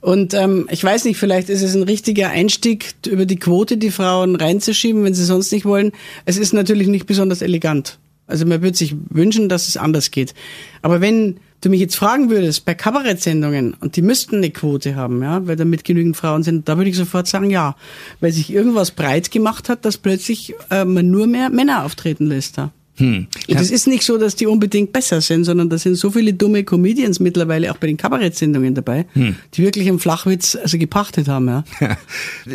Und 0.00 0.32
ähm, 0.32 0.68
ich 0.70 0.82
weiß 0.82 1.04
nicht, 1.04 1.18
vielleicht 1.18 1.50
ist 1.50 1.62
es 1.62 1.74
ein 1.74 1.82
richtiger 1.82 2.30
Einstieg, 2.30 2.94
über 3.06 3.26
die 3.26 3.36
Quote 3.36 3.76
die 3.76 3.90
Frauen 3.90 4.34
reinzuschieben, 4.34 5.04
wenn 5.04 5.14
sie 5.14 5.24
sonst 5.24 5.52
nicht 5.52 5.66
wollen. 5.66 5.92
Es 6.24 6.38
ist 6.38 6.54
natürlich 6.54 6.88
nicht 6.88 7.04
besonders 7.04 7.42
elegant. 7.42 7.98
Also 8.26 8.46
man 8.46 8.62
würde 8.62 8.76
sich 8.76 8.94
wünschen, 9.10 9.50
dass 9.50 9.68
es 9.68 9.76
anders 9.76 10.10
geht. 10.10 10.32
Aber 10.80 11.02
wenn 11.02 11.40
du 11.60 11.68
mich 11.68 11.80
jetzt 11.80 11.96
fragen 11.96 12.30
würdest, 12.30 12.64
bei 12.64 12.74
Kabarettsendungen, 12.74 13.74
und 13.74 13.96
die 13.96 14.02
müssten 14.02 14.36
eine 14.36 14.50
Quote 14.50 14.96
haben, 14.96 15.22
ja, 15.22 15.46
weil 15.46 15.56
damit 15.56 15.84
genügend 15.84 16.16
Frauen 16.16 16.42
sind, 16.42 16.68
da 16.68 16.76
würde 16.76 16.90
ich 16.90 16.96
sofort 16.96 17.26
sagen, 17.26 17.50
ja. 17.50 17.76
Weil 18.20 18.32
sich 18.32 18.52
irgendwas 18.52 18.90
breit 18.90 19.30
gemacht 19.30 19.68
hat, 19.68 19.84
dass 19.84 19.98
plötzlich 19.98 20.54
äh, 20.70 20.84
man 20.84 21.10
nur 21.10 21.26
mehr 21.26 21.50
Männer 21.50 21.84
auftreten 21.84 22.26
lässt 22.26 22.58
da. 22.58 22.70
Hm. 22.96 23.26
Und 23.48 23.60
es 23.60 23.70
ist 23.70 23.86
nicht 23.86 24.04
so, 24.04 24.18
dass 24.18 24.36
die 24.36 24.46
unbedingt 24.46 24.92
besser 24.92 25.20
sind, 25.20 25.44
sondern 25.44 25.68
da 25.68 25.78
sind 25.78 25.96
so 25.96 26.10
viele 26.10 26.32
dumme 26.32 26.64
Comedians 26.64 27.20
mittlerweile 27.20 27.70
auch 27.70 27.76
bei 27.76 27.86
den 27.86 27.96
Kabarettsendungen 27.96 28.74
dabei, 28.74 29.06
hm. 29.12 29.36
die 29.54 29.62
wirklich 29.62 29.88
einen 29.88 29.98
Flachwitz 29.98 30.56
also 30.56 30.78
gepachtet 30.78 31.28
haben. 31.28 31.46
Ja. 31.46 31.64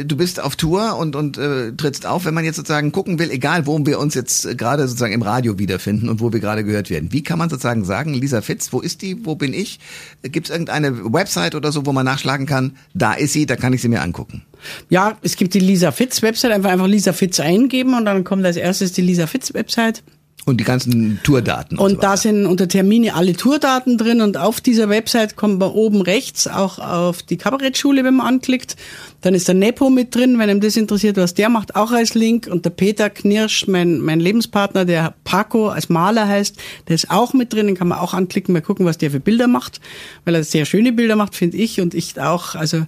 du 0.03 0.17
bist 0.17 0.39
auf 0.41 0.55
Tour 0.55 0.97
und, 0.97 1.15
und 1.15 1.37
äh, 1.37 1.71
trittst 1.73 2.05
auf, 2.05 2.25
wenn 2.25 2.33
man 2.33 2.43
jetzt 2.43 2.55
sozusagen 2.55 2.91
gucken 2.91 3.19
will, 3.19 3.29
egal 3.31 3.67
wo 3.67 3.85
wir 3.85 3.99
uns 3.99 4.15
jetzt 4.15 4.45
äh, 4.45 4.55
gerade 4.55 4.87
sozusagen 4.87 5.13
im 5.13 5.21
Radio 5.21 5.59
wiederfinden 5.59 6.09
und 6.09 6.19
wo 6.19 6.33
wir 6.33 6.39
gerade 6.39 6.63
gehört 6.63 6.89
werden. 6.89 7.11
Wie 7.11 7.23
kann 7.23 7.37
man 7.37 7.49
sozusagen 7.49 7.85
sagen, 7.85 8.13
Lisa 8.13 8.41
Fitz, 8.41 8.73
wo 8.73 8.81
ist 8.81 9.01
die, 9.01 9.25
wo 9.25 9.35
bin 9.35 9.53
ich? 9.53 9.79
Gibt 10.23 10.47
es 10.47 10.51
irgendeine 10.51 11.13
Website 11.13 11.55
oder 11.55 11.71
so, 11.71 11.85
wo 11.85 11.93
man 11.93 12.05
nachschlagen 12.05 12.45
kann, 12.45 12.75
da 12.93 13.13
ist 13.13 13.33
sie, 13.33 13.45
da 13.45 13.55
kann 13.55 13.73
ich 13.73 13.81
sie 13.81 13.89
mir 13.89 14.01
angucken? 14.01 14.43
Ja, 14.89 15.17
es 15.21 15.35
gibt 15.35 15.53
die 15.53 15.59
Lisa 15.59 15.91
Fitz 15.91 16.21
Website, 16.21 16.51
einfach 16.51 16.71
einfach 16.71 16.87
Lisa 16.87 17.13
Fitz 17.13 17.39
eingeben 17.39 17.95
und 17.95 18.05
dann 18.05 18.23
kommt 18.23 18.45
als 18.45 18.57
erstes 18.57 18.93
die 18.93 19.01
Lisa 19.01 19.27
Fitz 19.27 19.53
Website. 19.53 20.03
Und 20.43 20.59
die 20.59 20.63
ganzen 20.63 21.19
Tourdaten. 21.23 21.77
Und, 21.77 21.85
und 21.85 21.95
so 21.95 22.01
da 22.01 22.17
sind 22.17 22.47
unter 22.47 22.67
Termine 22.67 23.13
alle 23.13 23.33
Tourdaten 23.33 23.99
drin 23.99 24.21
und 24.21 24.37
auf 24.37 24.59
dieser 24.59 24.89
Website 24.89 25.35
kommt 25.35 25.59
man 25.59 25.69
oben 25.69 26.01
rechts 26.01 26.47
auch 26.47 26.79
auf 26.79 27.21
die 27.21 27.37
Kabarettschule, 27.37 28.03
wenn 28.03 28.15
man 28.15 28.25
anklickt. 28.25 28.75
Dann 29.21 29.35
ist 29.35 29.47
der 29.47 29.55
Nepo 29.55 29.91
mit 29.91 30.15
drin, 30.15 30.39
wenn 30.39 30.49
ihm 30.49 30.59
das 30.59 30.77
interessiert, 30.77 31.17
was 31.17 31.35
der 31.35 31.49
macht, 31.49 31.75
auch 31.75 31.91
als 31.91 32.15
Link. 32.15 32.47
Und 32.51 32.65
der 32.65 32.71
Peter 32.71 33.11
Knirsch, 33.11 33.67
mein, 33.67 33.99
mein 33.99 34.19
Lebenspartner, 34.19 34.83
der 34.83 35.13
Paco 35.25 35.69
als 35.69 35.89
Maler 35.89 36.27
heißt, 36.27 36.57
der 36.87 36.95
ist 36.95 37.11
auch 37.11 37.33
mit 37.33 37.53
drin, 37.53 37.67
den 37.67 37.75
kann 37.75 37.89
man 37.89 37.99
auch 37.99 38.15
anklicken, 38.15 38.53
mal 38.53 38.61
gucken, 38.61 38.87
was 38.87 38.97
der 38.97 39.11
für 39.11 39.19
Bilder 39.19 39.47
macht, 39.47 39.79
weil 40.25 40.33
er 40.33 40.43
sehr 40.43 40.65
schöne 40.65 40.91
Bilder 40.91 41.15
macht, 41.15 41.35
finde 41.35 41.57
ich 41.57 41.79
und 41.81 41.93
ich 41.93 42.19
auch. 42.19 42.55
Also 42.55 42.87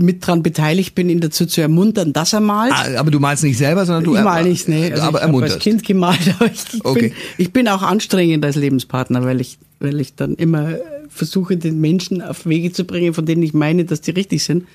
mit 0.00 0.26
dran 0.26 0.42
beteiligt 0.42 0.94
bin, 0.94 1.08
ihn 1.08 1.20
dazu 1.20 1.46
zu 1.46 1.60
ermuntern, 1.60 2.12
dass 2.12 2.32
er 2.32 2.40
malt. 2.40 2.72
Ah, 2.74 2.98
aber 2.98 3.10
du 3.10 3.20
malst 3.20 3.44
nicht 3.44 3.58
selber, 3.58 3.86
sondern 3.86 4.04
du 4.04 4.16
Ich 4.16 4.22
mal 4.22 4.44
nicht, 4.44 4.68
nee. 4.68 4.90
Also 4.90 5.02
aber 5.02 5.18
ich 5.18 5.24
ermunterst. 5.24 5.54
als 5.54 5.62
Kind 5.62 5.84
gemalt, 5.84 6.20
aber 6.38 6.50
ich, 6.50 6.74
ich, 6.74 6.84
okay. 6.84 7.00
bin, 7.08 7.12
ich 7.38 7.52
bin 7.52 7.68
auch 7.68 7.82
anstrengend 7.82 8.44
als 8.44 8.56
Lebenspartner, 8.56 9.24
weil 9.24 9.40
ich, 9.40 9.58
weil 9.78 10.00
ich 10.00 10.14
dann 10.14 10.34
immer 10.34 10.76
versuche, 11.08 11.56
den 11.56 11.80
Menschen 11.80 12.22
auf 12.22 12.46
Wege 12.46 12.72
zu 12.72 12.84
bringen, 12.84 13.14
von 13.14 13.26
denen 13.26 13.42
ich 13.42 13.52
meine, 13.52 13.84
dass 13.84 14.00
die 14.00 14.12
richtig 14.12 14.44
sind. 14.44 14.66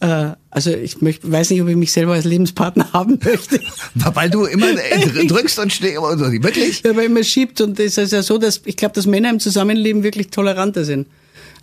Äh, 0.00 0.30
also 0.50 0.70
ich 0.70 1.00
möchte, 1.00 1.30
weiß 1.30 1.50
nicht, 1.50 1.62
ob 1.62 1.68
ich 1.68 1.76
mich 1.76 1.92
selber 1.92 2.14
als 2.14 2.24
Lebenspartner 2.24 2.88
haben 2.92 3.18
möchte. 3.22 3.60
Weil 3.94 4.30
du 4.30 4.44
immer 4.44 4.66
drückst 5.28 5.58
und 5.58 5.72
stehst, 5.72 5.96
wirklich? 5.96 6.82
Ja, 6.82 6.96
weil 6.96 7.06
immer 7.06 7.22
schiebt 7.22 7.60
und 7.60 7.78
es 7.78 7.98
ist 7.98 8.12
ja 8.12 8.22
so, 8.22 8.38
dass 8.38 8.62
ich 8.64 8.76
glaube, 8.76 8.94
dass 8.94 9.06
Männer 9.06 9.30
im 9.30 9.40
Zusammenleben 9.40 10.02
wirklich 10.02 10.28
toleranter 10.28 10.84
sind. 10.84 11.06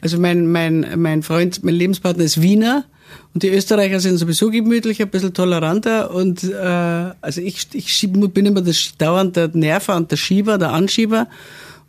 Also 0.02 0.20
mein, 0.20 0.52
mein, 0.52 0.86
mein 0.98 1.24
Freund, 1.24 1.64
mein 1.64 1.76
Lebenspartner 1.76 2.24
ist 2.24 2.42
Wiener 2.42 2.86
und 3.34 3.44
die 3.44 3.50
Österreicher 3.50 4.00
sind 4.00 4.18
sowieso 4.18 4.50
gemütlicher, 4.50 5.06
ein 5.06 5.10
bisschen 5.10 5.34
toleranter 5.34 6.14
und 6.14 6.44
äh, 6.44 6.56
also 7.22 7.42
ich, 7.42 7.68
ich 7.74 7.94
schieb, 7.94 8.14
bin 8.34 8.46
immer 8.46 8.62
das, 8.62 8.94
dauernd 8.98 9.36
der 9.36 9.50
Nerver 9.54 9.96
und 9.96 10.12
der 10.12 10.18
Schieber, 10.18 10.58
der 10.58 10.72
Anschieber 10.72 11.28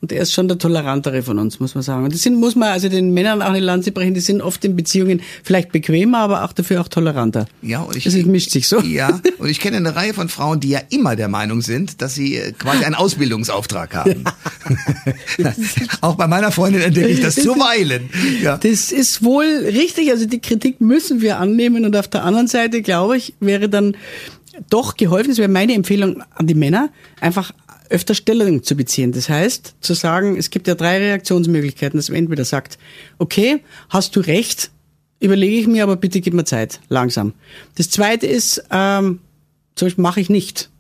und 0.05 0.13
er 0.13 0.21
ist 0.21 0.35
schon 0.35 0.49
der 0.49 0.59
tolerantere 0.59 1.23
von 1.23 1.39
uns, 1.39 1.61
muss 1.61 1.75
man 1.75 1.83
sagen. 1.83 2.05
Und 2.05 2.13
das 2.13 2.21
sind, 2.21 2.35
muss 2.35 2.57
man 2.57 2.69
also 2.69 2.91
den 2.91 3.15
Männern 3.15 3.41
auch 3.41 3.49
eine 3.49 3.61
Lanze 3.61 3.91
brechen, 3.91 4.13
die 4.13 4.21
sind 4.21 4.43
oft 4.43 4.63
in 4.63 4.77
Beziehungen 4.77 5.23
vielleicht 5.43 5.73
bequemer, 5.73 6.19
aber 6.19 6.45
auch 6.45 6.53
dafür 6.53 6.83
auch 6.83 6.89
toleranter. 6.89 7.47
Ja, 7.63 7.81
und 7.81 7.97
ich, 7.97 8.05
das 8.05 8.15
mischt 8.15 8.51
sich 8.51 8.69
so. 8.69 8.81
Ja, 8.81 9.19
und 9.39 9.49
ich 9.49 9.61
kenne 9.61 9.79
eine 9.79 9.97
Reihe 9.97 10.13
von 10.13 10.29
Frauen, 10.29 10.61
die 10.61 10.69
ja 10.69 10.81
immer 10.91 11.17
der 11.17 11.29
Meinung 11.29 11.63
sind, 11.63 12.03
dass 12.03 12.15
sie 12.15 12.37
äh, 12.37 12.53
quasi 12.53 12.85
einen 12.85 12.95
Ausbildungsauftrag 12.95 13.95
haben. 13.95 14.25
auch 16.03 16.17
bei 16.17 16.27
meiner 16.27 16.53
Freundin 16.53 16.83
entdecke 16.83 17.09
ich 17.09 17.23
das 17.23 17.37
zuweilen. 17.37 18.11
Ja. 18.43 18.59
Das 18.59 18.93
ist 18.93 19.25
wohl 19.25 19.47
richtig, 19.47 20.11
also 20.11 20.27
die 20.27 20.41
Kritik 20.41 20.83
müssen 20.83 21.23
wir 21.23 21.39
annehmen 21.39 21.87
und 21.87 21.97
auf 21.97 22.09
der 22.09 22.25
anderen 22.25 22.47
Seite, 22.47 22.83
glaube 22.83 23.17
ich, 23.17 23.33
wäre 23.41 23.71
dann 23.71 23.97
doch 24.69 24.97
geholfen, 24.97 25.31
das 25.31 25.39
wäre 25.39 25.49
meine 25.49 25.73
Empfehlung 25.73 26.23
an 26.35 26.47
die 26.47 26.55
Männer, 26.55 26.91
einfach 27.21 27.53
öfter 27.91 28.15
Stellung 28.15 28.63
zu 28.63 28.77
beziehen. 28.77 29.13
Das 29.13 29.29
heißt, 29.29 29.75
zu 29.81 29.95
sagen, 29.95 30.37
es 30.37 30.51
gibt 30.51 30.67
ja 30.69 30.75
drei 30.75 30.99
Reaktionsmöglichkeiten, 30.99 31.99
dass 31.99 32.09
man 32.09 32.19
entweder 32.19 32.45
sagt, 32.45 32.79
okay, 33.19 33.61
hast 33.91 34.17
du 34.17 34.21
recht, 34.21 34.71
überlege 35.21 35.57
ich 35.57 35.67
mir, 35.67 35.83
aber 35.83 35.97
bitte 35.97 36.21
gib 36.21 36.35
mir 36.35 36.45
Zeit, 36.45 36.81
langsam. 36.89 37.35
Das 37.77 37.91
zweite 37.91 38.27
ist, 38.27 38.65
ähm, 38.71 39.21
zum 39.75 39.87
Beispiel 39.87 40.03
mache 40.03 40.21
ich 40.21 40.31
nicht. 40.31 40.71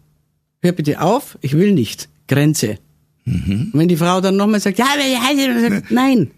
Hör 0.63 0.73
bitte 0.73 1.01
auf, 1.01 1.39
ich 1.41 1.55
will 1.55 1.73
nicht. 1.73 2.09
Grenze. 2.27 2.79
Mhm. 3.25 3.71
Und 3.73 3.81
wenn 3.81 3.89
die 3.89 3.97
Frau 3.97 4.21
dann 4.21 4.37
nochmal 4.37 4.61
sagt, 4.61 4.79
ja, 4.79 4.87
nein, 5.91 6.31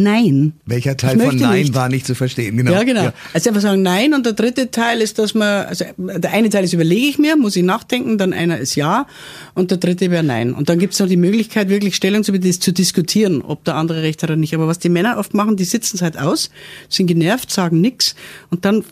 Nein. 0.00 0.52
Welcher 0.64 0.96
Teil 0.96 1.18
von 1.18 1.36
Nein 1.36 1.58
nicht. 1.58 1.74
war 1.74 1.88
nicht 1.88 2.06
zu 2.06 2.14
verstehen? 2.14 2.56
Genau. 2.56 2.70
Ja, 2.70 2.84
genau. 2.84 3.02
Ja. 3.02 3.14
Also 3.34 3.50
einfach 3.50 3.62
sagen 3.62 3.82
Nein 3.82 4.14
und 4.14 4.24
der 4.24 4.32
dritte 4.32 4.70
Teil 4.70 5.00
ist, 5.00 5.18
dass 5.18 5.34
man, 5.34 5.66
also 5.66 5.84
der 5.96 6.30
eine 6.30 6.50
Teil 6.50 6.62
ist 6.62 6.72
überlege 6.72 7.08
ich 7.08 7.18
mir, 7.18 7.36
muss 7.36 7.56
ich 7.56 7.64
nachdenken, 7.64 8.16
dann 8.16 8.32
einer 8.32 8.58
ist 8.58 8.76
Ja 8.76 9.08
und 9.54 9.72
der 9.72 9.78
dritte 9.78 10.12
wäre 10.12 10.22
Nein. 10.22 10.54
Und 10.54 10.68
dann 10.68 10.78
gibt 10.78 10.94
es 10.94 11.00
noch 11.00 11.08
die 11.08 11.16
Möglichkeit, 11.16 11.68
wirklich 11.68 11.96
Stellung 11.96 12.22
zu, 12.22 12.32
zu 12.38 12.72
diskutieren, 12.72 13.42
ob 13.42 13.64
der 13.64 13.74
andere 13.74 14.02
recht 14.02 14.22
hat 14.22 14.30
oder 14.30 14.36
nicht. 14.36 14.54
Aber 14.54 14.68
was 14.68 14.78
die 14.78 14.88
Männer 14.88 15.18
oft 15.18 15.34
machen, 15.34 15.56
die 15.56 15.64
sitzen 15.64 15.96
es 15.96 16.02
halt 16.02 16.16
aus, 16.16 16.50
sind 16.88 17.08
genervt, 17.08 17.50
sagen 17.50 17.80
nix 17.80 18.14
und 18.50 18.64
dann 18.64 18.84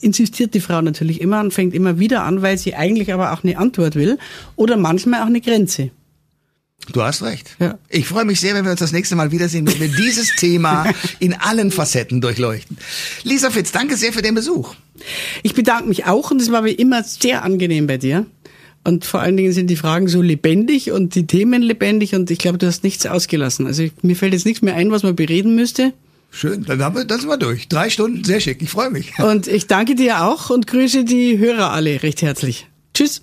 insistiert 0.00 0.54
die 0.54 0.60
Frau 0.60 0.80
natürlich 0.80 1.20
immer 1.20 1.40
und 1.40 1.52
fängt 1.52 1.74
immer 1.74 1.98
wieder 1.98 2.22
an, 2.22 2.40
weil 2.40 2.56
sie 2.56 2.76
eigentlich 2.76 3.12
aber 3.12 3.32
auch 3.32 3.42
eine 3.42 3.58
Antwort 3.58 3.96
will 3.96 4.16
oder 4.54 4.76
manchmal 4.76 5.22
auch 5.22 5.26
eine 5.26 5.40
Grenze. 5.40 5.90
Du 6.90 7.02
hast 7.02 7.22
recht. 7.22 7.56
Ja. 7.60 7.78
Ich 7.88 8.06
freue 8.06 8.24
mich 8.24 8.40
sehr, 8.40 8.54
wenn 8.54 8.64
wir 8.64 8.72
uns 8.72 8.80
das 8.80 8.92
nächste 8.92 9.14
Mal 9.14 9.30
wiedersehen, 9.30 9.66
wenn 9.66 9.78
wir 9.78 9.88
dieses 9.88 10.34
Thema 10.36 10.92
in 11.20 11.34
allen 11.34 11.70
Facetten 11.70 12.20
durchleuchten. 12.20 12.76
Lisa 13.22 13.50
Fitz, 13.50 13.70
danke 13.70 13.96
sehr 13.96 14.12
für 14.12 14.22
den 14.22 14.34
Besuch. 14.34 14.74
Ich 15.42 15.54
bedanke 15.54 15.88
mich 15.88 16.06
auch 16.06 16.30
und 16.30 16.40
es 16.40 16.50
war 16.50 16.64
wie 16.64 16.72
immer 16.72 17.04
sehr 17.04 17.44
angenehm 17.44 17.86
bei 17.86 17.98
dir. 17.98 18.26
Und 18.84 19.04
vor 19.04 19.20
allen 19.20 19.36
Dingen 19.36 19.52
sind 19.52 19.68
die 19.68 19.76
Fragen 19.76 20.08
so 20.08 20.20
lebendig 20.22 20.90
und 20.90 21.14
die 21.14 21.26
Themen 21.26 21.62
lebendig 21.62 22.16
und 22.16 22.30
ich 22.32 22.38
glaube, 22.38 22.58
du 22.58 22.66
hast 22.66 22.82
nichts 22.82 23.06
ausgelassen. 23.06 23.66
Also 23.66 23.84
ich, 23.84 23.92
mir 24.02 24.16
fällt 24.16 24.32
jetzt 24.32 24.44
nichts 24.44 24.62
mehr 24.62 24.74
ein, 24.74 24.90
was 24.90 25.04
man 25.04 25.14
bereden 25.14 25.54
müsste. 25.54 25.92
Schön, 26.32 26.64
dann 26.64 26.82
haben 26.82 26.96
wir, 26.96 27.04
dann 27.04 27.20
sind 27.20 27.28
wir 27.28 27.36
durch. 27.36 27.68
Drei 27.68 27.90
Stunden, 27.90 28.24
sehr 28.24 28.40
schick. 28.40 28.60
Ich 28.60 28.70
freue 28.70 28.90
mich. 28.90 29.16
Und 29.18 29.46
ich 29.46 29.66
danke 29.66 29.94
dir 29.94 30.24
auch 30.24 30.50
und 30.50 30.66
grüße 30.66 31.04
die 31.04 31.38
Hörer 31.38 31.70
alle 31.72 32.02
recht 32.02 32.22
herzlich. 32.22 32.66
Tschüss. 32.94 33.22